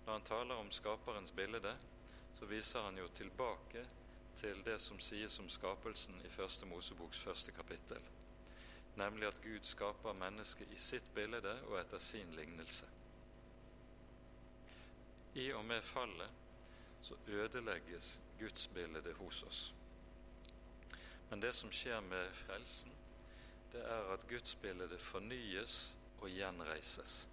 Når 0.04 0.12
han 0.12 0.28
taler 0.28 0.60
om 0.60 0.72
skaperens 0.72 1.32
bilde, 1.32 1.72
så 2.38 2.48
viser 2.48 2.84
han 2.84 3.00
jo 3.00 3.08
tilbake 3.16 3.84
til 4.40 4.64
det 4.64 4.78
som 4.80 5.00
sies 5.02 5.38
om 5.38 5.48
skapelsen 5.50 6.20
i 6.24 6.28
Første 6.30 6.66
Moseboks 6.66 7.18
første 7.18 7.52
kapittel, 7.52 8.02
nemlig 8.96 9.26
at 9.28 9.40
Gud 9.42 9.62
skaper 9.62 10.12
mennesket 10.12 10.70
i 10.72 10.78
sitt 10.78 11.10
bilde 11.14 11.54
og 11.66 11.80
etter 11.80 11.98
sin 11.98 12.30
lignelse. 12.36 12.86
I 15.34 15.50
og 15.52 15.64
med 15.64 15.82
fallet 15.82 16.30
så 17.02 17.14
ødelegges 17.28 18.20
gudsbildet 18.40 19.14
hos 19.16 19.42
oss. 19.42 19.74
Men 21.30 21.42
det 21.42 21.54
som 21.54 21.72
skjer 21.72 22.00
med 22.00 22.30
frelsen, 22.34 22.92
det 23.72 23.82
er 23.84 24.12
at 24.12 24.26
gudsbildet 24.28 25.00
fornyes 25.00 25.98
og 26.20 26.30
gjenreises. 26.30 27.28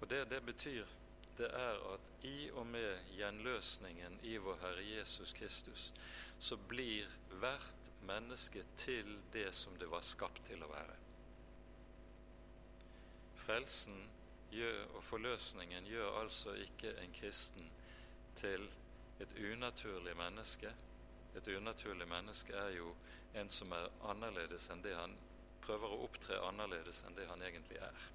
Og 0.00 0.10
det 0.10 0.30
det 0.30 0.42
betyr, 0.46 0.86
det 1.38 1.48
er 1.56 1.78
at 1.94 2.10
i 2.28 2.50
og 2.50 2.66
med 2.66 3.14
gjenløsningen 3.16 4.18
i 4.22 4.36
vår 4.36 4.58
Herre 4.60 4.84
Jesus 4.84 5.32
Kristus, 5.32 5.92
så 6.38 6.56
blir 6.56 7.08
hvert 7.40 7.92
menneske 8.02 8.64
til 8.76 9.18
det 9.32 9.48
som 9.54 9.78
det 9.78 9.90
var 9.90 10.04
skapt 10.04 10.44
til 10.46 10.62
å 10.62 10.70
være. 10.70 10.98
Frelsen 13.42 13.98
gjør, 14.52 14.84
og 14.96 15.04
forløsningen 15.04 15.86
gjør 15.86 16.20
altså 16.20 16.54
ikke 16.66 16.94
en 17.00 17.14
kristen 17.16 17.70
til 18.36 18.68
et 19.20 19.34
unaturlig 19.52 20.16
menneske. 20.16 20.70
Et 21.36 21.48
unaturlig 21.56 22.08
menneske 22.08 22.52
er 22.52 22.76
jo 22.76 22.94
en 23.34 23.48
som 23.50 23.72
er 23.72 23.88
annerledes 24.10 24.68
enn 24.70 24.82
det 24.84 24.94
han 24.96 25.14
prøver 25.62 25.94
å 25.94 26.02
opptre 26.06 26.40
annerledes 26.44 27.04
enn 27.06 27.16
det 27.16 27.28
han 27.30 27.42
egentlig 27.42 27.78
er. 27.80 28.08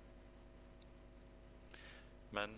Men 2.36 2.58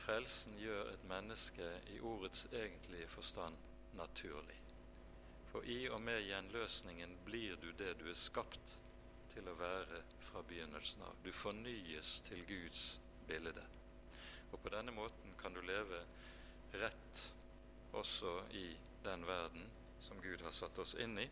Frelsen 0.00 0.56
gjør 0.58 0.92
et 0.94 1.02
menneske 1.08 1.66
i 1.92 1.98
ordets 2.00 2.46
egentlige 2.52 3.08
forstand 3.08 3.56
naturlig. 3.98 4.56
For 5.50 5.66
i 5.66 5.88
og 5.90 6.00
med 6.02 6.22
gjenløsningen 6.22 7.16
blir 7.26 7.56
du 7.60 7.72
det 7.78 7.96
du 8.00 8.06
er 8.10 8.18
skapt 8.18 8.76
til 9.34 9.48
å 9.50 9.58
være 9.58 10.00
fra 10.24 10.42
begynnelsen 10.46 11.02
av. 11.06 11.18
Du 11.24 11.32
fornyes 11.34 12.20
til 12.26 12.42
Guds 12.48 13.00
bilde. 13.28 13.66
Og 14.50 14.58
på 14.62 14.72
denne 14.72 14.94
måten 14.94 15.34
kan 15.38 15.54
du 15.54 15.60
leve 15.62 16.00
rett 16.80 17.26
også 17.92 18.36
i 18.56 18.66
den 19.04 19.26
verden 19.26 19.70
som 20.00 20.20
Gud 20.22 20.42
har 20.46 20.54
satt 20.54 20.78
oss 20.78 20.94
inn 20.94 21.18
i. 21.18 21.28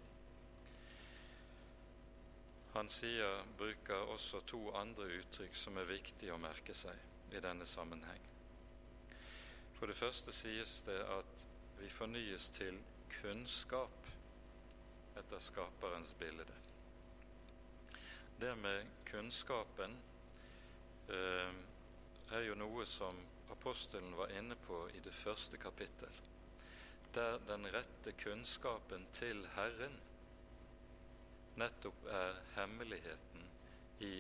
Han 2.74 2.90
sier, 2.92 3.44
bruker 3.58 4.10
også 4.12 4.42
to 4.46 4.60
andre 4.76 5.08
uttrykk 5.18 5.56
som 5.56 5.78
er 5.80 5.88
viktige 5.88 6.34
å 6.34 6.42
merke 6.42 6.74
seg 6.76 7.32
i 7.34 7.40
denne 7.42 7.66
sammenheng. 7.66 8.38
For 9.78 9.86
det 9.86 9.96
første 9.96 10.32
sies 10.34 10.80
det 10.86 10.98
at 11.14 11.48
vi 11.78 11.88
fornyes 11.90 12.48
til 12.50 12.78
kunnskap 13.20 14.08
etter 15.18 15.42
skaperens 15.42 16.14
bilde. 16.18 16.46
Det 18.40 18.54
med 18.58 18.90
kunnskapen 19.06 19.94
eh, 21.14 21.54
er 22.34 22.44
jo 22.46 22.58
noe 22.58 22.86
som 22.86 23.16
apostelen 23.54 24.18
var 24.18 24.34
inne 24.34 24.58
på 24.66 24.84
i 24.94 25.00
det 25.02 25.14
første 25.14 25.58
kapittel, 25.62 26.20
der 27.14 27.38
den 27.46 27.70
rette 27.74 28.12
kunnskapen 28.18 29.06
til 29.14 29.46
Herren 29.56 29.96
nettopp 31.58 32.06
er 32.10 32.38
hemmeligheten 32.54 33.50
i 34.06 34.14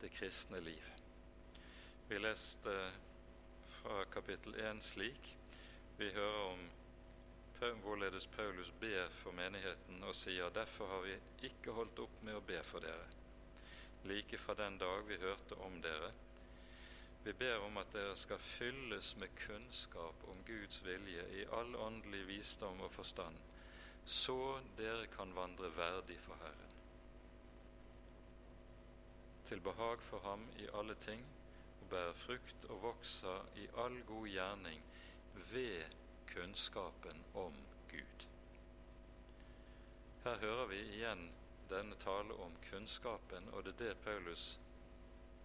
det 0.00 0.12
kristne 0.12 0.60
liv. 0.64 0.84
Vi 2.08 2.18
leste 2.18 2.76
fra 3.82 4.04
kapittel 4.04 4.54
1 4.54 4.82
slik. 4.84 5.36
Vi 5.96 6.10
hører 6.10 6.44
om 6.52 6.58
hvorledes 7.82 8.26
Paulus 8.26 8.72
ber 8.80 9.08
for 9.08 9.32
menigheten 9.32 10.02
og 10.04 10.14
sier 10.14 10.52
derfor 10.52 10.88
har 10.88 11.00
vi 11.04 11.16
ikke 11.48 11.72
holdt 11.76 12.02
opp 12.04 12.18
med 12.24 12.36
å 12.36 12.42
be 12.44 12.60
for 12.64 12.84
dere, 12.84 13.06
like 14.08 14.38
fra 14.40 14.56
den 14.56 14.78
dag 14.80 15.04
vi 15.08 15.18
hørte 15.20 15.56
om 15.64 15.80
dere. 15.84 16.12
Vi 17.24 17.32
ber 17.32 17.64
om 17.64 17.76
at 17.80 17.92
dere 17.92 18.16
skal 18.16 18.40
fylles 18.40 19.14
med 19.20 19.32
kunnskap 19.46 20.28
om 20.32 20.44
Guds 20.48 20.84
vilje 20.84 21.26
i 21.40 21.48
all 21.56 21.76
åndelig 21.76 22.26
visdom 22.28 22.80
og 22.84 22.92
forstand, 22.92 23.36
så 24.04 24.40
dere 24.76 25.08
kan 25.12 25.36
vandre 25.36 25.72
verdig 25.76 26.16
for 26.20 26.40
Herren. 26.44 26.78
Til 29.44 29.60
behag 29.60 30.00
for 30.00 30.24
Ham 30.24 30.48
i 30.58 30.68
alle 30.72 30.96
ting, 31.00 31.24
bærer 31.90 32.12
frukt 32.12 32.64
og 32.68 32.82
vokser 32.82 33.46
i 33.58 33.66
all 33.82 34.02
god 34.06 34.28
gjerning 34.28 34.82
ved 35.50 35.84
kunnskapen 36.30 37.24
om 37.34 37.54
Gud. 37.90 38.26
Her 40.24 40.38
hører 40.38 40.66
vi 40.66 40.80
igjen 40.94 41.30
denne 41.70 41.96
tale 41.98 42.34
om 42.44 42.54
kunnskapen, 42.70 43.48
og 43.52 43.64
det 43.64 43.74
er 43.74 43.84
det 43.84 43.98
Paulus 44.04 44.60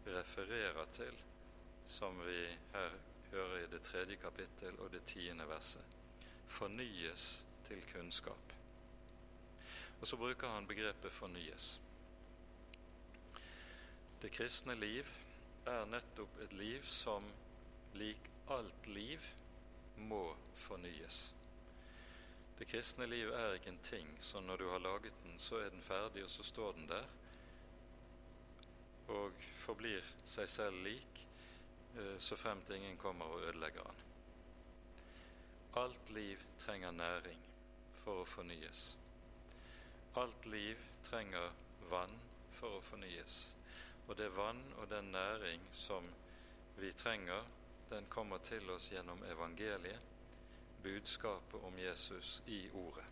refererer 0.06 0.86
til, 0.94 1.18
som 1.86 2.20
vi 2.26 2.42
her 2.74 2.98
hører 3.32 3.64
i 3.64 3.72
det 3.72 3.82
tredje 3.82 4.16
kapittel 4.16 4.80
og 4.80 4.92
det 4.92 5.06
tiende 5.06 5.48
verset. 5.50 5.98
Fornyes 6.48 7.46
til 7.68 7.86
kunnskap. 7.94 8.54
Og 10.02 10.08
så 10.08 10.18
bruker 10.18 10.48
han 10.48 10.68
begrepet 10.68 11.12
'fornyes'. 11.12 11.80
Det 14.22 14.32
kristne 14.32 14.76
liv 14.76 15.06
er 15.66 15.90
nettopp 15.90 16.40
et 16.44 16.54
liv 16.54 16.86
som, 16.90 17.26
lik 17.98 18.30
alt 18.54 18.88
liv, 18.88 19.26
må 19.98 20.36
fornyes. 20.56 21.34
Det 22.60 22.68
kristne 22.68 23.08
liv 23.08 23.32
er 23.36 23.58
ikke 23.58 23.72
en 23.74 23.84
ting 23.84 24.10
så 24.24 24.40
når 24.44 24.58
du 24.62 24.70
har 24.70 24.84
laget 24.84 25.24
den, 25.24 25.40
så 25.40 25.60
er 25.60 25.70
den 25.70 25.84
ferdig, 25.84 26.24
og 26.24 26.30
så 26.30 26.44
står 26.44 26.76
den 26.78 26.90
der 26.90 27.08
og 29.12 29.44
forblir 29.60 30.06
seg 30.26 30.50
selv 30.50 30.80
lik 30.86 31.20
eh, 31.98 32.16
så 32.20 32.38
fremt 32.40 32.70
ingen 32.74 32.98
kommer 32.98 33.30
og 33.30 33.44
ødelegger 33.50 33.84
den. 33.84 34.02
Alt 35.78 36.10
liv 36.10 36.42
trenger 36.60 36.92
næring 36.96 37.42
for 38.04 38.24
å 38.24 38.30
fornyes. 38.30 38.96
Alt 40.16 40.46
liv 40.48 40.80
trenger 41.10 41.52
vann 41.92 42.16
for 42.56 42.78
å 42.78 42.82
fornyes. 42.82 43.56
Og 44.08 44.18
det 44.18 44.30
vann 44.38 44.64
og 44.78 44.90
den 44.90 45.12
næring 45.12 45.62
som 45.72 46.06
vi 46.78 46.92
trenger, 46.92 47.44
den 47.90 48.06
kommer 48.10 48.38
til 48.38 48.70
oss 48.70 48.92
gjennom 48.92 49.24
evangeliet, 49.24 50.00
budskapet 50.84 51.64
om 51.64 51.80
Jesus 51.80 52.44
i 52.48 52.70
Ordet. 52.74 53.06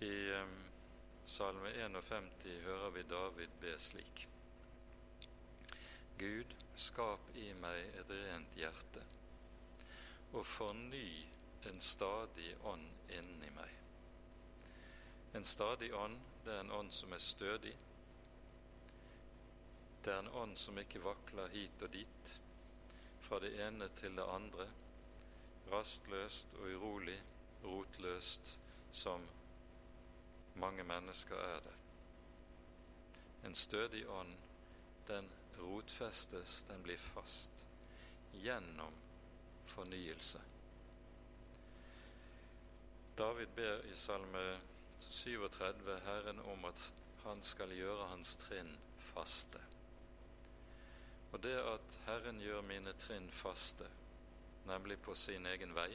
I 0.00 0.44
Salme 1.26 1.70
51 1.84 2.24
hører 2.64 2.90
vi 2.90 3.02
David 3.02 3.48
be 3.60 3.78
slik. 3.78 4.28
Gud, 6.18 6.50
skap 6.76 7.30
i 7.34 7.46
meg 7.58 7.96
et 7.96 8.10
rent 8.10 8.58
hjerte, 8.58 9.00
og 10.32 10.44
forny 10.46 11.24
en 11.70 11.80
stadig 11.80 12.52
ånd 12.68 12.84
inni 13.16 13.50
meg. 13.56 13.72
En 15.34 15.44
stadig 15.44 15.94
ånd, 15.96 16.20
det 16.44 16.52
er 16.54 16.60
en 16.60 16.76
ånd 16.76 16.92
som 16.92 17.16
er 17.16 17.24
stødig, 17.24 17.72
det 20.04 20.12
er 20.12 20.18
en 20.18 20.34
ånd 20.36 20.56
som 20.60 20.78
ikke 20.78 21.00
vakler 21.00 21.48
hit 21.54 21.82
og 21.82 21.92
dit, 21.92 22.32
fra 23.24 23.38
det 23.40 23.54
ene 23.66 23.88
til 23.96 24.16
det 24.18 24.26
andre, 24.28 24.66
rastløst 25.72 26.52
og 26.58 26.74
urolig, 26.74 27.16
rotløst, 27.64 28.58
som 28.92 29.24
mange 30.60 30.84
mennesker 30.84 31.36
er 31.36 31.60
det. 31.60 31.72
en 33.44 33.54
stødig 33.54 34.08
ånd, 34.08 34.36
den 35.08 35.28
rotfestes, 35.58 36.62
den 36.62 36.82
blir 36.82 36.96
fast 36.96 37.66
gjennom 38.32 38.94
fornyelse. 39.66 40.40
David 43.18 43.52
ber 43.56 43.84
i 43.92 43.96
Salme 43.96 44.60
37 44.98 46.00
Herren 46.06 46.40
om 46.40 46.64
at 46.64 46.92
han 47.24 47.42
skal 47.42 47.76
gjøre 47.76 48.08
hans 48.08 48.36
trinn 48.36 48.72
faste. 49.12 49.60
Og 51.34 51.40
det 51.42 51.56
at 51.66 51.96
Herren 52.06 52.36
gjør 52.38 52.60
mine 52.62 52.92
trinn 52.94 53.24
faste, 53.34 53.88
nemlig 54.68 55.00
på 55.02 55.16
sin 55.18 55.46
egen 55.50 55.72
vei, 55.74 55.88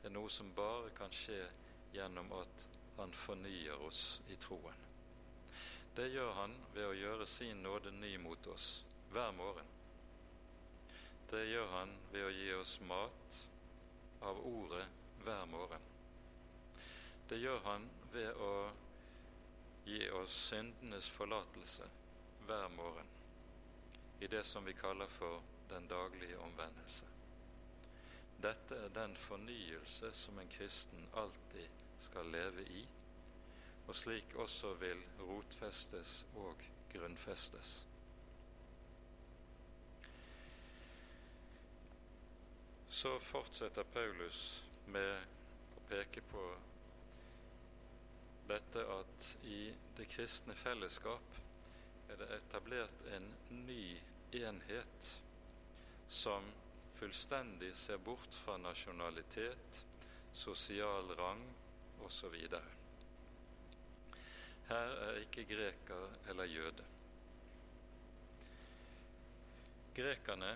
det 0.00 0.08
er 0.08 0.14
noe 0.14 0.30
som 0.32 0.54
bare 0.56 0.94
kan 0.96 1.12
skje 1.12 1.42
gjennom 1.92 2.32
at 2.38 2.64
han 2.96 3.12
fornyer 3.12 3.84
oss 3.84 4.22
i 4.32 4.38
troen. 4.40 4.80
Det 5.92 6.08
gjør 6.14 6.32
han 6.38 6.56
ved 6.72 6.88
å 6.88 6.96
gjøre 6.96 7.28
sin 7.28 7.60
nåde 7.66 7.92
ny 7.98 8.14
mot 8.24 8.48
oss 8.54 8.70
hver 9.12 9.36
morgen. 9.36 9.68
Det 11.28 11.44
gjør 11.50 11.68
han 11.76 11.94
ved 12.08 12.24
å 12.24 12.32
gi 12.38 12.50
oss 12.56 12.74
mat 12.88 13.44
av 14.24 14.40
ordet 14.54 14.86
hver 15.20 15.44
morgen. 15.52 15.88
Det 17.28 17.44
gjør 17.44 17.60
han 17.68 17.88
ved 18.16 18.40
å 18.40 18.52
gi 19.84 20.04
oss 20.24 20.42
syndenes 20.48 21.12
forlatelse 21.12 21.92
hver 22.48 22.70
morgen 22.80 23.19
i 24.20 24.26
det 24.26 24.44
som 24.44 24.64
vi 24.64 24.72
kaller 24.72 25.06
for 25.06 25.42
den 25.68 25.86
daglige 25.88 26.38
omvendelse. 26.38 27.06
Dette 28.42 28.76
er 28.76 28.88
den 28.88 29.16
fornyelse 29.16 30.12
som 30.12 30.38
en 30.38 30.48
kristen 30.48 31.08
alltid 31.16 31.68
skal 31.98 32.26
leve 32.32 32.64
i, 32.64 32.88
og 33.86 33.96
slik 33.96 34.34
også 34.34 34.74
vil 34.80 35.02
rotfestes 35.20 36.26
og 36.34 36.64
grunnfestes. 36.92 37.86
Så 42.88 43.18
fortsetter 43.18 43.82
Paulus 43.82 44.64
med 44.86 45.12
å 45.76 45.84
peke 45.88 46.24
på 46.32 46.46
dette 48.48 48.82
at 48.82 49.28
i 49.46 49.60
det 49.96 50.08
kristne 50.10 50.56
fellesskap 50.58 51.38
er 52.10 52.16
det 52.18 52.28
etablert 52.34 53.02
en 53.14 53.26
ny 53.66 53.84
enhet 54.32 55.10
som 56.08 56.46
fullstendig 56.98 57.70
ser 57.78 58.00
bort 58.02 58.34
fra 58.34 58.56
nasjonalitet, 58.58 59.84
sosial 60.32 61.14
rang 61.18 61.44
osv. 62.04 62.34
Her 64.70 64.96
er 65.06 65.20
ikke 65.22 65.46
greker 65.52 66.18
eller 66.32 66.50
jøde. 66.50 66.88
Grekerne 69.94 70.52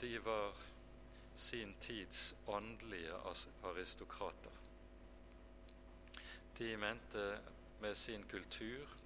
de 0.00 0.14
var 0.24 0.54
sin 1.34 1.74
tids 1.80 2.34
åndelige 2.46 3.18
aristokrater. 3.64 4.56
De 6.58 6.76
mente 6.76 7.26
med 7.80 7.94
sin 7.96 8.24
kultur, 8.30 8.99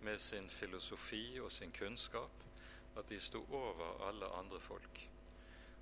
med 0.00 0.20
sin 0.20 0.48
filosofi 0.50 1.40
og 1.40 1.52
sin 1.52 1.72
kunnskap 1.72 2.44
at 2.96 3.08
de 3.08 3.20
sto 3.20 3.42
over 3.50 4.06
alle 4.08 4.28
andre 4.38 4.60
folk. 4.60 5.00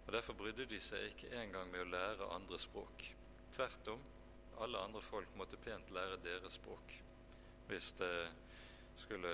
Og 0.06 0.12
Derfor 0.12 0.36
brydde 0.36 0.66
de 0.66 0.80
seg 0.80 1.08
ikke 1.10 1.30
engang 1.40 1.70
med 1.70 1.84
å 1.84 1.90
lære 1.90 2.30
andre 2.34 2.58
språk. 2.58 3.06
Tvert 3.54 3.88
om, 3.88 4.02
alle 4.60 4.78
andre 4.78 5.02
folk 5.02 5.36
måtte 5.38 5.58
pent 5.58 5.90
lære 5.94 6.20
deres 6.22 6.58
språk 6.60 7.00
hvis 7.64 7.94
det 7.96 8.28
skulle 9.00 9.30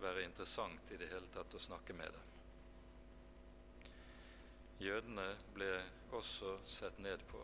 være 0.00 0.24
interessant 0.26 0.90
i 0.90 0.96
det 0.98 1.06
hele 1.12 1.28
tatt 1.34 1.54
å 1.54 1.60
snakke 1.62 1.94
med 1.94 2.10
dem. 2.10 2.24
Jødene 4.82 5.28
ble 5.54 5.70
også 6.14 6.56
sett 6.66 6.98
ned 7.02 7.22
på 7.30 7.40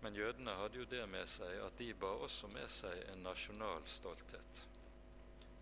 men 0.00 0.14
jødene 0.14 0.54
hadde 0.60 0.78
jo 0.78 0.86
det 0.90 1.04
med 1.10 1.26
seg 1.30 1.58
at 1.64 1.78
de 1.78 1.92
bar 1.94 2.22
også 2.26 2.50
med 2.52 2.68
seg 2.70 3.00
en 3.12 3.24
nasjonal 3.26 3.86
stolthet. 3.90 4.62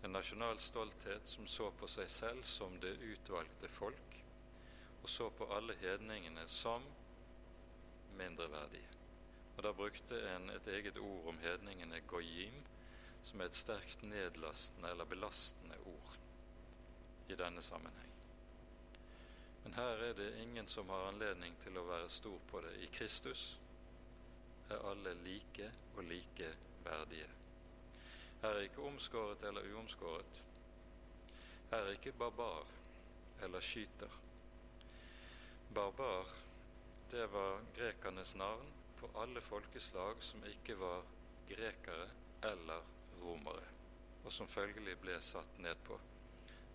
En 0.05 0.13
nasjonal 0.13 0.59
stolthet 0.61 1.27
som 1.27 1.47
så 1.49 1.71
på 1.79 1.89
seg 1.89 2.09
selv 2.09 2.45
som 2.45 2.77
det 2.79 2.93
utvalgte 3.01 3.69
folk, 3.71 4.19
og 5.01 5.09
så 5.09 5.29
på 5.33 5.49
alle 5.57 5.73
hedningene 5.81 6.45
som 6.47 6.85
mindreverdige. 8.17 8.93
Og 9.57 9.63
Da 9.63 9.71
brukte 9.73 10.21
en 10.35 10.49
et 10.49 10.67
eget 10.67 10.97
ord 10.97 11.27
om 11.27 11.37
hedningene, 11.41 12.01
goyim, 12.01 12.63
som 13.23 13.41
er 13.41 13.45
et 13.49 13.55
sterkt 13.55 14.03
nedlastende 14.03 14.91
eller 14.91 15.05
belastende 15.05 15.77
ord 15.85 16.17
i 17.27 17.35
denne 17.35 17.61
sammenheng. 17.61 18.13
Men 19.63 19.73
her 19.73 20.03
er 20.09 20.13
det 20.13 20.35
ingen 20.41 20.67
som 20.67 20.89
har 20.89 21.09
anledning 21.09 21.57
til 21.63 21.77
å 21.77 21.87
være 21.89 22.09
stor 22.09 22.37
på 22.47 22.61
det. 22.61 22.75
I 22.85 22.85
Kristus 22.93 23.57
er 24.69 24.89
alle 24.89 25.13
like 25.23 25.71
og 25.95 26.03
likeverdige. 26.03 27.29
Her 28.41 28.49
er 28.49 28.67
ikke 28.67 28.81
omskåret 28.81 29.43
eller 29.43 29.73
uomskåret. 29.73 30.43
Her 31.71 31.77
er 31.77 31.95
ikke 31.95 32.11
barbar 32.11 32.67
eller 33.43 33.59
skyter. 33.59 34.19
Barbar, 35.73 36.27
det 37.11 37.31
var 37.33 37.63
grekernes 37.75 38.35
navn 38.35 38.73
på 38.99 39.09
alle 39.21 39.41
folkeslag 39.41 40.21
som 40.23 40.43
ikke 40.45 40.79
var 40.79 41.03
grekere 41.49 42.09
eller 42.43 42.85
romere, 43.21 43.67
og 44.23 44.31
som 44.33 44.47
følgelig 44.47 44.97
ble 45.01 45.19
satt 45.21 45.59
ned 45.59 45.75
på. 45.83 45.99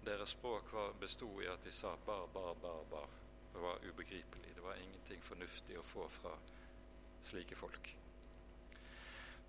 Deres 0.04 0.34
språk 0.34 0.72
bestod 1.00 1.42
i 1.42 1.50
at 1.50 1.64
de 1.64 1.72
sa 1.72 1.94
bar, 2.06 2.26
bar, 2.34 2.54
bar, 2.54 2.84
bar. 2.90 3.08
Det 3.52 3.60
var 3.60 3.84
ubegripelig. 3.88 4.54
Det 4.54 4.62
var 4.64 4.80
ingenting 4.80 5.22
fornuftig 5.22 5.78
å 5.78 5.84
få 5.86 6.08
fra 6.08 6.32
slike 7.26 7.56
folk. 7.58 7.92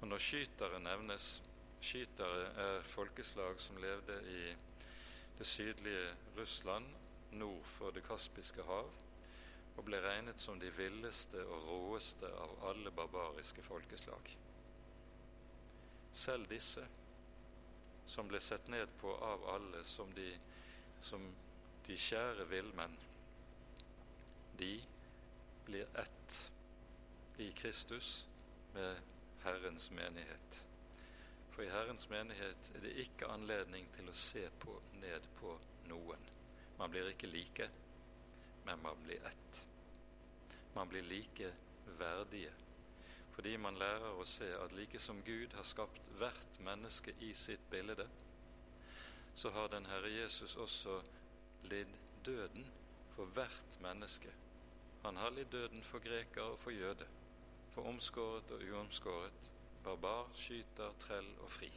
Og 0.01 0.07
når 0.07 0.21
skytere 0.21 0.84
nevnes 0.84 1.36
Skytere 1.84 2.43
er 2.63 2.86
folkeslag 2.88 3.57
som 3.59 3.76
levde 3.84 4.15
i 4.32 4.43
det 5.36 5.47
sydlige 5.47 6.13
Russland 6.38 6.86
nord 7.36 7.65
for 7.67 7.91
Det 7.91 8.03
kaspiske 8.07 8.63
hav, 8.63 8.88
og 9.76 9.84
ble 9.84 9.99
regnet 9.99 10.39
som 10.39 10.61
de 10.61 10.69
villeste 10.78 11.43
og 11.43 11.67
råeste 11.67 12.30
av 12.39 12.53
alle 12.69 12.93
barbariske 12.95 13.65
folkeslag. 13.67 14.32
Selv 16.13 16.47
disse, 16.47 16.86
som 18.05 18.32
ble 18.32 18.39
sett 18.39 18.71
ned 18.71 18.95
på 19.01 19.17
av 19.17 19.43
alle 19.57 19.84
som 19.84 20.15
de, 20.15 20.30
som 21.01 21.28
de 21.88 21.99
kjære 21.99 22.47
villmenn, 22.47 22.95
de 24.55 24.78
blir 25.65 25.99
ett 25.99 26.43
i 27.38 27.51
Kristus 27.51 28.27
med 28.73 28.95
Herrens 29.43 29.91
menighet. 29.91 30.67
For 31.49 31.63
i 31.63 31.69
Herrens 31.69 32.09
menighet 32.09 32.71
er 32.75 32.81
det 32.81 32.93
ikke 33.03 33.29
anledning 33.29 33.88
til 33.93 34.09
å 34.09 34.17
se 34.17 34.43
på, 34.59 34.75
ned 35.01 35.25
på 35.39 35.53
noen. 35.89 36.21
Man 36.77 36.91
blir 36.93 37.09
ikke 37.09 37.29
like, 37.29 37.69
men 38.65 38.81
man 38.81 39.01
blir 39.05 39.25
ett. 39.29 39.63
Man 40.73 40.89
blir 40.89 41.05
like 41.05 41.49
verdige. 41.99 42.53
Fordi 43.34 43.55
man 43.57 43.77
lærer 43.81 44.13
å 44.13 44.25
se 44.29 44.49
at 44.57 44.75
like 44.77 45.01
som 45.01 45.21
Gud 45.25 45.53
har 45.57 45.65
skapt 45.65 46.09
hvert 46.19 46.59
menneske 46.65 47.15
i 47.25 47.34
sitt 47.34 47.65
bilde, 47.69 48.05
så 49.36 49.49
har 49.49 49.71
den 49.73 49.89
Herre 49.89 50.11
Jesus 50.13 50.55
også 50.61 50.99
lidd 51.69 51.89
døden 52.25 52.69
for 53.15 53.25
hvert 53.34 53.79
menneske. 53.81 54.29
Han 55.03 55.17
har 55.17 55.34
lidd 55.34 55.49
døden 55.51 55.81
for 55.84 55.99
greker 55.99 56.53
og 56.53 56.59
for 56.61 56.73
jøde 56.73 57.09
for 57.74 57.89
omskåret 57.89 58.51
og 58.51 58.61
uomskåret, 58.71 59.49
barbar, 59.84 60.30
skyter, 60.38 60.93
trell 60.99 61.30
og 61.41 61.51
fri. 61.51 61.71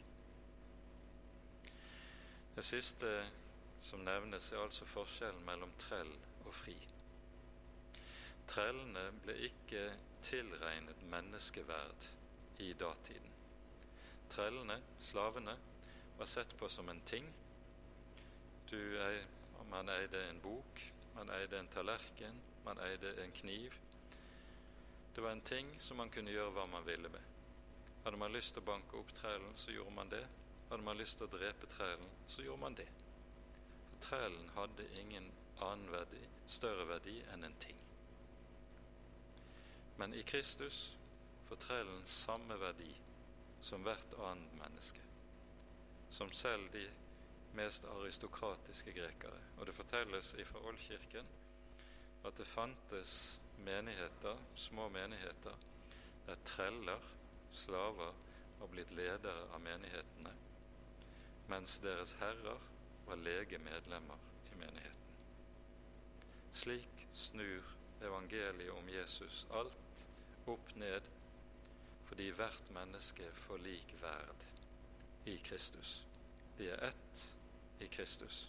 Det 2.56 2.64
siste 2.64 3.10
som 3.80 4.00
nevnes, 4.04 4.52
er 4.52 4.62
altså 4.64 4.86
forskjellen 4.88 5.44
mellom 5.44 5.72
trell 5.78 6.12
og 6.44 6.52
fri. 6.54 6.76
Trellene 8.48 9.08
ble 9.24 9.34
ikke 9.48 9.82
tilregnet 10.24 11.02
menneskeverd 11.10 12.10
i 12.64 12.72
datiden. 12.72 13.32
Trellene, 14.30 14.78
slavene, 15.00 15.56
var 16.18 16.30
sett 16.30 16.56
på 16.56 16.68
som 16.72 16.88
en 16.88 17.02
ting. 17.06 17.26
Du, 18.70 18.78
man 19.70 19.88
eide 19.92 20.22
en 20.30 20.40
bok, 20.40 20.80
man 21.14 21.30
eide 21.36 21.58
en 21.60 21.68
tallerken, 21.68 22.40
man 22.64 22.80
eide 22.88 23.12
en 23.24 23.32
kniv, 23.32 23.74
det 25.16 25.22
var 25.22 25.30
en 25.30 25.40
ting 25.40 25.80
som 25.80 25.96
man 25.96 26.10
kunne 26.12 26.30
gjøre 26.30 26.52
hva 26.52 26.66
man 26.68 26.84
ville 26.84 27.08
med. 27.08 27.22
Hadde 28.04 28.18
man 28.20 28.34
lyst 28.36 28.52
til 28.52 28.60
å 28.60 28.66
banke 28.66 28.98
opp 28.98 29.14
trælen, 29.16 29.54
så 29.56 29.72
gjorde 29.72 29.94
man 29.96 30.10
det. 30.12 30.26
Hadde 30.68 30.84
man 30.84 30.98
lyst 31.00 31.16
til 31.16 31.24
å 31.24 31.32
drepe 31.32 31.68
trælen, 31.72 32.10
så 32.28 32.44
gjorde 32.44 32.60
man 32.60 32.76
det. 32.76 32.86
For 33.88 34.02
trælen 34.10 34.50
hadde 34.58 34.88
ingen 35.00 35.30
annen 35.64 35.88
verdi, 35.88 36.20
større 36.46 36.84
verdi 36.90 37.16
enn 37.32 37.48
en 37.48 37.56
ting. 37.64 37.80
Men 39.96 40.12
i 40.14 40.20
Kristus 40.28 40.82
får 41.48 41.62
trælen 41.64 42.04
samme 42.04 42.60
verdi 42.60 42.92
som 43.64 43.88
hvert 43.88 44.20
annet 44.20 44.60
menneske. 44.60 45.00
som 46.10 46.32
selv 46.32 46.72
de 46.72 46.84
mest 47.52 47.84
aristokratiske 47.84 48.92
grekere. 48.92 49.40
Og 49.58 49.66
det 49.66 49.74
fortelles 49.74 50.36
fra 50.44 50.60
Oldkirken 50.68 51.26
at 52.24 52.38
det 52.38 52.46
fantes 52.46 53.40
menigheter, 53.64 54.38
små 54.54 54.88
menigheter, 54.88 55.56
der 56.26 56.36
treller, 56.44 57.00
slaver, 57.50 58.14
var 58.58 58.66
blitt 58.72 58.90
ledere 58.90 59.46
av 59.52 59.60
menighetene, 59.60 60.32
mens 61.48 61.78
deres 61.84 62.16
herrer 62.20 62.62
var 63.06 63.20
legemedlemmer 63.20 64.22
i 64.52 64.58
menigheten. 64.58 65.20
Slik 66.52 67.06
snur 67.12 67.76
evangeliet 68.02 68.72
om 68.72 68.88
Jesus 68.88 69.44
alt 69.50 70.06
opp 70.46 70.74
ned 70.76 71.12
fordi 72.06 72.30
hvert 72.38 72.70
menneske 72.74 73.28
får 73.34 73.62
lik 73.64 73.94
verd 74.00 74.44
i 75.26 75.36
Kristus. 75.44 75.98
De 76.58 76.70
er 76.70 76.84
ett 76.88 77.24
i 77.82 77.88
Kristus. 77.90 78.46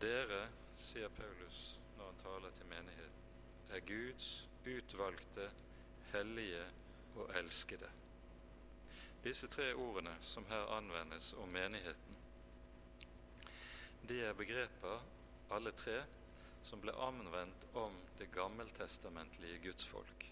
Dere, 0.00 0.46
sier 0.76 1.12
Paulus 1.14 1.76
han 2.14 2.22
taler 2.22 2.50
til 2.54 2.66
menigheten, 2.66 3.22
er 3.70 3.80
Guds 3.80 4.48
utvalgte, 4.66 5.50
hellige 6.12 6.64
og 7.16 7.30
elskede. 7.38 7.88
Disse 9.24 9.48
tre 9.48 9.72
ordene 9.74 10.12
som 10.20 10.46
her 10.46 10.68
anvendes 10.76 11.32
om 11.32 11.48
menigheten, 11.48 12.20
de 14.08 14.20
er 14.20 14.32
begreper, 14.36 15.00
alle 15.50 15.72
tre, 15.72 16.02
som 16.64 16.80
ble 16.80 16.92
anvendt 16.92 17.66
om 17.74 17.96
det 18.18 18.30
gammeltestamentlige 18.32 19.58
gudsfolk. 19.64 20.28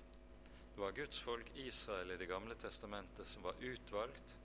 Det 0.74 0.80
var 0.80 0.96
gudsfolk 0.96 1.50
Israel 1.56 2.10
i 2.10 2.16
Det 2.16 2.28
gamle 2.28 2.54
testamentet 2.54 3.26
som 3.26 3.42
var 3.42 3.58
utvalgt, 3.60 4.36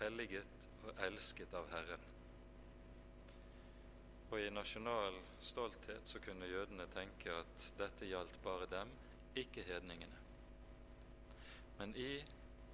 helliget 0.00 0.68
og 0.84 1.04
elsket 1.06 1.54
av 1.54 1.68
Herren. 1.72 2.09
Og 4.30 4.38
i 4.40 4.50
nasjonal 4.54 5.16
stolthet 5.42 6.06
så 6.06 6.20
kunne 6.22 6.46
jødene 6.46 6.86
tenke 6.94 7.32
at 7.34 7.64
dette 7.78 8.06
gjaldt 8.06 8.36
bare 8.44 8.68
dem, 8.70 8.90
ikke 9.34 9.64
hedningene. 9.66 10.18
Men 11.78 11.96
i 11.96 12.20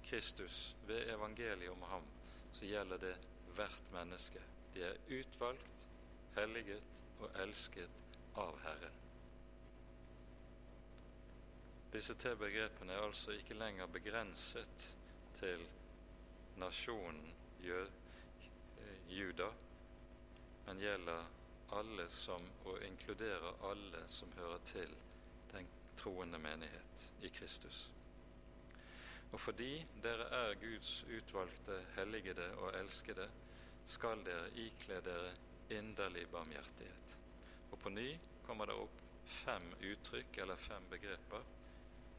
Kristus, 0.05 0.75
ved 0.87 1.09
evangeliet 1.09 1.71
om 1.71 1.81
ham, 1.89 2.05
så 2.53 2.65
gjelder 2.65 3.01
det 3.01 3.15
hvert 3.55 3.91
menneske. 3.93 4.41
De 4.73 4.83
er 4.85 5.01
utvalgt, 5.19 5.87
helliget 6.35 7.01
og 7.19 7.33
elsket 7.41 7.89
av 8.37 8.59
Herren. 8.61 9.03
Disse 11.93 12.13
tre 12.19 12.35
begrepene 12.37 12.93
er 12.93 13.05
altså 13.07 13.33
ikke 13.33 13.57
lenger 13.57 13.89
begrenset 13.89 14.89
til 15.39 15.63
nasjonen 16.61 17.33
Juda, 19.09 19.47
men 20.67 20.83
gjelder 20.83 21.36
alle 21.75 22.09
som, 22.09 22.43
og 22.65 22.83
inkluderer 22.83 23.65
alle 23.69 24.03
som 24.07 24.31
hører 24.37 24.63
til 24.65 24.95
den 25.51 25.67
troende 25.97 26.39
menighet 26.39 27.11
i 27.21 27.29
Kristus. 27.29 27.91
Og 29.31 29.39
fordi 29.39 29.85
dere 30.03 30.29
er 30.31 30.55
Guds 30.61 31.03
utvalgte, 31.03 31.81
helligede 31.95 32.47
og 32.55 32.79
elskede, 32.79 33.27
skal 33.85 34.23
dere 34.25 34.49
ikle 34.55 35.01
dere 35.03 35.33
inderlig 35.69 36.27
barmhjertighet. 36.31 37.19
Og 37.71 37.79
på 37.79 37.89
ny 37.89 38.09
kommer 38.47 38.65
det 38.65 38.79
opp 38.79 39.03
fem 39.27 39.73
uttrykk 39.83 40.37
eller 40.43 40.55
fem 40.55 40.87
begreper 40.89 41.43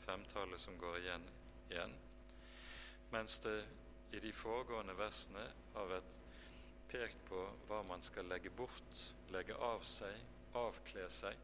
femtallet 0.08 0.60
som 0.60 0.78
går 0.78 0.98
igjen 0.98 1.24
igjen, 1.68 1.92
mens 3.12 3.40
det 3.44 3.58
i 4.16 4.20
de 4.24 4.30
foregående 4.32 4.94
versene 4.96 5.42
har 5.74 5.90
vært 5.90 6.14
pekt 6.88 7.20
på 7.28 7.44
hva 7.68 7.82
man 7.88 8.02
skal 8.04 8.28
legge 8.30 8.50
bort, 8.50 9.02
legge 9.34 9.56
av 9.68 9.84
seg, 9.86 10.14
avkle 10.58 11.06
seg, 11.12 11.38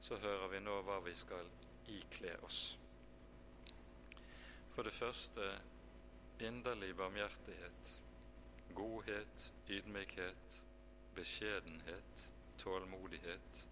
så 0.00 0.18
hører 0.22 0.52
vi 0.52 0.60
nå 0.64 0.76
hva 0.86 0.98
vi 1.04 1.14
skal 1.16 1.48
ikle 1.92 2.34
oss. 2.46 2.62
For 4.74 4.86
det 4.86 4.94
første 4.94 5.48
inderlig 6.44 6.92
barmhjertighet, 6.98 7.94
godhet, 8.78 9.48
ydmykhet, 9.74 10.60
beskjedenhet, 11.18 12.28
tålmodighet, 12.62 13.66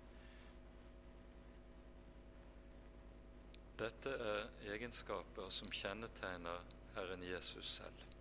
Dette 3.76 4.08
er 4.08 4.46
egenskaper 4.72 5.50
som 5.52 5.68
kjennetegner 5.68 6.62
Herren 6.94 7.20
Jesus 7.26 7.74
selv. 7.76 8.15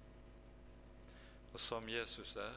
Og 1.55 1.59
som 1.59 1.89
Jesus 1.89 2.35
er, 2.35 2.55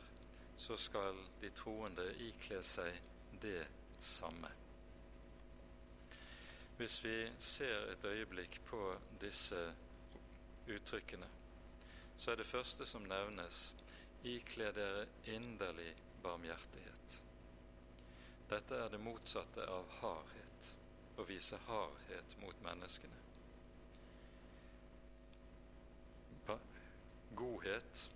så 0.57 0.77
skal 0.77 1.15
de 1.39 1.53
troende 1.55 2.03
ikle 2.19 2.57
seg 2.67 2.97
det 3.39 3.61
samme. 4.03 4.51
Hvis 6.81 6.97
vi 7.05 7.13
ser 7.39 7.93
et 7.93 8.09
øyeblikk 8.11 8.59
på 8.67 8.81
disse 9.23 9.61
uttrykkene, 10.67 11.31
så 12.17 12.35
er 12.35 12.43
det 12.43 12.49
første 12.51 12.91
som 12.91 13.07
nevnes 13.07 13.63
ikle 14.27 14.73
dere 14.75 15.07
inderlig 15.31 15.95
barmhjertighet. 16.27 17.23
Dette 18.51 18.83
er 18.83 18.91
det 18.91 19.05
motsatte 19.07 19.71
av 19.79 19.87
hardhet 20.03 20.75
å 21.23 21.31
vise 21.31 21.63
hardhet 21.71 22.39
mot 22.43 22.67
menneskene. 22.67 23.15
Godhet, 27.39 28.09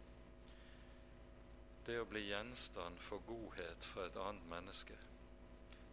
det 1.87 1.99
å 2.01 2.07
bli 2.07 2.22
gjenstand 2.28 3.01
for 3.03 3.24
godhet 3.26 3.85
fra 3.85 4.07
et 4.07 4.18
annet 4.22 4.49
menneske. 4.51 4.97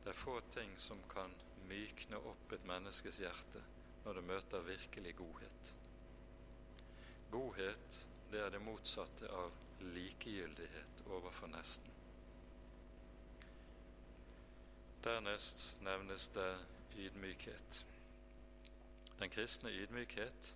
Det 0.03 0.13
er 0.13 0.17
få 0.17 0.39
ting 0.53 0.75
som 0.77 1.01
kan 1.09 1.33
mykne 1.69 2.19
opp 2.29 2.53
et 2.53 2.65
menneskes 2.69 3.21
hjerte 3.23 3.61
når 4.05 4.19
det 4.19 4.25
møter 4.29 4.67
virkelig 4.67 5.15
godhet. 5.17 5.73
Godhet, 7.31 8.03
det 8.31 8.41
er 8.41 8.53
det 8.53 8.61
motsatte 8.61 9.29
av 9.33 9.53
likegyldighet 9.79 11.03
overfor 11.09 11.49
nesten. 11.53 11.97
Dernest 15.03 15.77
nevnes 15.81 16.27
det 16.35 16.51
ydmykhet. 16.99 17.85
Den 19.19 19.29
kristne 19.29 19.71
ydmykhet, 19.71 20.55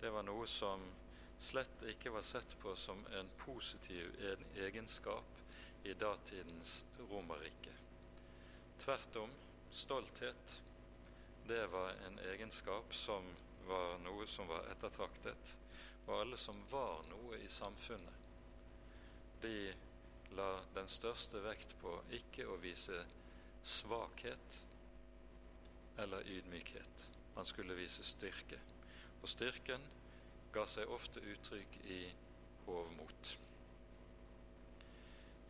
det 0.00 0.12
var 0.12 0.26
noe 0.26 0.46
som 0.50 0.82
slett 1.38 1.82
ikke 1.90 2.10
var 2.10 2.24
sett 2.26 2.56
på 2.58 2.74
som 2.76 3.00
en 3.18 3.28
positiv 3.38 4.14
egenskap 4.54 5.42
i 5.84 5.94
datidens 5.94 6.84
Romerrike. 7.10 7.74
Tvert 8.78 9.16
om, 9.16 9.30
stolthet, 9.70 10.62
det 11.46 11.66
var 11.66 11.94
en 12.06 12.18
egenskap 12.18 12.94
som 12.94 13.26
var 13.66 13.98
noe 14.02 14.26
som 14.26 14.48
var 14.48 14.66
ettertraktet. 14.72 15.56
Og 16.06 16.20
alle 16.20 16.38
som 16.38 16.58
var 16.70 17.02
noe 17.10 17.38
i 17.42 17.48
samfunnet, 17.50 18.14
de 19.42 19.74
la 20.38 20.50
den 20.74 20.88
største 20.90 21.40
vekt 21.44 21.74
på 21.80 21.92
ikke 22.18 22.46
å 22.50 22.58
vise 22.62 22.98
svakhet, 23.66 24.60
eller 25.98 26.26
ydmykhet. 26.28 27.06
Man 27.34 27.46
skulle 27.48 27.74
vise 27.78 28.04
styrke. 28.04 28.58
Og 29.22 29.28
styrken 29.28 29.82
ga 30.56 30.64
seg 30.64 30.88
ofte 30.88 31.20
uttrykk 31.20 31.74
i 31.92 31.98
hovmot. 32.64 33.32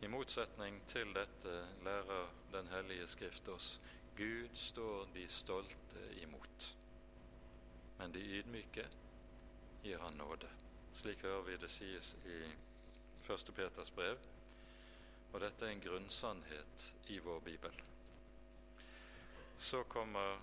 I 0.03 0.09
motsetning 0.11 0.81
til 0.91 1.13
dette 1.15 1.53
lærer 1.85 2.33
Den 2.51 2.67
hellige 2.67 3.07
Skrift 3.07 3.47
oss 3.49 3.69
Gud 4.17 4.49
står 4.53 5.05
de 5.13 5.23
stolte 5.29 6.03
imot, 6.23 6.67
men 7.99 8.11
de 8.11 8.23
ydmyke 8.39 8.83
gir 9.83 10.03
han 10.03 10.19
nåde. 10.19 10.49
Slik 10.97 11.23
hører 11.23 11.45
vi 11.45 11.57
det 11.61 11.69
sies 11.71 12.15
i 12.25 12.41
1. 13.31 13.53
Peters 13.55 13.91
brev, 13.91 14.19
og 15.31 15.39
dette 15.39 15.65
er 15.65 15.75
en 15.75 15.85
grunnsannhet 15.87 16.87
i 17.13 17.19
vår 17.23 17.39
bibel. 17.47 17.81
Så 19.57 19.83
kommer 19.83 20.41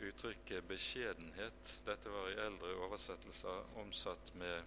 uttrykket 0.00 0.68
beskjedenhet. 0.68 1.80
Dette 1.84 2.08
var 2.08 2.30
i 2.30 2.38
eldre 2.40 2.74
oversettelser 2.86 3.78
omsatt 3.82 4.34
med 4.34 4.64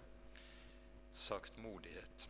saktmodighet. 1.12 2.28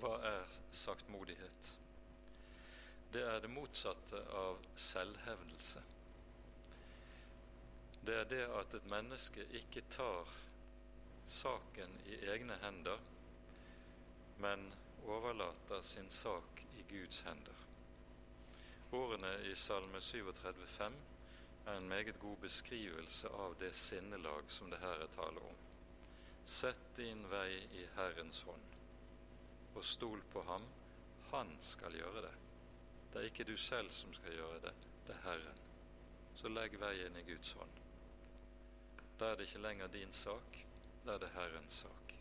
Hva 0.00 0.16
er 0.28 0.56
saktmodighet? 0.70 1.72
Det 3.12 3.22
er 3.22 3.40
det 3.40 3.50
motsatte 3.50 4.20
av 4.36 4.58
selvhevdelse. 4.74 5.82
Det 8.06 8.18
er 8.20 8.28
det 8.30 8.42
at 8.58 8.74
et 8.76 8.90
menneske 8.90 9.46
ikke 9.58 9.82
tar 9.90 10.30
saken 11.26 11.96
i 12.06 12.20
egne 12.30 12.58
hender, 12.62 13.00
men 14.38 14.68
overlater 15.06 15.82
sin 15.82 16.10
sak 16.10 16.62
i 16.78 16.84
Guds 16.90 17.20
hender. 17.26 17.66
Ordene 18.92 19.32
i 19.50 19.54
Salme 19.58 19.98
37,5 19.98 21.15
er 21.66 21.76
en 21.76 21.88
meget 21.88 22.18
god 22.18 22.36
beskrivelse 22.36 23.28
av 23.28 23.56
det 23.60 23.74
sinnelag 23.74 24.50
som 24.50 24.70
det 24.70 24.78
her 24.78 25.02
er 25.02 25.12
tale 25.14 25.40
om. 25.42 25.56
Sett 26.44 26.82
din 26.96 27.24
vei 27.30 27.58
i 27.74 27.86
Herrens 27.96 28.42
hånd, 28.46 28.74
og 29.74 29.84
stol 29.84 30.22
på 30.32 30.42
ham. 30.46 30.62
Han 31.32 31.56
skal 31.62 31.96
gjøre 31.98 32.22
det. 32.22 32.34
Det 33.12 33.18
er 33.20 33.30
ikke 33.30 33.48
du 33.48 33.56
selv 33.56 33.90
som 33.90 34.14
skal 34.14 34.36
gjøre 34.38 34.60
det, 34.62 34.74
det 35.06 35.14
er 35.16 35.24
Herren. 35.24 35.58
Så 36.36 36.48
legg 36.52 36.78
veien 36.80 37.16
i 37.18 37.24
Guds 37.26 37.52
hånd. 37.58 37.82
Da 39.18 39.32
er 39.32 39.36
det 39.36 39.48
ikke 39.48 39.64
lenger 39.64 39.90
din 39.90 40.12
sak, 40.12 40.58
da 41.06 41.16
er 41.16 41.18
det 41.18 41.32
Herrens 41.34 41.82
sak. 41.82 42.14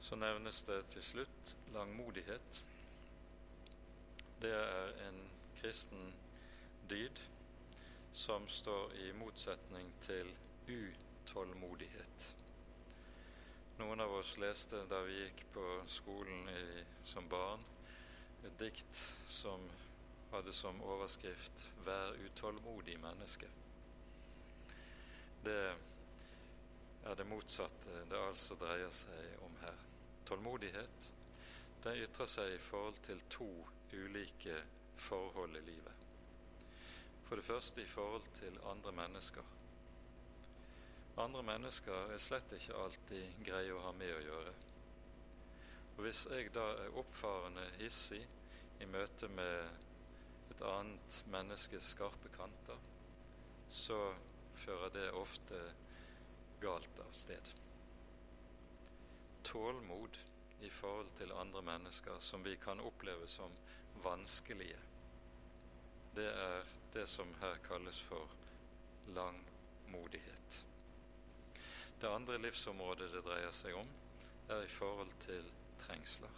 Så 0.00 0.16
nevnes 0.16 0.62
det 0.62 0.78
til 0.92 1.02
slutt 1.02 1.56
langmodighet. 1.72 2.62
Det 4.42 4.54
er 4.54 4.92
en 5.08 5.20
kristen 5.58 6.14
dyd 6.88 7.20
som 8.12 8.48
står 8.48 8.92
i 8.92 9.12
motsetning 9.12 9.92
til 10.02 10.30
utålmodighet. 10.66 12.28
Noen 13.78 14.00
av 14.00 14.14
oss 14.18 14.36
leste 14.42 14.80
da 14.90 15.02
vi 15.06 15.20
gikk 15.20 15.44
på 15.54 15.66
skolen 15.86 16.48
i, 16.50 16.84
som 17.06 17.28
barn, 17.30 17.62
et 18.42 18.56
dikt 18.58 19.02
som 19.28 19.68
hadde 20.32 20.52
som 20.52 20.80
overskrift 20.82 21.70
'Vær 21.84 22.16
utålmodig 22.26 22.98
menneske'. 23.00 23.50
Det 25.44 25.76
er 27.04 27.14
det 27.14 27.26
motsatte 27.26 28.02
det 28.10 28.18
altså 28.18 28.54
dreier 28.54 28.90
seg 28.90 29.42
om 29.42 29.56
her. 29.62 29.78
Tålmodighet 30.26 31.12
den 31.84 32.02
ytrer 32.02 32.26
seg 32.26 32.52
i 32.54 32.58
forhold 32.58 32.98
til 33.02 33.20
to 33.30 33.48
ulike 33.92 34.56
forhold 34.94 35.56
i 35.56 35.60
livet. 35.60 35.97
For 37.28 37.36
det 37.36 37.44
første 37.44 37.82
i 37.82 37.86
forhold 37.86 38.24
til 38.34 38.54
andre 38.64 38.92
mennesker. 38.92 39.42
Andre 41.18 41.42
mennesker 41.42 42.12
er 42.14 42.20
slett 42.22 42.52
ikke 42.56 42.76
alltid 42.78 43.42
greie 43.44 43.74
å 43.74 43.82
ha 43.84 43.90
med 43.92 44.14
å 44.14 44.22
gjøre. 44.22 44.54
Og 45.96 46.04
Hvis 46.06 46.22
jeg 46.30 46.54
da 46.54 46.64
er 46.84 46.96
oppfarende 46.96 47.66
hissig 47.80 48.22
i 48.80 48.88
møte 48.88 49.28
med 49.28 50.54
et 50.54 50.64
annet 50.64 51.18
menneskes 51.28 51.90
skarpe 51.92 52.32
kanter, 52.32 52.80
så 53.68 53.98
fører 54.56 54.94
det 54.96 55.10
ofte 55.12 55.60
galt 56.62 57.04
av 57.04 57.12
sted. 57.12 57.52
Tålmod 59.44 60.16
i 60.64 60.70
forhold 60.70 61.12
til 61.20 61.36
andre 61.36 61.62
mennesker 61.74 62.24
som 62.24 62.46
vi 62.46 62.56
kan 62.56 62.80
oppleve 62.80 63.28
som 63.28 63.52
vanskelige, 64.02 64.80
det 66.16 66.30
er 66.32 66.77
det 66.92 67.06
som 67.06 67.34
her 67.40 67.56
kalles 67.64 68.00
for 68.00 68.28
langmodighet. 69.06 70.66
Det 72.00 72.08
andre 72.08 72.38
livsområdet 72.38 73.10
det 73.12 73.24
dreier 73.26 73.52
seg 73.52 73.74
om, 73.74 73.88
er 74.48 74.62
i 74.62 74.70
forhold 74.70 75.10
til 75.20 75.50
trengsler. 75.78 76.36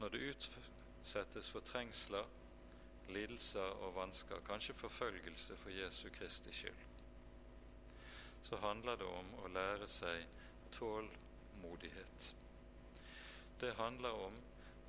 Når 0.00 0.08
det 0.08 0.26
utsettes 0.32 1.50
for 1.50 1.60
trengsler, 1.60 2.28
lidelser 3.08 3.80
og 3.82 3.94
vansker, 3.96 4.44
kanskje 4.46 4.74
forfølgelse 4.74 5.56
for 5.56 5.70
Jesu 5.70 6.08
Kristi 6.14 6.52
skyld, 6.52 6.86
så 8.42 8.56
handler 8.56 8.96
det 8.96 9.08
om 9.08 9.34
å 9.44 9.50
lære 9.52 9.88
seg 9.88 10.26
tålmodighet. 10.72 12.30
Det 13.60 13.74
handler 13.76 14.22
om 14.28 14.38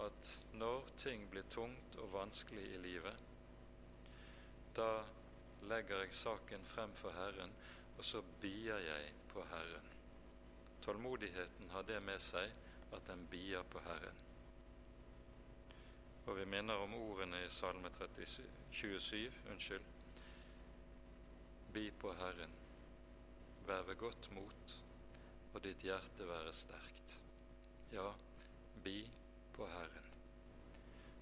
at 0.05 0.37
når 0.53 0.87
ting 0.97 1.25
blir 1.31 1.43
tungt 1.49 1.97
og 1.99 2.13
vanskelig 2.13 2.63
i 2.75 2.79
livet, 2.85 3.30
da 4.75 5.03
legger 5.69 6.03
jeg 6.03 6.13
saken 6.15 6.65
frem 6.65 6.93
for 6.95 7.13
Herren, 7.15 7.53
og 7.97 8.05
så 8.05 8.21
bier 8.41 8.79
jeg 8.81 9.13
på 9.33 9.43
Herren. 9.51 9.87
Tålmodigheten 10.81 11.69
har 11.69 11.85
det 11.85 11.99
med 12.03 12.19
seg 12.23 12.51
at 12.91 13.07
den 13.07 13.25
bier 13.31 13.63
på 13.69 13.79
Herren. 13.85 14.21
Og 16.25 16.37
vi 16.37 16.45
minner 16.45 16.81
om 16.81 16.93
ordene 16.97 17.43
i 17.45 17.49
Salme 17.49 17.89
37, 17.97 18.45
27, 18.71 19.41
unnskyld. 19.51 19.87
Bi 21.73 21.87
på 21.91 22.13
Herren, 22.19 22.53
vær 23.67 23.85
ved 23.87 23.97
godt 23.97 24.31
mot, 24.35 24.77
og 25.53 25.63
ditt 25.63 25.83
hjerte 25.87 26.27
være 26.27 26.53
sterkt. 26.53 27.17
Ja, 27.91 28.11
bi 28.83 29.03
på 29.53 29.67
Herren. 29.67 30.10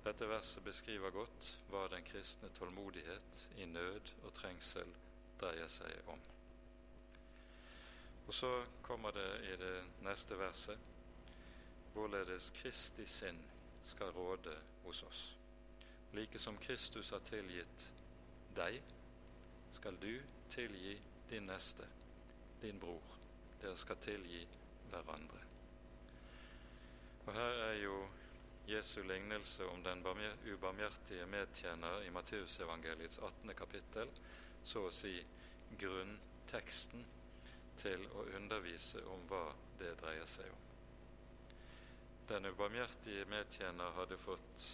Dette 0.09 0.25
verset 0.25 0.63
beskriver 0.63 1.11
godt 1.13 1.47
hva 1.69 1.83
den 1.91 2.01
kristne 2.01 2.47
tålmodighet 2.57 3.43
i 3.61 3.67
nød 3.69 4.07
og 4.23 4.31
trengsel 4.33 4.89
dreier 5.37 5.69
seg 5.69 6.09
om. 6.09 6.23
Og 8.25 8.33
så 8.33 8.49
kommer 8.81 9.13
det 9.13 9.27
i 9.51 9.53
det 9.61 9.75
neste 10.01 10.39
verset 10.39 10.89
hvorledes 11.93 12.49
Kristi 12.57 13.05
sinn 13.05 13.37
skal 13.85 14.09
råde 14.17 14.55
hos 14.87 15.03
oss. 15.05 15.23
Like 16.17 16.41
som 16.41 16.57
Kristus 16.57 17.13
har 17.13 17.21
tilgitt 17.29 17.89
deg, 18.57 18.81
skal 19.77 19.99
du 20.01 20.15
tilgi 20.49 20.95
din 21.29 21.45
neste, 21.51 21.85
din 22.63 22.81
bror. 22.81 23.17
Dere 23.61 23.77
skal 23.77 24.01
tilgi 24.01 24.41
hverandre. 24.89 25.43
Og 27.27 27.35
her 27.37 27.67
er 27.67 27.83
jo 27.83 28.07
Jesu 28.69 29.03
lignelse 29.03 29.65
om 29.65 29.83
den 29.83 30.03
ubarmhjertige 30.45 31.25
medtjener 31.25 32.03
i 32.03 32.11
Matteusevangeliets 32.11 33.19
18. 33.19 33.53
kapittel, 33.55 34.09
så 34.63 34.83
å 34.85 34.91
si 34.93 35.15
grunnteksten 35.69 37.05
til 37.81 38.03
å 38.13 38.27
undervise 38.37 39.01
om 39.09 39.23
hva 39.31 39.47
det 39.79 39.95
dreier 40.01 40.27
seg 40.29 40.51
om. 40.53 40.67
Den 42.29 42.45
ubarmhjertige 42.51 43.25
medtjener 43.31 43.95
hadde 43.97 44.19
fått 44.21 44.67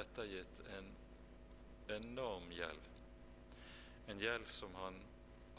ettergitt 0.00 0.62
en 0.78 0.88
enorm 1.98 2.48
gjeld, 2.56 2.88
en 4.06 4.24
gjeld 4.24 4.48
som 4.48 4.80
han 4.80 4.96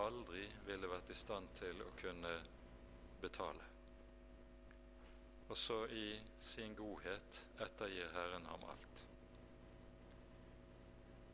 aldri 0.02 0.48
ville 0.66 0.90
vært 0.90 1.14
i 1.14 1.20
stand 1.22 1.54
til 1.62 1.86
å 1.86 1.94
kunne 2.02 2.34
betale 3.22 3.73
og 5.50 5.58
så 5.58 5.86
i 5.86 6.22
sin 6.40 6.76
godhet 6.76 7.46
ettergir 7.62 8.12
Herren 8.14 8.46
ham 8.46 8.64
alt. 8.70 9.06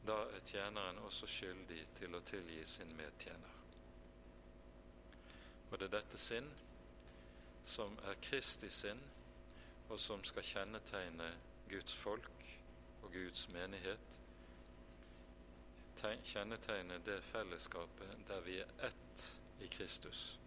Da 0.08 0.16
er 0.34 0.46
tjeneren 0.46 0.98
også 1.06 1.28
skyldig 1.30 1.84
til 2.00 2.16
å 2.16 2.24
tilgi 2.26 2.64
sin 2.66 2.96
medtjener. 2.98 3.56
Og 5.70 5.78
det 5.78 5.90
er 5.90 6.00
dette 6.00 6.18
sinn 6.18 6.50
som 7.70 7.98
er 8.10 8.18
Kristi 8.24 8.72
sinn, 8.74 9.02
og 9.90 10.00
som 10.02 10.24
skal 10.26 10.46
kjennetegne 10.46 11.30
Guds 11.70 11.96
folk 11.98 12.46
og 13.04 13.12
Guds 13.14 13.48
menighet. 13.54 14.06
Kjennetegne 16.00 17.02
det 17.06 17.22
fellesskapet 17.28 18.28
der 18.28 18.42
vi 18.46 18.58
er 18.64 18.86
ett 18.88 19.26
i 19.60 19.68
Kristus 19.68 20.39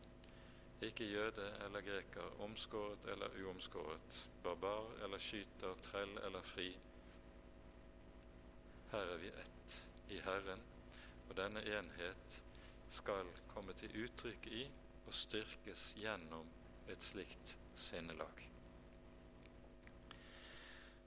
ikke 0.87 1.09
jøde 1.11 1.49
eller 1.65 1.81
greker, 1.81 2.41
omskåret 2.43 3.05
eller 3.13 3.35
uomskåret, 3.45 4.29
barbar 4.43 4.91
eller 5.05 5.19
skyter, 5.19 5.75
trell 5.83 6.19
eller 6.27 6.43
fri. 6.43 6.69
Her 8.93 9.13
er 9.15 9.21
vi 9.23 9.29
ett 9.29 9.77
i 10.13 10.21
Herren, 10.21 10.63
og 11.29 11.37
denne 11.37 11.63
enhet 11.65 12.43
skal 12.93 13.31
komme 13.55 13.73
til 13.79 13.95
uttrykk 14.05 14.47
i 14.53 14.65
og 15.07 15.15
styrkes 15.17 15.93
gjennom 15.97 16.49
et 16.93 17.03
slikt 17.03 17.57
sinnelag. 17.75 18.49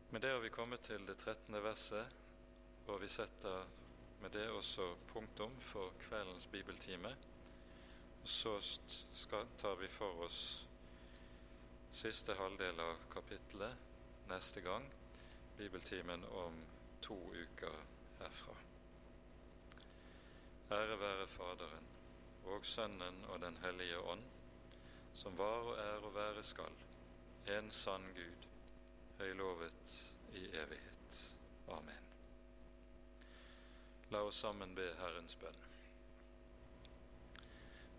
Med 0.10 0.22
det 0.22 0.32
har 0.32 0.40
vi 0.40 0.50
kommet 0.50 0.80
til 0.88 1.06
det 1.08 1.18
13. 1.18 1.64
verset, 1.64 2.12
og 2.88 3.02
vi 3.02 3.08
setter 3.10 3.66
med 4.22 4.30
det 4.30 4.50
også 4.50 4.96
punktum 5.12 5.52
for 5.62 5.94
kveldens 6.08 6.48
bibeltime. 6.48 7.12
Så 8.26 8.62
skal, 9.14 9.46
tar 9.58 9.76
vi 9.76 9.88
for 9.88 10.24
oss 10.26 10.68
siste 11.92 12.34
halvdel 12.34 12.80
av 12.80 12.96
kapittelet 13.14 13.74
neste 14.28 14.62
gang, 14.66 14.84
bibeltimen 15.58 16.24
om 16.26 16.58
to 17.02 17.18
uker 17.34 17.76
herfra. 18.20 18.56
Ære 20.72 20.98
være 21.00 21.28
Faderen 21.28 21.86
og 22.46 22.66
Sønnen 22.66 23.22
og 23.30 23.40
Den 23.42 23.58
hellige 23.62 24.00
ånd, 24.00 24.26
som 25.14 25.38
var 25.38 25.70
og 25.70 25.78
er 25.78 26.10
og 26.10 26.16
være 26.16 26.44
skal, 26.44 26.82
en 27.58 27.72
sann 27.72 28.10
Gud, 28.18 28.50
høylovet 29.22 29.96
i 30.34 30.48
evighet. 30.50 31.22
Amen. 31.78 32.10
La 34.10 34.26
oss 34.26 34.42
sammen 34.42 34.76
be 34.76 34.90
Herrens 34.98 35.36
bønn. 35.36 35.65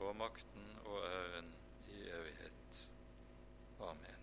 og 0.00 0.16
makten 0.16 0.78
og 0.84 0.98
æren 1.08 1.54
i 1.88 2.02
evighet. 2.18 2.90
Amen. 3.80 4.15